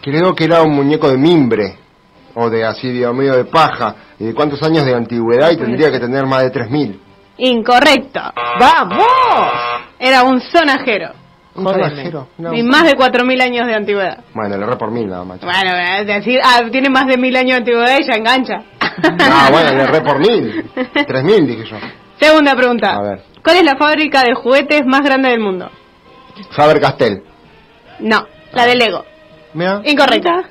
Creo 0.02 0.34
que 0.34 0.44
era 0.44 0.62
un 0.62 0.74
muñeco 0.74 1.08
de 1.08 1.18
mimbre 1.18 1.78
o 2.34 2.48
de 2.48 2.64
así, 2.64 2.90
digo, 2.90 3.12
medio 3.12 3.36
de 3.36 3.44
paja. 3.44 3.94
¿Y 4.18 4.26
de 4.26 4.34
cuántos 4.34 4.62
años 4.62 4.84
de 4.84 4.94
antigüedad? 4.94 5.50
Y 5.50 5.56
tendría 5.56 5.90
que 5.90 5.98
tener 5.98 6.26
más 6.26 6.42
de 6.42 6.50
3000. 6.50 7.00
Incorrecto. 7.38 8.20
¡Vamos! 8.60 9.06
Era 9.98 10.22
un 10.22 10.40
sonajero. 10.40 11.12
Un 11.54 11.64
sonajero. 11.64 12.28
No. 12.38 12.54
Y 12.54 12.62
más 12.62 12.84
de 12.84 12.96
4.000 12.96 13.42
años 13.42 13.66
de 13.66 13.74
antigüedad. 13.74 14.24
Bueno, 14.34 14.56
le 14.56 14.64
erré 14.64 14.76
por 14.76 14.90
mil 14.92 15.08
nada 15.08 15.24
más. 15.24 15.40
Bueno, 15.40 15.76
es 15.98 16.06
decir, 16.06 16.40
ah, 16.44 16.60
tiene 16.70 16.88
más 16.88 17.06
de 17.06 17.16
mil 17.16 17.34
años 17.36 17.50
de 17.50 17.56
antigüedad 17.56 17.98
y 17.98 18.04
ya 18.04 18.16
engancha. 18.16 18.62
Ah, 18.80 19.48
bueno, 19.52 19.72
le 19.72 19.82
erré 19.82 20.00
por 20.00 20.18
mil. 20.18 20.70
3000 21.06 21.46
dije 21.46 21.64
yo. 21.64 21.76
Segunda 22.20 22.54
pregunta. 22.54 22.94
A 22.94 23.02
ver. 23.02 23.22
¿Cuál 23.42 23.56
es 23.56 23.64
la 23.64 23.76
fábrica 23.76 24.22
de 24.22 24.34
juguetes 24.34 24.82
más 24.86 25.02
grande 25.02 25.30
del 25.30 25.40
mundo? 25.40 25.70
Faber 26.50 26.80
Castell. 26.80 27.22
No, 28.00 28.26
la 28.52 28.66
de 28.66 28.74
Lego. 28.76 29.04
Mira. 29.54 29.80
Incorrecta. 29.84 30.44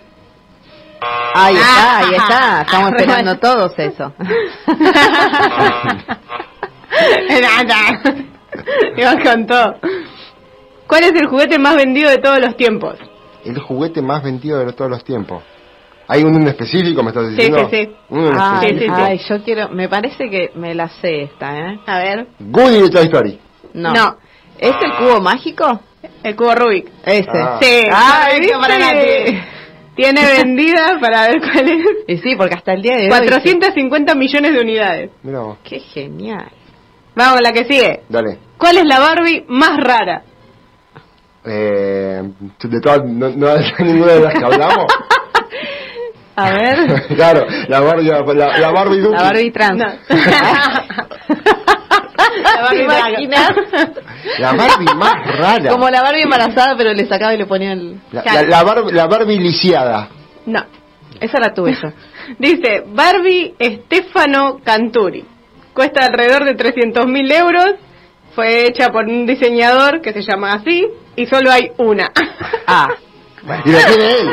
Ahí 1.36 1.56
está, 1.56 1.98
ahí 2.00 2.06
Ah, 2.12 2.16
está. 2.18 2.62
Estamos 2.62 2.92
esperando 2.98 3.38
todos 3.38 3.78
eso. 3.78 4.14
Nada. 7.42 8.02
Ibas 8.96 9.16
con 9.24 9.46
todo. 9.46 9.76
¿Cuál 10.88 11.04
es 11.04 11.12
el 11.14 11.28
juguete 11.28 11.60
más 11.60 11.76
vendido 11.76 12.10
de 12.10 12.18
todos 12.18 12.40
los 12.40 12.56
tiempos? 12.58 12.96
El 13.46 13.60
juguete 13.60 14.02
más 14.02 14.24
vendido 14.24 14.60
de 14.66 14.74
todos 14.74 14.90
los 14.90 15.04
tiempos. 15.04 15.44
¿Hay 16.08 16.24
uno 16.24 16.38
en 16.38 16.48
específico, 16.48 17.04
me 17.04 17.10
estás 17.10 17.30
diciendo? 17.30 17.68
sí, 17.70 17.86
sí. 17.86 17.90
Sí, 18.62 18.80
sí, 18.80 18.88
ay, 18.90 19.20
yo 19.30 19.44
quiero, 19.44 19.68
me 19.70 19.90
parece 19.90 20.30
que 20.30 20.52
me 20.56 20.74
la 20.74 20.88
sé 20.88 21.24
esta, 21.24 21.58
¿eh? 21.60 21.80
A 21.86 21.98
ver. 22.00 22.28
Goody 22.40 22.82
de 22.84 22.90
Toy 22.90 23.04
Story. 23.06 23.40
No. 23.74 23.92
No. 23.94 24.18
¿Es 24.58 24.74
el 24.82 24.94
cubo 24.96 25.20
mágico? 25.22 25.82
El 26.24 26.36
cubo 26.36 26.56
Rubik. 26.56 26.90
Ese. 27.06 27.30
Ah. 27.34 27.60
Sí. 27.62 27.84
Qué 28.42 28.52
para 28.60 28.80
Nati. 28.80 29.40
Tiene 29.96 30.22
vendida, 30.26 30.98
para 31.02 31.28
ver 31.28 31.40
cuál 31.40 31.70
es, 31.70 31.86
Y 32.08 32.18
sí, 32.20 32.36
porque 32.36 32.54
hasta 32.54 32.74
el 32.74 32.84
día 32.84 32.98
de 32.98 33.04
hoy... 33.06 33.10
450 33.10 34.14
millones 34.14 34.54
de 34.54 34.62
unidades. 34.62 35.10
Mira 35.24 35.40
vos. 35.40 35.58
Qué 35.64 35.80
genial. 35.80 36.52
Vamos 37.16 37.42
la 37.42 37.52
que 37.52 37.66
sigue. 37.66 38.02
Dale. 38.08 38.38
¿Cuál 38.60 38.78
es 38.78 38.86
la 38.86 39.00
Barbie 39.00 39.44
más 39.48 39.76
rara? 39.78 40.22
Eh, 41.44 42.22
de 42.62 42.82
todas, 42.82 43.04
no, 43.06 43.30
no 43.30 43.56
ninguna 43.80 44.14
de 44.14 44.22
las 44.22 44.34
que 44.34 44.46
hablamos. 44.46 44.86
A 46.36 46.52
ver. 46.52 47.08
claro, 47.16 47.48
la 47.68 47.80
Barbie, 47.80 48.12
la, 48.36 48.58
la 48.60 48.72
Barbie 48.72 49.00
Duki. 49.00 49.16
La 49.16 49.24
Barbie 49.24 49.52
trans. 49.52 49.80
No. 49.80 49.88
la 52.18 52.62
Barbie 52.62 52.78
¿Te 52.78 52.84
imaginas? 52.84 53.52
La 54.40 54.54
Barbie 54.54 54.96
más 54.96 55.38
rara. 55.38 55.70
Como 55.70 55.90
la 55.90 56.02
Barbie 56.02 56.24
embarazada, 56.24 56.76
pero 56.78 56.94
le 56.94 57.06
sacaba 57.06 57.34
y 57.34 57.38
le 57.38 57.46
ponía 57.46 57.74
el... 57.74 58.00
La, 58.12 58.24
la, 58.24 58.42
la 58.44 58.64
Barbie, 58.64 58.92
la 58.92 59.08
Barbie 59.08 59.40
lisiada. 59.40 60.10
No. 60.46 60.66
Esa 61.20 61.40
la 61.40 61.54
tuve 61.54 61.74
yo. 61.74 61.90
Dice 62.40 62.84
Barbie 62.88 63.56
Stefano 63.60 64.60
Canturi. 64.64 65.24
Cuesta 65.74 66.06
alrededor 66.06 66.46
de 66.46 66.56
300 66.56 67.06
mil 67.08 67.32
euros. 67.32 67.76
Fue 68.36 68.68
hecha 68.68 68.90
por 68.90 69.06
un 69.06 69.26
diseñador 69.26 70.02
que 70.02 70.14
se 70.14 70.22
llama 70.22 70.54
así. 70.54 70.88
Y 71.16 71.26
solo 71.26 71.52
hay 71.52 71.72
una. 71.78 72.10
Ah. 72.70 72.90
Y 73.64 73.72
la 73.72 73.86
tiene 73.86 74.12
él. 74.12 74.30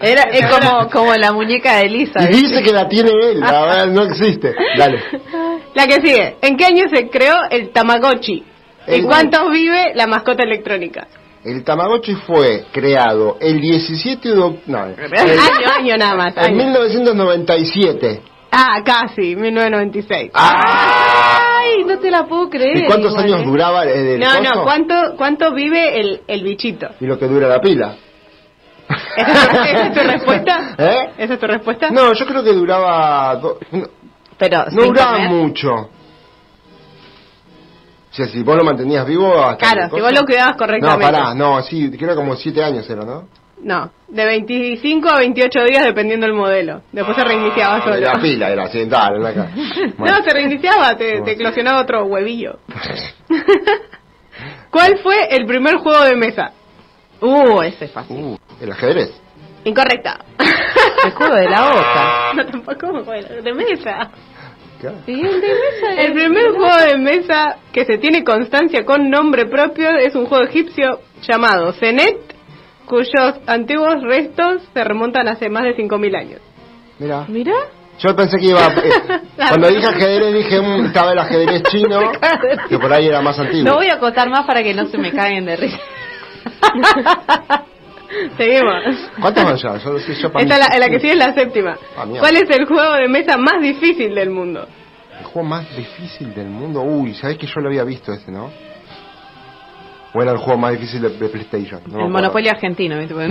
Era, 0.00 0.22
es 0.22 0.46
como, 0.46 0.88
como 0.88 1.14
la 1.14 1.32
muñeca 1.32 1.78
de 1.78 1.86
Elisa. 1.86 2.22
Y 2.22 2.28
dice 2.28 2.62
que 2.62 2.72
la 2.72 2.88
tiene 2.88 3.10
él. 3.10 3.40
La 3.40 3.50
verdad 3.66 3.86
no 3.88 4.02
existe. 4.02 4.54
Dale. 4.78 5.02
La 5.74 5.86
que 5.86 5.94
sigue. 6.00 6.36
¿En 6.42 6.56
qué 6.56 6.64
año 6.66 6.84
se 6.92 7.08
creó 7.08 7.36
el 7.50 7.70
Tamagotchi? 7.70 8.44
¿En 8.86 8.94
El- 8.94 9.04
cuántos 9.06 9.50
vive 9.50 9.92
la 9.94 10.06
mascota 10.06 10.42
electrónica? 10.42 11.06
El 11.44 11.64
Tamagotchi 11.64 12.14
fue 12.14 12.66
creado 12.72 13.36
el 13.40 13.60
17 13.60 14.28
de 14.28 14.36
oc- 14.38 14.60
no, 14.66 14.84
el- 14.86 15.12
año, 15.18 15.68
año 15.78 15.96
nada 15.96 16.14
más. 16.14 16.36
en 16.36 16.44
año. 16.44 16.56
1997. 16.56 18.20
Ah, 18.52 18.82
casi, 18.84 19.34
1996. 19.34 20.30
Ay, 20.34 21.84
no 21.84 21.98
te 21.98 22.10
la 22.10 22.24
puedo 22.26 22.48
creer. 22.50 22.76
¿Y 22.84 22.86
cuántos 22.86 23.12
igual, 23.12 23.24
años 23.24 23.40
¿eh? 23.40 23.44
duraba 23.44 23.84
el, 23.84 23.90
el 23.90 24.20
No, 24.20 24.26
coso? 24.26 24.42
no, 24.42 24.62
¿cuánto, 24.64 24.94
¿cuánto 25.16 25.52
vive 25.54 25.98
el, 25.98 26.20
el 26.28 26.42
bichito? 26.44 26.88
Y 27.00 27.06
lo 27.06 27.18
que 27.18 27.26
dura 27.26 27.48
la 27.48 27.60
pila. 27.60 27.96
¿Esa 29.16 29.32
es 29.32 29.48
tu, 29.48 29.56
esa 29.62 29.86
es 29.86 29.94
tu 29.94 30.00
respuesta? 30.10 30.74
¿Eh? 30.78 31.10
¿Esa 31.18 31.34
es 31.34 31.40
tu 31.40 31.46
respuesta? 31.46 31.90
No, 31.90 32.12
yo 32.12 32.26
creo 32.26 32.44
que 32.44 32.52
duraba... 32.52 33.36
do- 33.36 33.58
no, 33.70 33.86
Pero, 34.48 34.64
no 34.72 34.82
duraba 34.86 35.12
comer. 35.16 35.30
mucho. 35.30 35.72
O 35.74 35.88
sea, 38.14 38.26
si 38.26 38.42
vos 38.42 38.56
lo 38.56 38.64
mantenías 38.64 39.06
vivo 39.06 39.42
hasta 39.42 39.72
Claro, 39.72 39.94
si 39.94 40.00
vos 40.02 40.12
lo 40.12 40.24
cuidabas 40.26 40.52
No, 40.52 40.58
correctamente. 40.58 41.04
pará, 41.12 41.34
no, 41.34 41.62
sí, 41.62 41.90
creo 41.96 42.14
como 42.14 42.36
7 42.36 42.62
años 42.62 42.88
era, 42.90 43.04
¿no? 43.04 43.26
No, 43.62 43.90
de 44.08 44.26
25 44.26 45.08
a 45.08 45.18
28 45.18 45.64
días 45.64 45.84
dependiendo 45.84 46.26
del 46.26 46.34
modelo. 46.34 46.82
Después 46.90 47.16
se 47.16 47.22
reiniciaba 47.24 47.76
De 47.76 47.82
solo. 47.82 47.96
la 48.00 48.20
pila 48.20 48.50
era 48.50 48.64
así, 48.64 48.84
dale, 48.86 49.16
en 49.18 49.22
la 49.22 49.32
cara. 49.34 49.50
Bueno. 49.96 50.18
No, 50.18 50.24
se 50.24 50.30
reiniciaba, 50.34 50.96
te, 50.96 51.22
te 51.22 51.30
eclosionaba 51.32 51.80
otro 51.82 52.04
huevillo. 52.06 52.58
¿Cuál 54.70 54.98
fue 55.02 55.26
el 55.30 55.46
primer 55.46 55.76
juego 55.76 56.02
de 56.04 56.16
mesa? 56.16 56.52
Uh, 57.20 57.60
ese 57.62 57.84
es 57.84 57.92
fácil. 57.92 58.16
Uh, 58.16 58.36
el 58.60 58.72
ajedrez. 58.72 59.12
Incorrecta. 59.64 60.18
El 61.04 61.12
juego 61.12 61.34
de 61.36 61.48
la 61.48 61.70
oca. 61.70 62.18
No, 62.34 62.46
tampoco 62.46 62.86
de 63.42 63.52
mesa. 63.54 64.10
Claro. 64.82 64.96
¿Y 65.06 65.12
el 65.12 65.40
de 65.40 65.48
mesa? 65.48 65.94
El 65.96 66.12
primer 66.12 66.50
juego 66.56 66.76
de 66.76 66.98
mesa 66.98 67.56
que 67.72 67.84
se 67.84 67.98
tiene 67.98 68.24
constancia 68.24 68.84
con 68.84 69.08
nombre 69.08 69.46
propio 69.46 69.90
es 69.90 70.16
un 70.16 70.26
juego 70.26 70.42
egipcio 70.42 70.98
llamado 71.22 71.72
Zenet, 71.74 72.18
cuyos 72.86 73.34
antiguos 73.46 74.02
restos 74.02 74.62
se 74.74 74.82
remontan 74.82 75.28
hace 75.28 75.48
más 75.48 75.62
de 75.62 75.76
5.000 75.76 76.16
años. 76.18 76.40
Mira. 76.98 77.24
Mira. 77.28 77.54
Yo 78.00 78.16
pensé 78.16 78.38
que 78.38 78.46
iba. 78.46 78.66
eh, 78.66 79.20
cuando 79.48 79.68
dije 79.68 79.86
ajedrez, 79.86 80.34
dije 80.34 80.60
mm, 80.60 80.86
estaba 80.86 81.12
el 81.12 81.18
ajedrez 81.20 81.62
chino, 81.70 82.10
que 82.68 82.78
por 82.80 82.92
ahí 82.92 83.06
era 83.06 83.20
más 83.20 83.38
antiguo. 83.38 83.64
No 83.64 83.76
voy 83.76 83.88
a 83.88 83.94
acotar 83.94 84.28
más 84.30 84.44
para 84.46 84.64
que 84.64 84.74
no 84.74 84.86
se 84.86 84.98
me 84.98 85.12
caguen 85.12 85.44
de 85.44 85.56
risa. 85.56 85.78
Seguimos. 88.36 88.84
¿Cuántos 89.20 89.44
van 89.44 89.56
ya? 89.56 89.76
Yo, 89.78 89.96
yo, 89.98 90.32
para 90.32 90.44
Esta 90.44 90.56
mí- 90.56 90.60
es 90.62 90.70
la, 90.70 90.78
la 90.78 90.88
que 90.90 91.00
sigue 91.00 91.12
es 91.12 91.18
la 91.18 91.32
séptima. 91.34 91.76
Ah. 91.96 92.04
¿Cuál 92.18 92.36
es 92.36 92.50
el 92.50 92.66
juego 92.66 92.92
de 92.94 93.08
mesa 93.08 93.36
más 93.36 93.60
difícil 93.60 94.14
del 94.14 94.30
mundo? 94.30 94.66
El 95.18 95.24
juego 95.26 95.48
más 95.48 95.76
difícil 95.76 96.34
del 96.34 96.48
mundo. 96.48 96.82
Uy, 96.82 97.14
¿sabés 97.14 97.38
que 97.38 97.46
yo 97.46 97.60
lo 97.60 97.68
había 97.68 97.84
visto 97.84 98.12
ese, 98.12 98.30
no? 98.30 98.50
O 100.14 100.20
era 100.22 100.32
el 100.32 100.38
juego 100.38 100.58
más 100.58 100.72
difícil 100.72 101.00
de, 101.00 101.08
de 101.10 101.28
PlayStation. 101.28 101.80
No 101.86 102.04
el 102.04 102.10
monopolio 102.10 102.50
argentino, 102.50 102.98
¿viste? 102.98 103.14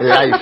El 0.00 0.06
live. 0.06 0.38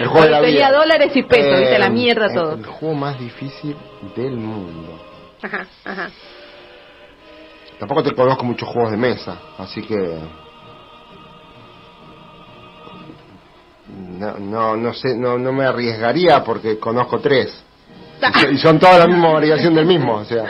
El 0.00 0.06
juego 0.08 0.24
de 0.26 0.30
la 0.30 0.40
vida. 0.40 0.70
dólares 0.72 1.10
y 1.16 1.22
pesos, 1.22 1.58
¿viste? 1.58 1.78
La 1.78 1.86
Eh, 1.86 1.90
mierda 1.90 2.26
el- 2.26 2.34
todo. 2.34 2.54
El 2.54 2.66
juego 2.66 2.94
más 2.94 3.18
difícil 3.18 3.74
del 4.14 4.36
mundo. 4.36 5.00
Ajá, 5.42 5.66
ajá. 5.84 6.10
Tampoco 7.78 8.02
te 8.02 8.12
conozco 8.14 8.44
muchos 8.44 8.68
juegos 8.68 8.90
de 8.90 8.98
mesa, 8.98 9.38
así 9.58 9.80
que. 9.82 9.96
No, 14.18 14.38
no, 14.38 14.76
no 14.76 14.92
sé, 14.94 15.16
no, 15.16 15.38
no 15.38 15.52
me 15.52 15.64
arriesgaría 15.64 16.42
porque 16.44 16.78
conozco 16.78 17.18
tres. 17.20 17.62
Y 18.52 18.58
son- 18.58 18.78
todas 18.78 18.98
la 18.98 19.06
misma 19.06 19.32
variación 19.32 19.74
del 19.74 19.86
mismo, 19.86 20.16
o 20.16 20.24
sea. 20.24 20.44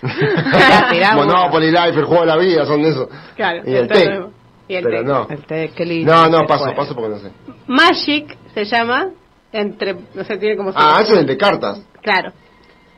Monopoly 1.14 1.70
Life, 1.70 1.98
el 1.98 2.04
juego 2.04 2.20
de 2.22 2.26
la 2.26 2.36
vida, 2.36 2.64
son 2.66 2.82
de 2.82 2.88
eso. 2.90 3.08
Claro. 3.36 3.62
Y 3.66 3.74
el 3.74 3.88
té. 3.88 4.20
Y 4.68 4.74
el 4.74 4.84
Pero 4.84 4.98
té. 5.00 5.04
no. 5.04 5.26
El 5.28 5.44
té, 5.46 5.72
qué 5.74 5.84
lindo 5.84 6.12
No, 6.12 6.28
no, 6.28 6.46
paso, 6.46 6.72
paso 6.74 6.94
porque 6.94 7.10
no 7.10 7.18
sé. 7.18 7.30
Magic 7.66 8.36
se 8.54 8.64
llama, 8.64 9.08
entre, 9.52 9.94
no 10.14 10.24
sé, 10.24 10.36
tiene 10.38 10.56
como... 10.56 10.72
Ah, 10.74 11.00
ese 11.02 11.12
es 11.14 11.18
el 11.20 11.26
de 11.26 11.36
cartas. 11.36 11.80
Claro. 12.02 12.32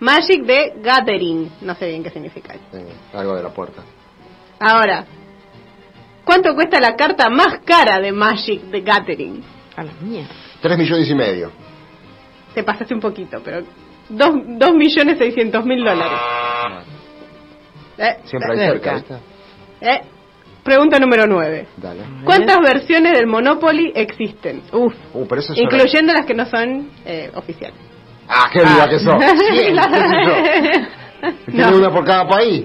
Magic 0.01 0.45
de 0.45 0.75
Gathering. 0.83 1.51
No 1.63 1.75
sé 1.75 1.87
bien 1.89 2.03
qué 2.03 2.11
significa. 2.11 2.55
algo 3.15 3.37
de 3.37 3.43
la 3.43 3.51
puerta. 3.51 3.83
Ahora, 4.59 5.05
¿cuánto 6.31 6.55
cuesta 6.55 6.79
la 6.79 6.95
carta 6.95 7.29
más 7.29 7.59
cara 7.65 7.99
de 7.99 8.13
Magic 8.13 8.63
de 8.71 8.83
Gathering? 8.83 9.43
A 9.75 9.83
la 9.83 9.91
mierda. 10.01 10.29
Tres 10.61 10.79
millones 10.79 11.11
y 11.11 11.15
medio. 11.17 11.51
Te 12.55 12.63
pasaste 12.63 12.95
un 12.95 13.01
poquito, 13.01 13.41
pero... 13.45 13.63
Dos, 14.09 14.31
dos 14.47 14.73
millones 14.75 15.19
seiscientos 15.19 15.65
mil 15.65 15.85
dólares. 15.85 16.19
Eh, 17.99 18.17
Siempre 18.25 18.53
hay 18.53 18.59
Cerca. 18.69 19.03
eh. 19.81 20.01
Pregunta 20.63 21.01
número 21.01 21.25
nueve. 21.27 21.67
Dale. 21.77 22.03
¿Cuántas 22.25 22.59
versiones 22.59 23.15
del 23.19 23.27
Monopoly 23.27 23.91
existen? 23.95 24.63
Uf. 24.73 24.95
Uh, 25.15 25.27
pero 25.27 25.41
eso 25.41 25.53
Incluyendo 25.57 26.13
las 26.13 26.27
que 26.27 26.35
no 26.35 26.47
son 26.47 26.91
eh, 27.05 27.29
oficiales. 27.35 27.79
Ah, 28.29 28.49
qué 28.53 28.61
viva 28.61 28.89
que 28.89 28.99
sos. 29.01 29.15
Cien, 29.51 29.75
qué 29.75 30.01
sé 30.01 30.17
yo. 30.27 30.33
Tiene 31.47 31.71
No. 31.71 31.77
una 31.77 31.91
por 31.91 32.05
cada 32.05 32.27
país. 32.29 32.65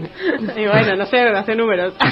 Y 0.56 0.66
bueno, 0.68 0.96
no 0.96 1.06
sé, 1.08 1.20
hace 1.20 1.56
números. 1.56 1.94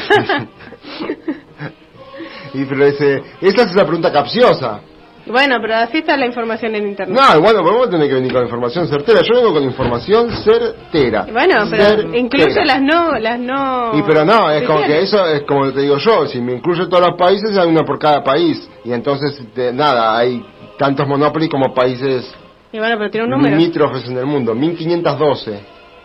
Y 2.53 2.65
pero 2.65 2.85
ese, 2.85 3.21
esa 3.41 3.63
es 3.63 3.75
la 3.75 3.83
pregunta 3.83 4.11
capciosa. 4.11 4.81
bueno, 5.25 5.55
pero 5.61 5.75
así 5.75 5.99
está 5.99 6.15
la 6.17 6.25
información 6.25 6.75
en 6.75 6.87
internet. 6.89 7.17
No, 7.17 7.41
bueno, 7.41 7.59
pero 7.63 7.77
vos 7.77 7.89
tenés 7.89 8.07
que 8.09 8.13
venir 8.15 8.31
con 8.33 8.43
información 8.43 8.87
certera. 8.87 9.21
Yo 9.23 9.35
vengo 9.35 9.53
con 9.53 9.63
información 9.63 10.29
certera. 10.43 11.25
Bueno, 11.31 11.65
pero 11.69 11.83
Certera. 11.83 12.17
incluye 12.17 12.65
las 12.65 12.81
no, 12.81 13.11
las 13.19 13.39
no. 13.39 13.97
Y 13.97 14.03
pero 14.03 14.23
no, 14.25 14.51
es 14.51 14.67
como 14.67 14.83
que 14.83 15.01
eso 15.01 15.25
es 15.27 15.43
como 15.43 15.71
te 15.71 15.81
digo 15.81 15.97
yo, 15.97 16.25
si 16.27 16.39
me 16.41 16.53
incluye 16.53 16.85
todos 16.87 17.07
los 17.07 17.17
países 17.17 17.57
hay 17.57 17.67
una 17.69 17.83
por 17.83 17.97
cada 17.97 18.23
país. 18.23 18.69
Y 18.85 18.91
entonces, 18.91 19.41
de, 19.55 19.71
nada, 19.73 20.17
hay 20.17 20.45
tantos 20.77 21.07
Monopoly 21.07 21.47
como 21.49 21.73
países 21.73 22.31
Y 22.71 22.77
bueno, 22.79 22.95
pero 22.97 23.09
tiene 23.09 23.25
un 23.25 23.31
número. 23.31 23.55
limítrofes 23.55 24.05
en 24.09 24.17
el 24.17 24.25
mundo. 24.25 24.53
1512. 24.53 25.59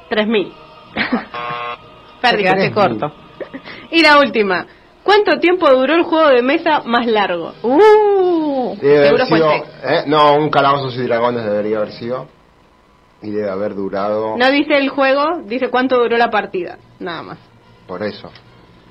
3000. 0.09 0.53
Te 0.95 1.03
Perdí. 2.23 2.43
quedaste 2.43 2.71
corto. 2.73 3.13
Y 3.91 4.03
la 4.03 4.19
última. 4.19 4.67
¿Cuánto 5.09 5.41
tiempo 5.41 5.67
duró 5.71 5.95
el 5.95 6.03
juego 6.03 6.29
de 6.29 6.43
mesa 6.43 6.83
más 6.85 7.07
largo? 7.07 7.55
Uh, 7.63 8.77
Debe 8.79 9.05
seguro 9.07 9.23
haber 9.25 9.27
sido. 9.27 9.53
¿eh? 9.85 10.03
No, 10.07 10.35
un 10.35 10.51
calabozos 10.51 10.95
y 10.97 11.03
dragones 11.05 11.45
debería 11.45 11.79
haber 11.79 11.93
sido. 11.93 12.29
Y 13.23 13.31
debe 13.31 13.49
haber 13.49 13.75
durado, 13.75 14.37
No 14.37 14.51
dice 14.51 14.77
el 14.77 14.91
juego, 14.91 15.39
dice 15.47 15.71
cuánto 15.71 15.97
duró 15.99 16.19
la 16.19 16.29
partida. 16.29 16.77
Nada 16.99 17.23
más. 17.23 17.39
por 17.87 18.03
eso, 18.03 18.31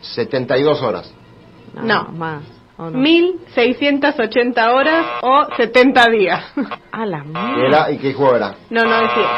72 0.01 0.81
horas. 0.81 1.13
No. 1.75 2.05
más. 2.13 2.41
¿o 2.79 2.89
no? 2.89 2.97
1680 2.97 4.73
horas 4.73 5.05
o 5.21 5.45
70 5.55 6.09
días. 6.09 6.43
A 6.91 7.05
la 7.05 7.19
¿Y, 7.19 7.27
mierda. 7.27 7.67
era- 7.67 7.91
¿Y 7.91 7.99
qué 7.99 8.13
juego 8.15 8.35
era? 8.37 8.55
No, 8.71 8.83
no 8.85 9.01
decía. 9.01 9.29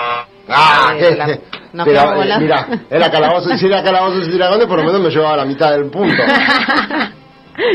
Ah, 0.49 0.93
Eh, 0.95 0.99
qué- 0.99 1.15
la- 1.15 1.39
nos 1.73 1.85
pero, 1.87 2.23
eh, 2.23 2.39
mira, 2.39 2.67
era 2.89 3.11
calabozo, 3.11 3.55
si 3.57 3.65
era 3.67 3.83
calabozos 3.83 4.27
y 4.27 4.31
dragones, 4.31 4.65
por 4.67 4.79
lo 4.79 4.85
menos 4.85 5.01
me 5.01 5.09
llevaba 5.09 5.37
la 5.37 5.45
mitad 5.45 5.71
del 5.71 5.89
punto. 5.89 6.15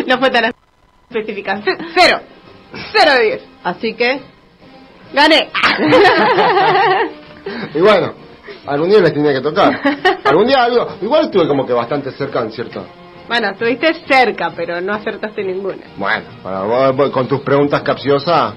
no 0.07 0.19
fue 0.19 0.31
tan 0.31 0.53
específica. 1.11 1.61
Cero. 1.95 2.21
Cero 2.93 3.13
de 3.15 3.23
10. 3.25 3.43
Así 3.63 3.95
que, 3.95 4.21
Gané. 5.13 5.51
Y 7.75 7.79
bueno, 7.79 8.15
algún 8.67 8.89
día 8.89 9.01
les 9.01 9.13
tenía 9.13 9.33
que 9.33 9.43
tocar. 9.43 9.79
Algún 10.25 10.47
día 10.47 10.65
algo, 10.65 10.97
igual 11.03 11.27
estuve 11.27 11.47
como 11.47 11.67
que 11.67 11.75
bastante 11.75 12.11
cerca 12.13 12.41
en 12.41 12.51
cierto. 12.51 12.87
Bueno, 13.29 13.51
estuviste 13.51 13.95
cerca, 14.07 14.53
pero 14.55 14.81
no 14.81 14.93
acertaste 14.93 15.43
ninguna. 15.43 15.83
Bueno, 15.97 16.27
para 16.43 16.63
vos, 16.63 17.11
con 17.11 17.27
tus 17.27 17.41
preguntas 17.41 17.83
capciosas, 17.83 18.55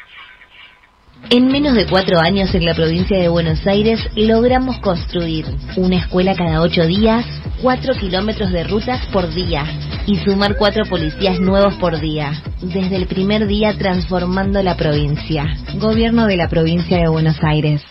En 1.29 1.47
menos 1.47 1.75
de 1.75 1.85
cuatro 1.85 2.19
años 2.19 2.53
en 2.55 2.65
la 2.65 2.73
provincia 2.73 3.17
de 3.17 3.29
Buenos 3.29 3.65
Aires 3.65 3.99
logramos 4.15 4.79
construir 4.79 5.45
una 5.77 5.97
escuela 5.97 6.35
cada 6.35 6.61
ocho 6.61 6.85
días, 6.85 7.25
cuatro 7.61 7.93
kilómetros 7.93 8.51
de 8.51 8.63
rutas 8.65 9.05
por 9.13 9.33
día 9.33 9.63
y 10.07 10.17
sumar 10.17 10.57
cuatro 10.57 10.83
policías 10.89 11.39
nuevos 11.39 11.75
por 11.75 11.99
día. 11.99 12.33
Desde 12.61 12.95
el 12.97 13.07
primer 13.07 13.47
día 13.47 13.77
transformando 13.77 14.61
la 14.61 14.75
provincia. 14.75 15.45
Gobierno 15.75 16.27
de 16.27 16.35
la 16.35 16.49
provincia 16.49 16.97
de 16.97 17.07
Buenos 17.07 17.37
Aires. 17.43 17.81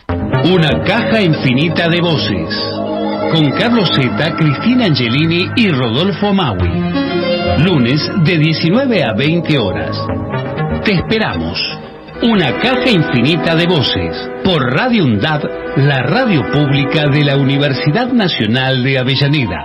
Una 0.53 0.83
caja 0.85 1.23
infinita 1.23 1.89
de 1.89 2.01
voces. 2.01 2.55
Con 3.33 3.51
Carlos 3.53 3.91
Zeta, 3.95 4.37
Cristina 4.37 4.87
Angelini 4.87 5.49
y 5.57 5.69
Rodolfo 5.69 6.35
Maui. 6.35 6.69
Lunes 7.65 8.03
de 8.25 8.39
19 8.39 9.05
a 9.05 9.15
20 9.15 9.59
horas. 9.59 9.97
Te 10.85 10.93
esperamos. 10.93 11.80
Una 12.23 12.53
caja 12.61 12.91
infinita 12.91 13.57
de 13.57 13.67
voces. 13.67 14.15
Por 14.45 14.61
Radio 14.75 15.07
UNDAD, 15.07 15.43
la 15.79 16.03
radio 16.03 16.43
pública 16.53 17.09
de 17.09 17.25
la 17.25 17.39
Universidad 17.39 18.13
Nacional 18.13 18.85
de 18.85 18.99
Avellaneda. 18.99 19.65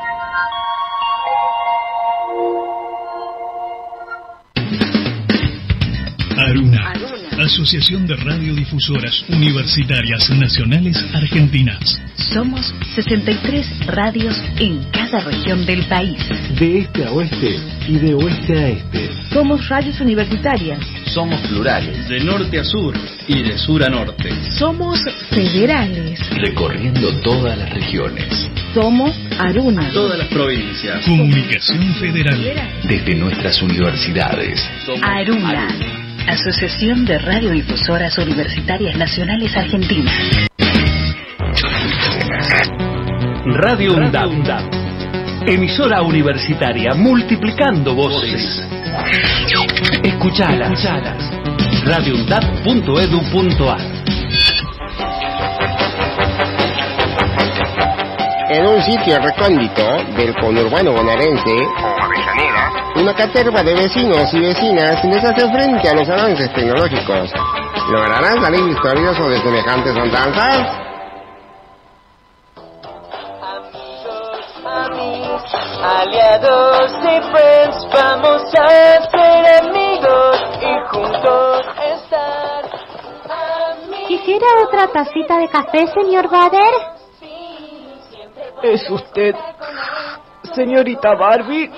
Aruna, 6.37 6.93
Asociación 7.43 8.07
de 8.07 8.15
Radiodifusoras 8.15 9.25
Universitarias 9.27 10.29
Nacionales 10.29 10.95
Argentinas. 11.13 12.01
Somos 12.33 12.73
63 12.95 13.85
radios 13.87 14.41
en 14.59 14.81
cada 14.91 15.19
región 15.19 15.65
del 15.65 15.85
país. 15.89 16.17
De 16.57 16.79
este 16.79 17.03
a 17.03 17.11
oeste 17.11 17.57
y 17.89 17.97
de 17.97 18.13
oeste 18.13 18.57
a 18.57 18.69
este. 18.69 19.09
Somos 19.33 19.67
radios 19.67 19.99
universitarias. 19.99 20.79
Somos 21.15 21.39
plurales. 21.47 22.09
De 22.09 22.19
norte 22.19 22.59
a 22.59 22.63
sur 22.65 22.93
y 23.29 23.41
de 23.41 23.57
sur 23.57 23.81
a 23.81 23.87
norte. 23.87 24.29
Somos 24.59 24.99
federales. 25.29 26.19
Recorriendo 26.31 27.09
todas 27.21 27.57
las 27.57 27.69
regiones. 27.69 28.49
Somos 28.73 29.17
Aruna. 29.39 29.91
Todas 29.93 30.19
las 30.19 30.27
provincias. 30.27 31.05
Comunicación 31.05 31.93
Federal. 31.93 32.37
Desde 32.83 33.15
nuestras 33.15 33.61
universidades. 33.61 34.61
Aruna. 35.03 35.69
Asociación 36.27 37.05
de 37.05 37.17
Radiodifusoras 37.17 38.17
Universitarias 38.17 38.97
Nacionales 38.97 39.55
Argentinas. 39.55 40.13
Radio 43.45 43.93
UNDAP. 43.93 44.84
Emisora 45.47 46.01
universitaria 46.01 46.95
multiplicando 46.95 47.93
voces. 47.93 48.67
Escuchalas. 50.01 50.83
radioundap.edu.ar 51.85 53.79
En 58.49 58.65
un 58.65 58.81
sitio 58.81 59.19
recóndito 59.19 59.83
del 60.17 60.33
conurbano 60.33 60.93
bonaerense, 60.93 61.55
una 62.95 63.13
caterva 63.13 63.61
de 63.61 63.75
vecinos 63.75 64.33
y 64.33 64.39
vecinas 64.39 65.05
les 65.05 65.23
hace 65.23 65.47
frente 65.51 65.89
a 65.89 65.93
los 65.93 66.09
avances 66.09 66.51
tecnológicos. 66.53 67.31
¿Lograrán 67.91 68.41
salir 68.41 68.63
victoriosos 68.63 69.29
de 69.29 69.37
semejantes 69.41 69.95
andanzas? 69.95 70.84
Aliados 75.87 76.91
y 77.03 77.21
friends, 77.29 77.87
vamos 77.93 78.41
a 78.57 78.67
ser 79.11 79.61
amigos 79.61 80.37
y 80.59 80.89
juntos 80.89 81.65
estar. 81.93 82.65
¿Quisiera 84.07 84.47
otra 84.63 84.87
tacita 84.87 85.37
de 85.37 85.47
café, 85.47 85.85
señor 85.93 86.27
Bader? 86.27 86.73
¿Es 88.63 88.89
usted, 88.89 89.35
señorita 90.55 91.13
Barbie? 91.13 91.71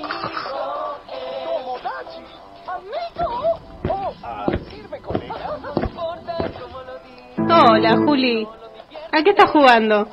Hola, 7.39 7.97
Juli. 8.05 8.47
¿A 9.11 9.21
qué 9.21 9.31
estás 9.31 9.51
jugando? 9.51 10.07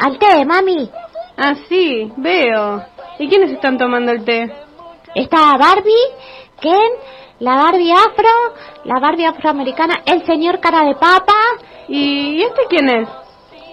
Al 0.00 0.18
té, 0.18 0.44
mami. 0.44 0.90
Ah, 1.36 1.54
sí, 1.68 2.12
veo. 2.16 2.89
¿Y 3.20 3.28
quiénes 3.28 3.52
están 3.52 3.76
tomando 3.76 4.12
el 4.12 4.24
té? 4.24 4.50
Está 5.14 5.58
Barbie, 5.58 5.92
Ken, 6.58 6.90
la 7.40 7.54
Barbie 7.56 7.92
afro, 7.92 8.30
la 8.84 8.98
Barbie 8.98 9.26
afroamericana, 9.26 10.00
el 10.06 10.24
señor 10.24 10.58
cara 10.58 10.84
de 10.84 10.94
papa. 10.94 11.34
¿Y 11.86 12.42
este 12.42 12.62
quién 12.70 12.88
es? 12.88 13.08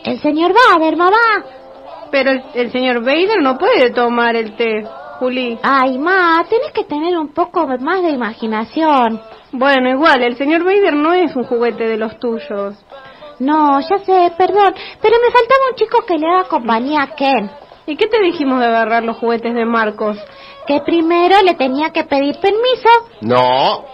El 0.03 0.19
señor 0.19 0.51
Bader, 0.53 0.97
mamá. 0.97 1.45
Pero 2.11 2.31
el, 2.31 2.43
el 2.55 2.71
señor 2.73 2.99
Vader 2.99 3.41
no 3.41 3.57
puede 3.57 3.91
tomar 3.91 4.35
el 4.35 4.57
té, 4.57 4.83
Juli. 5.19 5.57
Ay, 5.63 5.97
ma, 5.97 6.43
tienes 6.49 6.73
que 6.73 6.83
tener 6.83 7.17
un 7.17 7.29
poco 7.29 7.65
más 7.79 8.01
de 8.01 8.09
imaginación. 8.09 9.21
Bueno, 9.53 9.89
igual, 9.89 10.23
el 10.23 10.35
señor 10.35 10.65
Vader 10.65 10.93
no 10.93 11.13
es 11.13 11.33
un 11.37 11.45
juguete 11.45 11.85
de 11.87 11.95
los 11.95 12.19
tuyos. 12.19 12.75
No, 13.39 13.79
ya 13.79 13.97
sé, 13.99 14.33
perdón, 14.37 14.73
pero 15.01 15.15
me 15.25 15.31
faltaba 15.31 15.69
un 15.69 15.75
chico 15.77 15.99
que 16.05 16.17
le 16.17 16.27
haga 16.27 16.49
compañía 16.49 17.03
a 17.03 17.15
Ken. 17.15 17.49
¿Y 17.87 17.95
qué 17.95 18.07
te 18.07 18.21
dijimos 18.21 18.59
de 18.59 18.65
agarrar 18.65 19.03
los 19.03 19.15
juguetes 19.17 19.53
de 19.53 19.65
Marcos? 19.65 20.17
Que 20.67 20.81
primero 20.81 21.41
le 21.41 21.55
tenía 21.55 21.91
que 21.91 22.03
pedir 22.03 22.35
permiso. 22.41 22.89
No. 23.21 23.85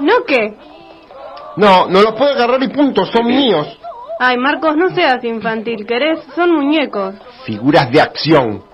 ¿No 0.00 0.24
qué? 0.26 0.56
No, 1.56 1.86
no 1.86 2.00
los 2.00 2.14
puedo 2.14 2.32
agarrar 2.32 2.62
y 2.62 2.68
punto, 2.68 3.04
son 3.04 3.26
míos. 3.26 3.78
Ay, 4.18 4.38
Marcos, 4.38 4.74
no 4.74 4.88
seas 4.94 5.22
infantil, 5.22 5.86
¿querés? 5.86 6.20
Son 6.34 6.50
muñecos. 6.50 7.14
Figuras 7.44 7.92
de 7.92 8.00
acción. 8.00 8.64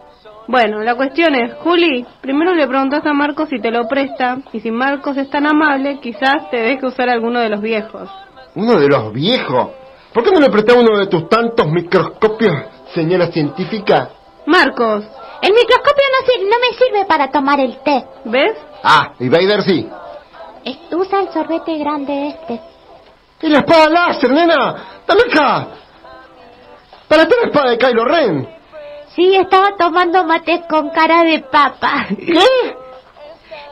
Bueno, 0.46 0.80
la 0.82 0.94
cuestión 0.94 1.34
es, 1.34 1.54
Juli, 1.54 2.06
primero 2.20 2.54
le 2.54 2.68
preguntas 2.68 3.04
a 3.04 3.12
Marcos 3.12 3.48
si 3.48 3.60
te 3.60 3.72
lo 3.72 3.88
presta, 3.88 4.38
y 4.52 4.60
si 4.60 4.70
Marcos 4.70 5.16
es 5.16 5.28
tan 5.28 5.46
amable, 5.46 5.98
quizás 6.00 6.48
te 6.50 6.58
deje 6.58 6.86
usar 6.86 7.08
alguno 7.08 7.40
de 7.40 7.48
los 7.48 7.60
viejos. 7.60 8.08
Uno 8.54 8.78
de 8.78 8.88
los 8.88 9.12
viejos. 9.12 9.70
¿Por 10.12 10.22
qué 10.24 10.30
no 10.30 10.40
le 10.40 10.50
presté 10.50 10.72
uno 10.74 10.98
de 10.98 11.06
tus 11.06 11.28
tantos 11.28 11.66
microscopios, 11.68 12.54
señora 12.94 13.28
científica? 13.32 14.10
Marcos, 14.46 15.04
El 15.40 15.52
microscopio 15.54 16.04
no, 16.12 16.26
sir- 16.26 16.48
no 16.48 16.56
me 16.60 16.76
sirve 16.76 17.04
para 17.06 17.30
tomar 17.30 17.58
el 17.60 17.78
té. 17.78 18.04
¿ves? 18.24 18.52
Ah, 18.84 19.12
y 19.18 19.28
Vader 19.28 19.62
sí. 19.62 19.88
Es- 20.64 20.78
usa 20.92 21.20
el 21.20 21.32
sorbete 21.32 21.76
grande 21.78 22.28
este. 22.28 22.60
¡Y 23.42 23.48
la 23.48 23.58
espada 23.58 23.88
láser, 23.88 24.30
nena! 24.30 24.76
¡Dame 25.06 25.22
acá! 25.32 25.66
¡Para 27.08 27.26
ti 27.26 27.34
la 27.40 27.48
espada 27.48 27.70
de 27.70 27.78
Kylo 27.78 28.04
Ren! 28.04 28.48
Sí, 29.16 29.34
estaba 29.34 29.76
tomando 29.76 30.24
mate 30.24 30.62
con 30.68 30.90
cara 30.90 31.24
de 31.24 31.40
papa. 31.40 32.06
¿Qué? 32.08 32.76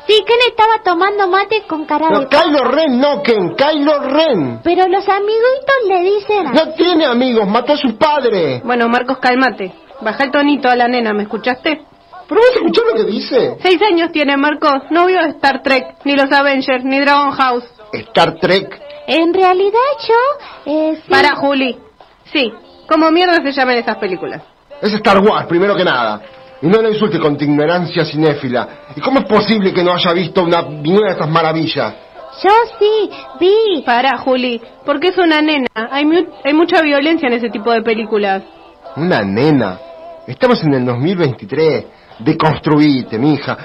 Sí, 0.06 0.24
Ken 0.26 0.38
estaba 0.48 0.82
tomando 0.82 1.28
mate 1.28 1.62
con 1.68 1.84
cara 1.84 2.08
de 2.08 2.14
No. 2.14 2.28
Kylo 2.28 2.64
Ren 2.64 3.00
no, 3.00 3.22
Ken, 3.22 3.54
Kylo 3.54 4.00
Ren. 4.00 4.60
Pero 4.62 4.88
los 4.88 5.08
amiguitos 5.08 5.74
le 5.86 6.02
dicen 6.02 6.46
así. 6.46 6.56
No 6.56 6.74
tiene 6.74 7.06
amigos, 7.06 7.46
mató 7.46 7.74
a 7.74 7.76
su 7.76 7.96
padre. 7.96 8.60
Bueno, 8.64 8.88
Marcos, 8.88 9.18
cálmate. 9.18 9.72
Baja 10.00 10.24
el 10.24 10.30
tonito 10.30 10.68
a 10.68 10.76
la 10.76 10.88
nena, 10.88 11.12
¿me 11.12 11.24
escuchaste? 11.24 11.82
¿Pero 12.28 12.40
vas 12.40 12.50
a 12.50 12.54
escuchar 12.54 12.84
lo 12.86 12.94
que 12.94 13.10
dice? 13.10 13.56
Seis 13.60 13.82
años 13.82 14.12
tiene 14.12 14.36
Marcos, 14.36 14.84
no 14.90 15.06
vio 15.06 15.20
Star 15.20 15.62
Trek, 15.62 15.96
ni 16.04 16.14
los 16.16 16.30
Avengers, 16.32 16.84
ni 16.84 17.00
Dragon 17.00 17.32
House. 17.32 17.64
Star 17.92 18.38
Trek. 18.38 18.80
En 19.06 19.34
realidad 19.34 19.78
yo... 20.08 20.14
Eh, 20.72 20.94
sí. 21.04 21.10
Para, 21.10 21.34
Juli. 21.34 21.76
Sí, 22.32 22.52
como 22.88 23.10
mierda 23.10 23.42
se 23.42 23.50
llaman 23.50 23.78
esas 23.78 23.96
películas. 23.96 24.42
Es 24.80 24.92
Star 24.92 25.18
Wars, 25.18 25.46
primero 25.46 25.74
que 25.74 25.84
nada. 25.84 26.22
Y 26.62 26.66
no 26.66 26.82
le 26.82 26.90
insulte 26.90 27.18
con 27.18 27.36
tu 27.36 27.44
ignorancia 27.44 28.04
cinéfila. 28.04 28.68
¿Y 28.96 29.00
cómo 29.00 29.20
es 29.20 29.24
posible 29.26 29.72
que 29.72 29.82
no 29.82 29.92
haya 29.92 30.12
visto 30.12 30.42
una, 30.42 30.62
ninguna 30.62 31.06
de 31.08 31.12
estas 31.12 31.30
maravillas? 31.30 31.94
Yo 32.42 32.50
sí, 32.78 33.10
vi. 33.40 33.82
Para, 33.84 34.18
Juli, 34.18 34.60
porque 34.84 35.08
es 35.08 35.18
una 35.18 35.40
nena. 35.40 35.66
Hay, 35.74 36.04
mu- 36.04 36.26
hay 36.44 36.52
mucha 36.54 36.80
violencia 36.82 37.28
en 37.28 37.34
ese 37.34 37.48
tipo 37.50 37.72
de 37.72 37.82
películas. 37.82 38.42
Una 38.96 39.22
nena. 39.22 39.78
Estamos 40.26 40.62
en 40.64 40.74
el 40.74 40.84
2023. 40.86 41.84
Deconstruite, 42.20 43.18
mija. 43.18 43.56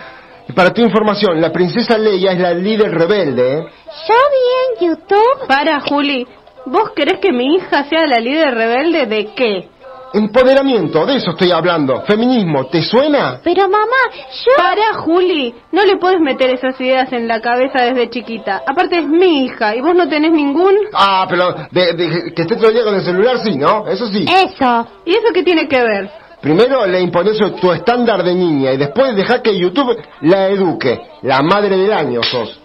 Y 0.47 0.53
para 0.53 0.71
tu 0.71 0.81
información, 0.81 1.41
la 1.41 1.51
princesa 1.51 1.97
Leia 1.97 2.31
es 2.31 2.39
la 2.39 2.53
líder 2.53 2.91
rebelde, 2.91 3.57
¿eh? 3.57 3.63
Yo 4.07 4.15
vi 4.31 4.85
en 4.85 4.89
YouTube... 4.89 5.47
Para, 5.47 5.79
Juli. 5.81 6.25
¿Vos 6.67 6.91
querés 6.95 7.19
que 7.19 7.31
mi 7.31 7.55
hija 7.55 7.83
sea 7.85 8.07
la 8.07 8.19
líder 8.19 8.53
rebelde 8.55 9.05
de 9.05 9.25
qué? 9.35 9.69
Empoderamiento, 10.17 11.05
de 11.05 11.17
eso 11.17 11.31
estoy 11.31 11.51
hablando. 11.51 12.01
Feminismo, 12.03 12.67
¿te 12.67 12.81
suena? 12.81 13.41
Pero 13.43 13.63
mamá, 13.67 13.85
yo... 14.13 14.51
Para, 14.57 14.93
Juli. 15.01 15.53
No 15.73 15.83
le 15.83 15.97
puedes 15.97 16.21
meter 16.21 16.51
esas 16.51 16.79
ideas 16.79 17.11
en 17.11 17.27
la 17.27 17.41
cabeza 17.41 17.83
desde 17.83 18.09
chiquita. 18.09 18.61
Aparte 18.65 18.99
es 18.99 19.07
mi 19.07 19.43
hija 19.45 19.75
y 19.75 19.81
vos 19.81 19.93
no 19.93 20.07
tenés 20.07 20.31
ningún... 20.31 20.73
Ah, 20.93 21.25
pero 21.29 21.53
de, 21.69 21.93
de- 21.93 22.33
que 22.33 22.43
esté 22.43 22.55
todo 22.55 22.69
el 22.69 22.75
día 22.75 22.83
con 22.85 22.95
el 22.95 23.01
celular, 23.03 23.39
sí, 23.39 23.57
¿no? 23.57 23.85
Eso 23.87 24.07
sí. 24.07 24.23
Eso. 24.23 24.87
¿Y 25.05 25.11
eso 25.11 25.27
qué 25.33 25.43
tiene 25.43 25.67
que 25.67 25.81
ver? 25.81 26.09
Primero 26.39 26.85
le 26.85 27.01
impones 27.01 27.37
tu 27.59 27.71
estándar 27.73 28.23
de 28.23 28.35
niña 28.35 28.71
y 28.71 28.77
después 28.77 29.15
deja 29.15 29.41
que 29.41 29.57
YouTube 29.57 29.97
la 30.21 30.47
eduque. 30.47 31.01
La 31.23 31.41
madre 31.41 31.75
del 31.75 31.91
año 31.91 32.21
sos. 32.23 32.59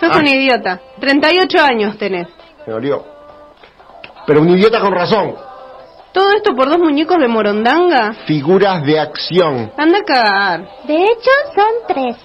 Sos 0.00 0.10
Ah. 0.10 0.18
un 0.18 0.26
idiota. 0.26 0.80
38 1.00 1.58
años 1.62 1.98
tenés. 1.98 2.28
Me 2.66 2.72
dolió. 2.72 3.04
Pero 4.26 4.40
un 4.40 4.48
idiota 4.50 4.80
con 4.80 4.92
razón. 4.92 5.34
¿Todo 6.18 6.32
esto 6.32 6.52
por 6.56 6.68
dos 6.68 6.78
muñecos 6.78 7.16
de 7.20 7.28
morondanga? 7.28 8.12
Figuras 8.26 8.82
de 8.82 8.98
acción. 8.98 9.70
Anda 9.76 9.98
a 9.98 10.02
cagar. 10.04 10.68
De 10.84 10.96
hecho, 10.96 11.30
son 11.54 11.72
tres. 11.86 12.16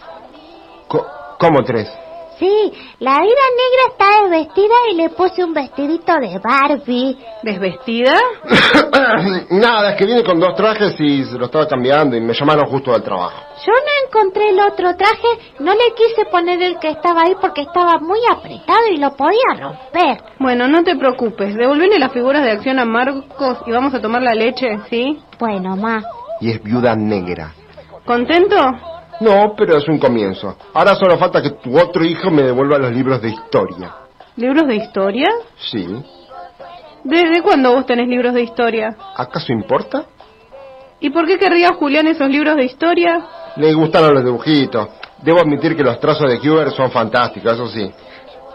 Co- 0.88 1.06
¿Cómo 1.38 1.64
tres? 1.64 1.92
Sí, 2.40 2.74
la 3.00 3.20
vida 3.20 3.22
negra 3.22 3.84
está 3.90 4.24
desvestida 4.24 4.76
y 4.92 4.96
le 4.96 5.10
puse 5.10 5.44
un 5.44 5.54
vestidito 5.54 6.14
de 6.20 6.40
Barbie. 6.40 7.18
¿Desvestida? 7.44 8.18
Nada, 9.52 9.92
es 9.92 9.98
que 9.98 10.06
viene 10.06 10.24
con 10.24 10.40
dos 10.40 10.56
trajes 10.56 11.00
y 11.00 11.24
se 11.26 11.38
lo 11.38 11.46
estaba 11.46 11.68
cambiando 11.68 12.16
y 12.16 12.22
me 12.22 12.34
llamaron 12.34 12.66
justo 12.70 12.92
del 12.92 13.04
trabajo. 13.04 13.36
Yo 13.66 13.72
no 13.72 14.08
encontré 14.08 14.50
el 14.50 14.60
otro 14.60 14.96
traje, 14.96 15.54
no 15.60 15.74
le 15.74 15.94
quise 15.96 16.26
poner 16.32 16.62
el 16.62 16.80
que 16.80 16.90
estaba 16.90 17.24
ahí 17.24 17.36
porque 17.40 17.62
estaba 17.62 18.00
muy 18.00 18.20
apretado 18.32 18.88
y 18.92 18.98
lo 18.98 19.12
podía 19.16 19.60
romper. 19.60 20.24
Bueno, 20.40 20.68
no 20.68 20.84
te 20.84 20.96
preocupes. 20.96 21.56
Devolvele 21.56 22.00
las 22.00 22.12
figuras 22.12 22.44
de 22.44 22.52
acción 22.52 22.80
a 22.80 22.86
Marcos 22.86 23.60
y 23.66 23.72
vamos 23.72 23.94
a 23.94 24.02
tomar 24.02 24.22
la 24.22 24.34
leche, 24.34 24.80
¿sí? 24.90 25.20
Bueno, 25.40 25.76
ma. 25.76 26.02
Y 26.42 26.52
es 26.52 26.64
viuda 26.64 26.96
negra. 26.96 27.54
¿Contento? 28.06 28.58
No, 29.24 29.54
pero 29.56 29.78
es 29.78 29.88
un 29.88 30.00
comienzo. 30.00 30.58
Ahora 30.74 30.96
solo 30.96 31.18
falta 31.18 31.42
que 31.42 31.52
tu 31.52 31.80
otro 31.80 32.04
hijo 32.04 32.30
me 32.30 32.42
devuelva 32.42 32.78
los 32.78 32.92
libros 32.92 33.22
de 33.22 33.30
historia. 33.30 33.96
¿Libros 34.36 34.68
de 34.68 34.76
historia? 34.76 35.30
Sí. 35.72 35.88
¿Desde 37.06 37.42
cuándo 37.42 37.74
vos 37.74 37.86
tenés 37.86 38.10
libros 38.10 38.34
de 38.34 38.42
historia? 38.42 38.98
¿Acaso 39.16 39.54
importa? 39.54 40.06
¿Y 41.00 41.10
por 41.10 41.26
qué 41.26 41.38
querría 41.38 41.70
Julián 41.74 42.08
esos 42.08 42.30
libros 42.30 42.58
de 42.58 42.66
historia? 42.66 43.26
Le 43.56 43.74
gustaron 43.74 44.14
los 44.14 44.26
dibujitos. 44.26 44.90
Debo 45.22 45.40
admitir 45.40 45.76
que 45.78 45.84
los 45.84 46.00
trazos 46.02 46.30
de 46.30 46.50
Huber 46.50 46.72
son 46.72 46.92
fantásticos, 46.92 47.54
eso 47.54 47.68
sí. 47.68 47.90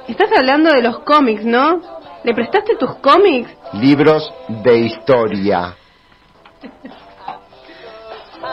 Estás 0.07 0.31
hablando 0.37 0.71
de 0.71 0.83
los 0.83 0.99
cómics, 1.01 1.45
¿no? 1.45 1.81
¿Le 2.25 2.35
prestaste 2.35 2.77
tus 2.77 2.97
cómics? 2.97 3.51
Libros 3.75 4.31
de 4.49 4.79
historia. 4.81 5.75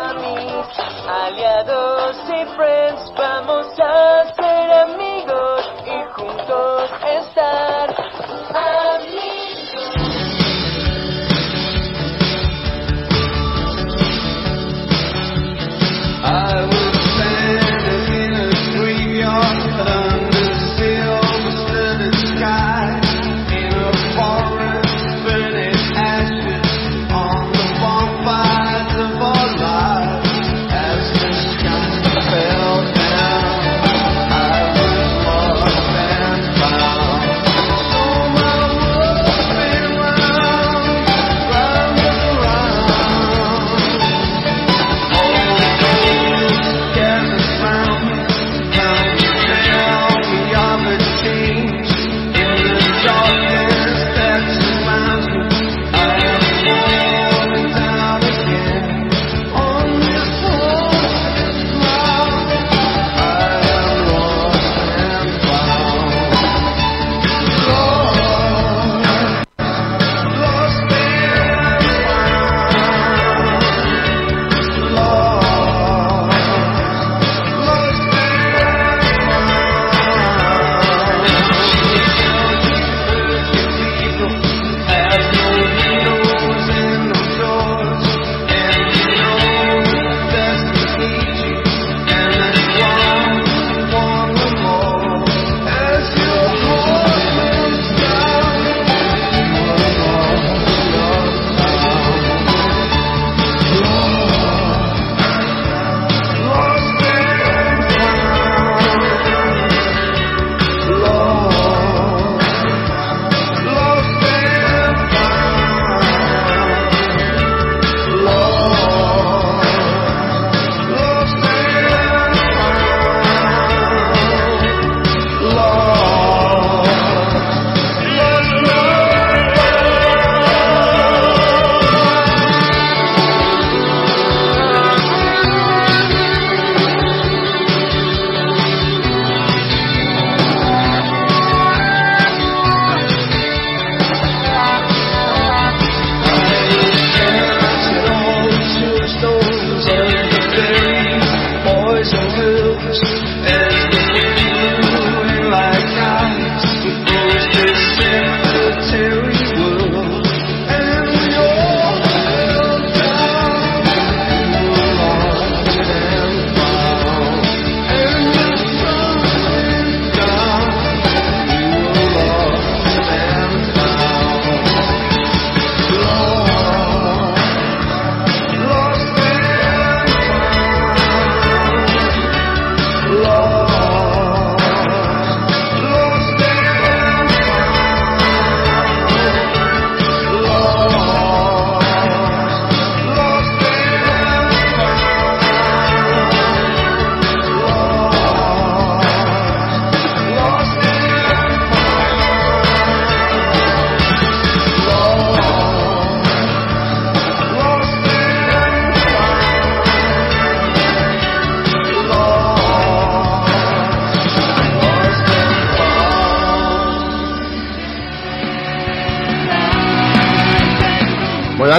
Aliados 0.07 2.15
y 2.29 2.45
friends, 2.55 3.11
vamos 3.17 3.65
a 3.79 4.31
ser 4.35 4.71
amigos 4.71 5.65
y 5.83 6.03
juntos 6.13 6.91
estar 7.01 7.89
amigos. 8.53 9.25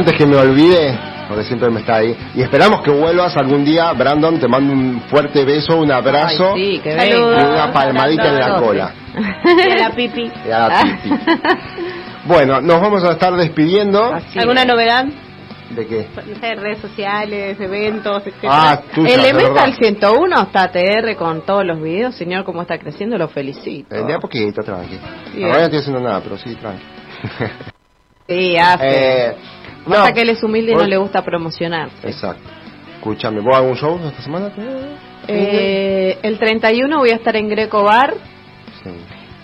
Antes 0.07 0.19
que 0.19 0.27
me 0.27 0.37
olvide, 0.37 0.97
porque 1.27 1.43
siempre 1.43 1.69
me 1.69 1.81
está 1.81 1.97
ahí, 1.97 2.17
y 2.37 2.41
esperamos 2.41 2.81
que 2.83 2.93
vuelvas 2.93 3.37
algún 3.37 3.65
día, 3.65 3.93
Brandon, 3.93 4.39
te 4.39 4.47
mando 4.47 4.73
un 4.73 5.01
fuerte 5.09 5.45
beso, 5.45 5.79
un 5.79 5.91
abrazo 5.91 6.53
Ay, 6.55 6.77
sí, 6.77 6.81
que 6.81 6.91
y 6.91 7.15
una 7.15 7.73
palmadita 7.73 8.29
en 8.29 8.39
la 8.39 8.57
cola. 8.57 8.95
Y 9.17 9.71
a 9.73 9.89
la 9.89 9.91
pipi. 9.91 10.31
Y 10.47 10.51
a 10.51 10.69
la 10.69 10.83
pipi. 10.83 11.11
Bueno, 12.27 12.61
nos 12.61 12.81
vamos 12.81 13.05
a 13.05 13.13
estar 13.13 13.33
despidiendo. 13.37 14.13
¿Alguna 14.37 14.65
novedad? 14.65 15.07
¿De 15.71 15.87
qué? 15.87 16.09
Sé, 16.41 16.57
redes 16.57 16.79
sociales, 16.79 17.57
eventos, 17.61 18.27
etcétera. 18.27 18.73
Ah, 18.73 18.83
tuya, 18.93 19.15
El 19.15 19.23
de 19.23 19.29
Elemental 19.31 19.71
verdad. 19.71 19.79
101 19.81 20.43
está 20.43 20.73
TR 20.73 21.15
con 21.17 21.43
todos 21.47 21.65
los 21.65 21.81
videos. 21.81 22.17
Señor, 22.17 22.43
cómo 22.45 22.63
está 22.63 22.79
creciendo, 22.79 23.17
lo 23.17 23.29
felicito. 23.29 23.95
Eh, 23.95 24.03
De 24.03 24.15
a 24.15 24.19
poquito, 24.19 24.61
tranqui. 24.61 24.99
Ahora 25.45 25.59
no 25.59 25.65
estoy 25.67 25.79
haciendo 25.79 26.01
nada, 26.01 26.21
pero 26.21 26.37
sí, 26.37 26.53
tranqui. 26.57 26.85
Sí, 28.29 28.57
hace. 28.57 29.29
Eh, 29.29 29.37
Pasa 29.89 30.09
no, 30.09 30.15
que 30.15 30.21
él 30.23 30.31
es 30.31 30.43
humilde 30.43 30.73
y 30.73 30.75
no 30.75 30.85
le 30.85 30.97
gusta 30.97 31.23
promocionarse. 31.23 32.09
Exacto. 32.09 32.43
Escúchame, 32.97 33.41
¿vos 33.41 33.57
algún 33.57 33.77
show 33.77 34.01
esta 34.05 34.23
semana? 34.23 34.51
Eh, 35.29 36.19
el 36.23 36.39
31 36.39 36.99
voy 36.99 37.11
a 37.11 37.15
estar 37.17 37.37
en 37.37 37.49
Greco 37.49 37.83
Bar. 37.85 38.15
Sí. 38.83 38.91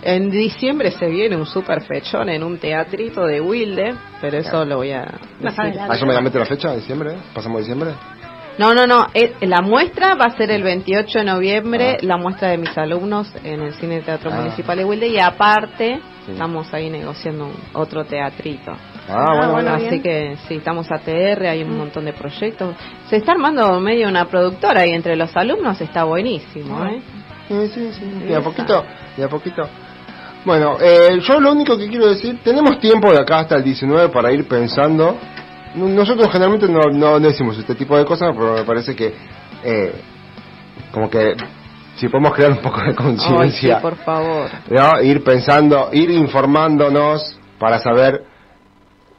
En 0.04 0.30
diciembre 0.30 0.90
se 0.90 1.06
viene 1.06 1.36
un 1.36 1.46
super 1.46 1.80
fechón 1.82 2.28
en 2.28 2.42
un 2.42 2.58
teatrito 2.58 3.24
de 3.24 3.40
Wilde, 3.40 3.94
pero 4.20 4.38
eso 4.38 4.64
lo 4.64 4.78
voy 4.78 4.90
a. 4.92 5.02
¿A 5.02 5.94
eso 5.94 6.06
me 6.06 6.12
cambiaste 6.14 6.38
la 6.40 6.46
fecha? 6.46 6.74
¿Diciembre? 6.74 7.14
¿Pasamos 7.32 7.60
diciembre? 7.60 7.92
No, 8.58 8.74
no, 8.74 8.86
no. 8.86 9.06
eh, 9.14 9.32
la 9.42 9.62
muestra 9.62 10.14
va 10.14 10.26
a 10.26 10.36
ser 10.36 10.50
el 10.50 10.62
28 10.62 11.20
de 11.20 11.24
noviembre, 11.24 11.94
Ah. 11.94 11.98
la 12.02 12.16
muestra 12.18 12.50
de 12.50 12.58
mis 12.58 12.76
alumnos 12.76 13.32
en 13.44 13.62
el 13.62 13.72
Cine 13.74 14.00
Teatro 14.02 14.30
Ah. 14.32 14.36
Municipal 14.40 14.76
de 14.76 14.84
Wilde 14.84 15.06
y 15.08 15.18
aparte 15.18 16.00
Sí. 16.26 16.32
estamos 16.32 16.72
ahí 16.74 16.90
negociando 16.90 17.46
un- 17.46 17.54
otro 17.72 18.04
teatrito. 18.04 18.72
Ah, 19.08 19.34
bueno, 19.36 19.52
bueno. 19.52 19.74
Así 19.74 20.00
que 20.00 20.36
sí, 20.48 20.54
estamos 20.56 20.90
a 20.92 20.98
TR, 20.98 21.46
hay 21.46 21.62
un 21.62 21.76
montón 21.76 22.04
de 22.04 22.12
proyectos. 22.12 22.74
Se 23.08 23.16
está 23.16 23.32
armando 23.32 23.80
medio 23.80 24.08
una 24.08 24.26
productora 24.26 24.86
y 24.86 24.90
entre 24.90 25.16
los 25.16 25.36
alumnos 25.36 25.80
está 25.80 26.04
buenísimo, 26.04 26.78
Ah. 26.80 26.90
¿eh? 26.92 27.02
Sí, 27.48 27.68
sí, 27.74 27.90
sí. 27.98 28.26
De 28.26 28.36
a 28.36 28.40
poquito, 28.40 28.84
de 29.16 29.24
a 29.24 29.28
poquito. 29.28 29.62
Bueno, 30.44 30.76
eh, 30.80 31.18
yo 31.20 31.40
lo 31.40 31.52
único 31.52 31.76
que 31.76 31.88
quiero 31.88 32.08
decir, 32.08 32.38
tenemos 32.42 32.78
tiempo 32.80 33.12
de 33.12 33.18
acá 33.18 33.40
hasta 33.40 33.56
el 33.56 33.64
19 33.64 34.08
para 34.08 34.32
ir 34.32 34.46
pensando. 34.48 35.16
No- 35.74 35.88
Nosotros 35.88 36.28
generalmente 36.30 36.68
no, 36.68 36.80
no 36.92 37.20
decimos 37.20 37.58
este 37.58 37.74
tipo 37.74 37.96
de 37.98 38.04
cosas, 38.04 38.30
pero 38.36 38.54
me 38.54 38.64
parece 38.64 38.94
que 38.96 39.12
eh, 39.64 39.92
como 40.92 41.10
que 41.10 41.34
si 41.96 42.08
podemos 42.08 42.32
crear 42.34 42.52
un 42.52 42.58
poco 42.58 42.78
de 42.80 42.86
Ay, 42.88 42.92
sí, 42.92 42.96
conciencia, 42.96 43.80
por 43.80 43.96
favor. 43.96 44.48
¿no? 44.70 45.02
ir 45.02 45.22
pensando, 45.22 45.90
ir 45.92 46.10
informándonos 46.10 47.38
para 47.58 47.78
saber 47.78 48.22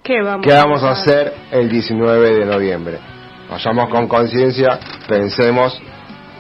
¿Qué 0.04 0.22
vamos, 0.22 0.46
qué 0.46 0.54
vamos 0.54 0.84
a 0.84 0.92
hacer 0.92 1.34
el 1.52 1.70
19 1.70 2.36
de 2.40 2.46
noviembre. 2.46 2.98
Vayamos 3.50 3.90
con 3.90 4.08
conciencia, 4.08 4.80
pensemos. 5.08 5.80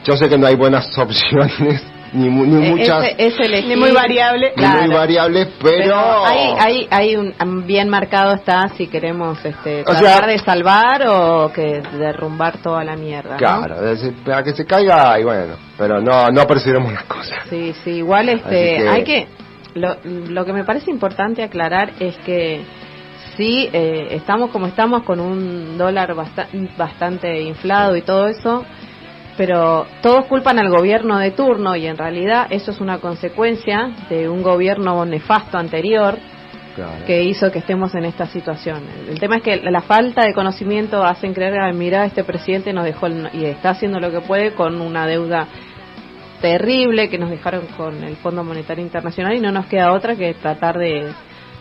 Yo 0.03 0.17
sé 0.17 0.27
que 0.27 0.37
no 0.37 0.47
hay 0.47 0.55
buenas 0.55 0.97
opciones, 0.97 1.81
ni, 2.11 2.29
mu- 2.29 2.45
ni 2.45 2.65
Eh, 2.67 2.69
muchas, 2.71 3.05
es, 3.17 3.35
Ni 3.65 3.75
muy 3.77 3.91
variable. 3.91 4.51
ni 4.57 4.65
muy 4.65 4.89
variables, 4.93 5.47
pero, 5.61 5.95
hay, 6.25 6.55
hay, 6.59 6.87
hay 6.91 7.15
un 7.15 7.65
bien 7.65 7.87
marcado 7.87 8.33
está 8.33 8.67
si 8.75 8.87
queremos 8.87 9.43
este, 9.45 9.81
O 9.81 9.85
tratar 9.85 10.03
sea- 10.03 10.27
de 10.27 10.39
salvar 10.39 11.07
o 11.07 11.51
que 11.53 11.81
derrumbar 11.97 12.57
toda 12.57 12.83
la 12.83 12.97
mierda. 12.97 13.31
¿no? 13.31 13.37
claro, 13.37 13.75
es 13.75 14.01
decir, 14.01 14.13
para 14.25 14.43
que 14.43 14.51
se 14.53 14.65
caiga 14.65 15.17
y 15.19 15.23
bueno, 15.23 15.55
pero 15.77 16.01
no 16.01 16.27
no 16.31 16.45
percibiremos 16.45 16.91
las 16.91 17.03
cosas. 17.05 17.39
Sí, 17.49 17.73
sí, 17.85 17.91
igual 17.91 18.27
este, 18.27 18.49
que- 18.77 18.89
hay 18.89 19.03
que, 19.05 19.27
lo, 19.75 19.95
lo 20.03 20.43
que 20.45 20.51
me 20.53 20.65
parece 20.65 20.91
importante 20.91 21.41
aclarar 21.43 21.91
es 21.99 22.15
que 22.25 22.61
sí, 23.37 23.69
eh, 23.73 24.07
estamos 24.11 24.51
como 24.51 24.67
estamos 24.67 25.03
con 25.03 25.19
un 25.19 25.77
dólar 25.77 26.13
basta- 26.15 26.47
bastante 26.77 27.41
inflado 27.41 27.95
y 27.95 28.01
todo 28.01 28.27
eso, 28.27 28.63
pero 29.37 29.85
todos 30.01 30.25
culpan 30.25 30.59
al 30.59 30.69
gobierno 30.69 31.17
de 31.17 31.31
turno 31.31 31.75
y 31.75 31.87
en 31.87 31.97
realidad 31.97 32.47
eso 32.51 32.71
es 32.71 32.79
una 32.79 32.99
consecuencia 32.99 33.91
de 34.09 34.29
un 34.29 34.43
gobierno 34.43 35.05
nefasto 35.05 35.57
anterior 35.57 36.17
Claro. 36.75 37.05
que 37.05 37.23
hizo 37.23 37.51
que 37.51 37.59
estemos 37.59 37.93
en 37.93 38.05
esta 38.05 38.25
situación. 38.27 38.83
El 39.07 39.19
tema 39.19 39.37
es 39.37 39.43
que 39.43 39.57
la 39.57 39.81
falta 39.81 40.23
de 40.23 40.33
conocimiento 40.33 41.03
hacen 41.03 41.33
creer, 41.33 41.59
"Ay, 41.59 41.73
mira, 41.73 42.03
este 42.05 42.23
presidente 42.23 42.73
nos 42.73 42.83
dejó 42.85 43.05
el- 43.07 43.29
y 43.33 43.45
está 43.45 43.71
haciendo 43.71 43.99
lo 43.99 44.09
que 44.11 44.21
puede 44.21 44.53
con 44.55 44.81
una 44.81 45.05
deuda 45.05 45.47
terrible 46.41 47.09
que 47.09 47.17
nos 47.17 47.29
dejaron 47.29 47.67
con 47.77 48.03
el 48.03 48.15
Fondo 48.17 48.43
Monetario 48.43 48.83
Internacional 48.83 49.35
y 49.35 49.39
no 49.39 49.51
nos 49.51 49.67
queda 49.67 49.93
otra 49.93 50.15
que 50.15 50.33
tratar 50.33 50.77
de, 50.77 51.11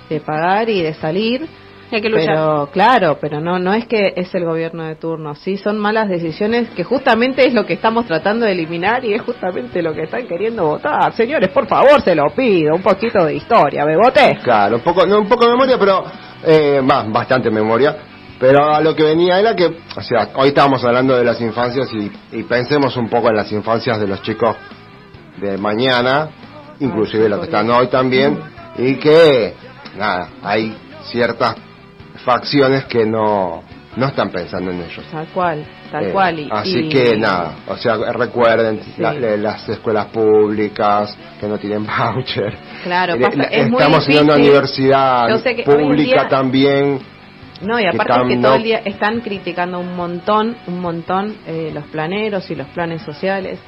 de 0.09 0.21
pagar 0.21 0.69
y 0.69 0.83
de 0.83 0.95
salir. 0.95 1.47
Y 1.93 1.97
hay 1.97 2.01
que 2.01 2.09
luchar. 2.09 2.27
Pero 2.29 2.69
claro, 2.73 3.19
pero 3.21 3.41
no 3.41 3.59
no 3.59 3.75
es 3.75 3.87
que 3.87 4.15
es 4.17 4.35
el 4.35 4.47
gobierno 4.47 4.85
de 4.85 4.97
turno, 4.97 5.35
sí 5.35 5.59
son 5.59 5.79
malas 5.79 6.09
decisiones 6.09 6.71
que 6.71 6.85
justamente 6.85 7.47
es 7.47 7.53
lo 7.53 7.67
que 7.67 7.75
estamos 7.75 8.07
tratando 8.07 8.47
de 8.47 8.53
eliminar 8.53 9.05
y 9.05 9.13
es 9.13 9.21
justamente 9.21 9.83
lo 9.83 9.93
que 9.93 10.05
están 10.05 10.27
queriendo 10.27 10.65
votar. 10.65 11.13
Señores, 11.13 11.51
por 11.51 11.67
favor, 11.67 12.01
se 12.01 12.15
lo 12.15 12.31
pido, 12.31 12.75
un 12.75 12.83
poquito 12.83 13.27
de 13.27 13.35
historia, 13.35 13.85
bebote. 13.85 14.39
Claro, 14.43 14.77
un 14.77 14.83
poco, 14.83 15.07
no 15.07 15.19
un 15.19 15.29
poco 15.29 15.45
de 15.45 15.51
memoria, 15.51 15.77
pero 15.79 16.03
eh, 16.43 16.81
más, 16.83 17.13
bastante 17.13 17.51
memoria. 17.51 17.95
Pero 18.41 18.75
a 18.75 18.81
lo 18.81 18.97
que 18.97 19.05
venía 19.05 19.39
era 19.39 19.55
que, 19.55 19.67
o 19.95 20.01
sea, 20.01 20.31
hoy 20.37 20.49
estábamos 20.49 20.83
hablando 20.85 21.15
de 21.15 21.25
las 21.25 21.41
infancias 21.43 21.93
y, 21.93 22.11
y 22.33 22.43
pensemos 22.45 22.97
un 22.97 23.11
poco 23.11 23.29
en 23.29 23.37
las 23.37 23.53
infancias 23.53 24.01
de 24.01 24.07
los 24.07 24.23
chicos 24.23 24.57
de 25.37 25.59
mañana, 25.59 26.31
inclusive 26.81 27.29
los 27.29 27.41
que 27.41 27.45
están 27.45 27.71
hoy 27.71 27.89
también, 27.89 28.41
y 28.79 28.97
que, 28.97 29.53
nada, 29.99 30.31
hay 30.43 30.75
ciertas 31.05 31.55
facciones 32.25 32.85
que 32.87 33.05
no, 33.07 33.63
no 33.97 34.07
están 34.07 34.31
pensando 34.31 34.71
en 34.71 34.79
ellos. 34.83 35.05
Tal 35.11 35.27
cual, 35.29 35.65
tal 35.91 36.07
Eh, 36.07 36.11
cual. 36.13 36.39
Y, 36.39 36.49
así 36.51 36.79
y- 36.87 36.89
que 36.89 37.17
nada, 37.17 37.57
o 37.69 37.77
sea, 37.77 37.97
recuerden 38.13 38.81
Sí. 38.83 38.95
la- 39.03 39.13
la- 39.15 39.37
las 39.37 39.69
escuelas 39.69 40.07
públicas 40.07 41.17
que 41.41 41.47
no 41.47 41.59
tienen 41.59 41.87
voucher. 41.87 42.57
Claro, 42.85 43.15
Eh, 43.15 43.21
pasa- 43.21 43.37
la- 43.37 43.45
es 43.45 43.69
muy 43.71 43.79
estamos 43.81 44.09
en 44.09 44.25
una 44.25 44.35
universidad 44.37 45.29
Yo 45.29 45.39
sé 45.39 45.55
que 45.57 45.65
hoy 45.71 45.83
en 45.83 45.89
pública 45.89 46.21
día- 46.23 46.29
también. 46.29 46.99
No, 47.63 47.79
y 47.79 47.83
que 47.83 47.89
aparte 47.91 48.23
es 48.23 48.29
que 48.37 48.43
todo 48.43 48.55
el 48.57 48.63
día 48.65 48.79
están 48.85 49.21
criticando 49.21 49.79
un 49.79 49.95
montón, 49.95 50.57
un 50.67 50.81
montón 50.81 51.37
eh, 51.47 51.71
los 51.73 51.85
planeros 51.85 52.51
y 52.51 52.57
los 52.57 52.67
planes 52.69 53.03
sociales. 53.03 53.61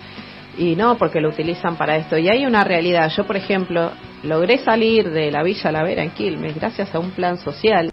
Y 0.57 0.75
no, 0.77 0.97
porque 0.99 1.21
lo 1.21 1.29
utilizan 1.31 1.77
para 1.77 1.97
esto. 1.97 2.17
Y 2.17 2.29
hay 2.29 2.47
una 2.47 2.63
realidad. 2.65 3.09
Yo, 3.17 3.25
por 3.25 3.37
ejemplo, 3.37 3.91
logré 4.23 4.59
salir 4.59 5.11
de 5.11 5.31
la 5.33 5.43
Villa 5.43 5.71
La 5.73 5.83
Vera 5.83 6.03
en 6.03 6.11
Quilmes 6.11 6.55
gracias 6.57 6.93
a 6.95 6.99
un 7.01 7.11
plan 7.11 7.39
social 7.39 7.93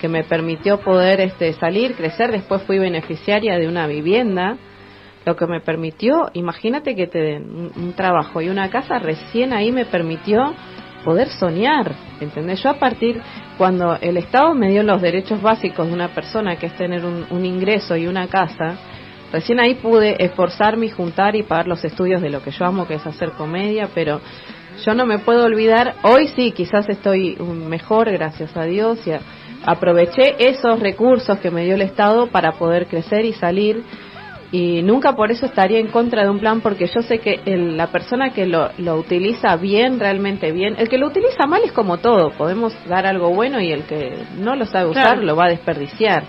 que 0.00 0.08
me 0.08 0.24
permitió 0.24 0.80
poder 0.80 1.20
este, 1.20 1.52
salir, 1.54 1.94
crecer. 1.94 2.32
Después 2.32 2.62
fui 2.62 2.78
beneficiaria 2.78 3.58
de 3.58 3.68
una 3.68 3.86
vivienda. 3.86 4.56
Lo 5.26 5.36
que 5.36 5.46
me 5.46 5.60
permitió, 5.60 6.30
imagínate 6.32 6.96
que 6.96 7.06
te 7.06 7.18
den 7.18 7.70
un, 7.76 7.92
trabajo 7.92 8.40
y 8.40 8.48
una 8.48 8.70
casa, 8.70 8.98
recién 8.98 9.52
ahí 9.52 9.70
me 9.70 9.84
permitió 9.84 10.54
poder 11.04 11.28
soñar, 11.28 11.92
¿entendés? 12.20 12.62
Yo 12.62 12.70
a 12.70 12.78
partir, 12.78 13.20
cuando 13.58 13.98
el 14.00 14.16
Estado 14.16 14.54
me 14.54 14.70
dio 14.70 14.82
los 14.82 15.02
derechos 15.02 15.42
básicos 15.42 15.86
de 15.88 15.92
una 15.92 16.08
persona, 16.08 16.56
que 16.56 16.66
es 16.66 16.76
tener 16.76 17.04
un, 17.04 17.26
un 17.30 17.44
ingreso 17.44 17.96
y 17.96 18.06
una 18.06 18.28
casa, 18.28 18.78
recién 19.30 19.60
ahí 19.60 19.74
pude 19.74 20.16
esforzarme 20.24 20.86
y 20.86 20.90
juntar 20.90 21.36
y 21.36 21.42
pagar 21.42 21.68
los 21.68 21.84
estudios 21.84 22.22
de 22.22 22.30
lo 22.30 22.42
que 22.42 22.50
yo 22.50 22.64
amo, 22.64 22.86
que 22.86 22.94
es 22.94 23.06
hacer 23.06 23.32
comedia, 23.32 23.90
pero 23.94 24.22
yo 24.86 24.94
no 24.94 25.04
me 25.04 25.18
puedo 25.18 25.44
olvidar, 25.44 25.96
hoy 26.02 26.28
sí, 26.28 26.52
quizás 26.52 26.88
estoy 26.88 27.36
mejor, 27.36 28.10
gracias 28.10 28.56
a 28.56 28.64
Dios, 28.64 29.06
y 29.06 29.12
a- 29.12 29.20
aproveché 29.64 30.36
esos 30.38 30.80
recursos 30.80 31.38
que 31.38 31.50
me 31.50 31.64
dio 31.64 31.74
el 31.74 31.82
Estado 31.82 32.28
para 32.28 32.52
poder 32.52 32.86
crecer 32.86 33.24
y 33.24 33.32
salir 33.32 33.82
y 34.52 34.82
nunca 34.82 35.14
por 35.14 35.30
eso 35.30 35.46
estaría 35.46 35.78
en 35.78 35.88
contra 35.88 36.24
de 36.24 36.30
un 36.30 36.40
plan 36.40 36.60
porque 36.60 36.86
yo 36.86 37.02
sé 37.02 37.18
que 37.18 37.40
el- 37.44 37.76
la 37.76 37.86
persona 37.88 38.30
que 38.30 38.46
lo, 38.46 38.70
lo 38.78 38.96
utiliza 38.96 39.54
bien, 39.56 40.00
realmente 40.00 40.50
bien, 40.50 40.74
el 40.78 40.88
que 40.88 40.98
lo 40.98 41.06
utiliza 41.06 41.46
mal 41.46 41.62
es 41.64 41.70
como 41.72 41.98
todo, 41.98 42.32
podemos 42.36 42.74
dar 42.88 43.06
algo 43.06 43.30
bueno 43.30 43.60
y 43.60 43.70
el 43.70 43.84
que 43.84 44.12
no 44.38 44.56
lo 44.56 44.66
sabe 44.66 44.90
usar 44.90 45.04
Claro. 45.12 45.22
lo 45.22 45.36
va 45.36 45.44
a 45.44 45.50
desperdiciar, 45.50 46.24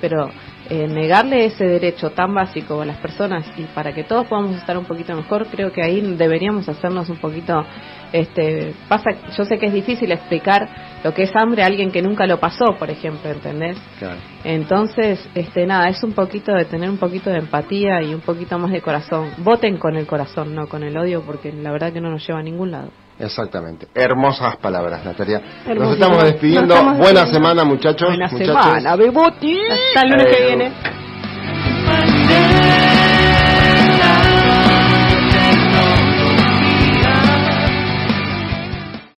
pero 0.00 0.30
eh, 0.70 0.88
negarle 0.88 1.44
ese 1.44 1.64
derecho 1.66 2.10
tan 2.10 2.34
básico 2.34 2.80
a 2.80 2.86
las 2.86 2.96
personas 2.96 3.44
y 3.58 3.62
para 3.74 3.92
que 3.92 4.04
todos 4.04 4.26
podamos 4.26 4.56
estar 4.56 4.76
un 4.78 4.84
poquito 4.86 5.14
mejor, 5.14 5.46
creo 5.48 5.70
que 5.70 5.82
ahí 5.84 6.00
deberíamos 6.16 6.68
hacernos 6.68 7.08
un 7.10 7.18
poquito, 7.18 7.62
este, 8.20 8.74
pasa, 8.88 9.10
yo 9.36 9.44
sé 9.44 9.58
que 9.58 9.66
es 9.66 9.72
difícil 9.72 10.10
explicar 10.10 10.68
lo 11.04 11.12
que 11.12 11.24
es 11.24 11.30
hambre 11.36 11.62
a 11.62 11.66
alguien 11.66 11.90
que 11.90 12.02
nunca 12.02 12.26
lo 12.26 12.40
pasó, 12.40 12.76
por 12.78 12.90
ejemplo, 12.90 13.30
¿entendés? 13.30 13.76
Claro. 13.98 14.18
Entonces, 14.44 15.28
este, 15.34 15.66
nada, 15.66 15.88
es 15.88 16.02
un 16.02 16.12
poquito 16.12 16.52
de 16.52 16.64
tener 16.64 16.88
un 16.88 16.96
poquito 16.96 17.30
de 17.30 17.38
empatía 17.38 18.02
y 18.02 18.14
un 18.14 18.20
poquito 18.20 18.58
más 18.58 18.70
de 18.72 18.80
corazón. 18.80 19.30
Voten 19.38 19.76
con 19.76 19.96
el 19.96 20.06
corazón, 20.06 20.54
no 20.54 20.66
con 20.66 20.82
el 20.82 20.96
odio, 20.96 21.22
porque 21.26 21.52
la 21.52 21.70
verdad 21.70 21.92
que 21.92 22.00
no 22.00 22.10
nos 22.10 22.26
lleva 22.26 22.40
a 22.40 22.42
ningún 22.42 22.70
lado. 22.70 22.88
Exactamente. 23.18 23.86
Hermosas 23.94 24.56
palabras, 24.56 25.04
Natalia. 25.04 25.40
Nos 25.74 25.94
estamos 25.94 26.22
despidiendo. 26.24 26.66
Nos 26.66 26.76
estamos 26.78 26.98
Buena 26.98 27.20
despidiendo. 27.20 27.48
semana, 27.48 27.64
muchachos. 27.64 28.08
Buena 28.08 28.28
muchachos. 28.30 28.56
semana, 28.64 28.96
beboti. 28.96 29.58
Hasta 29.70 30.00
el 30.02 30.10
lunes 30.10 30.36
que 30.36 30.46
viene. 30.46 30.72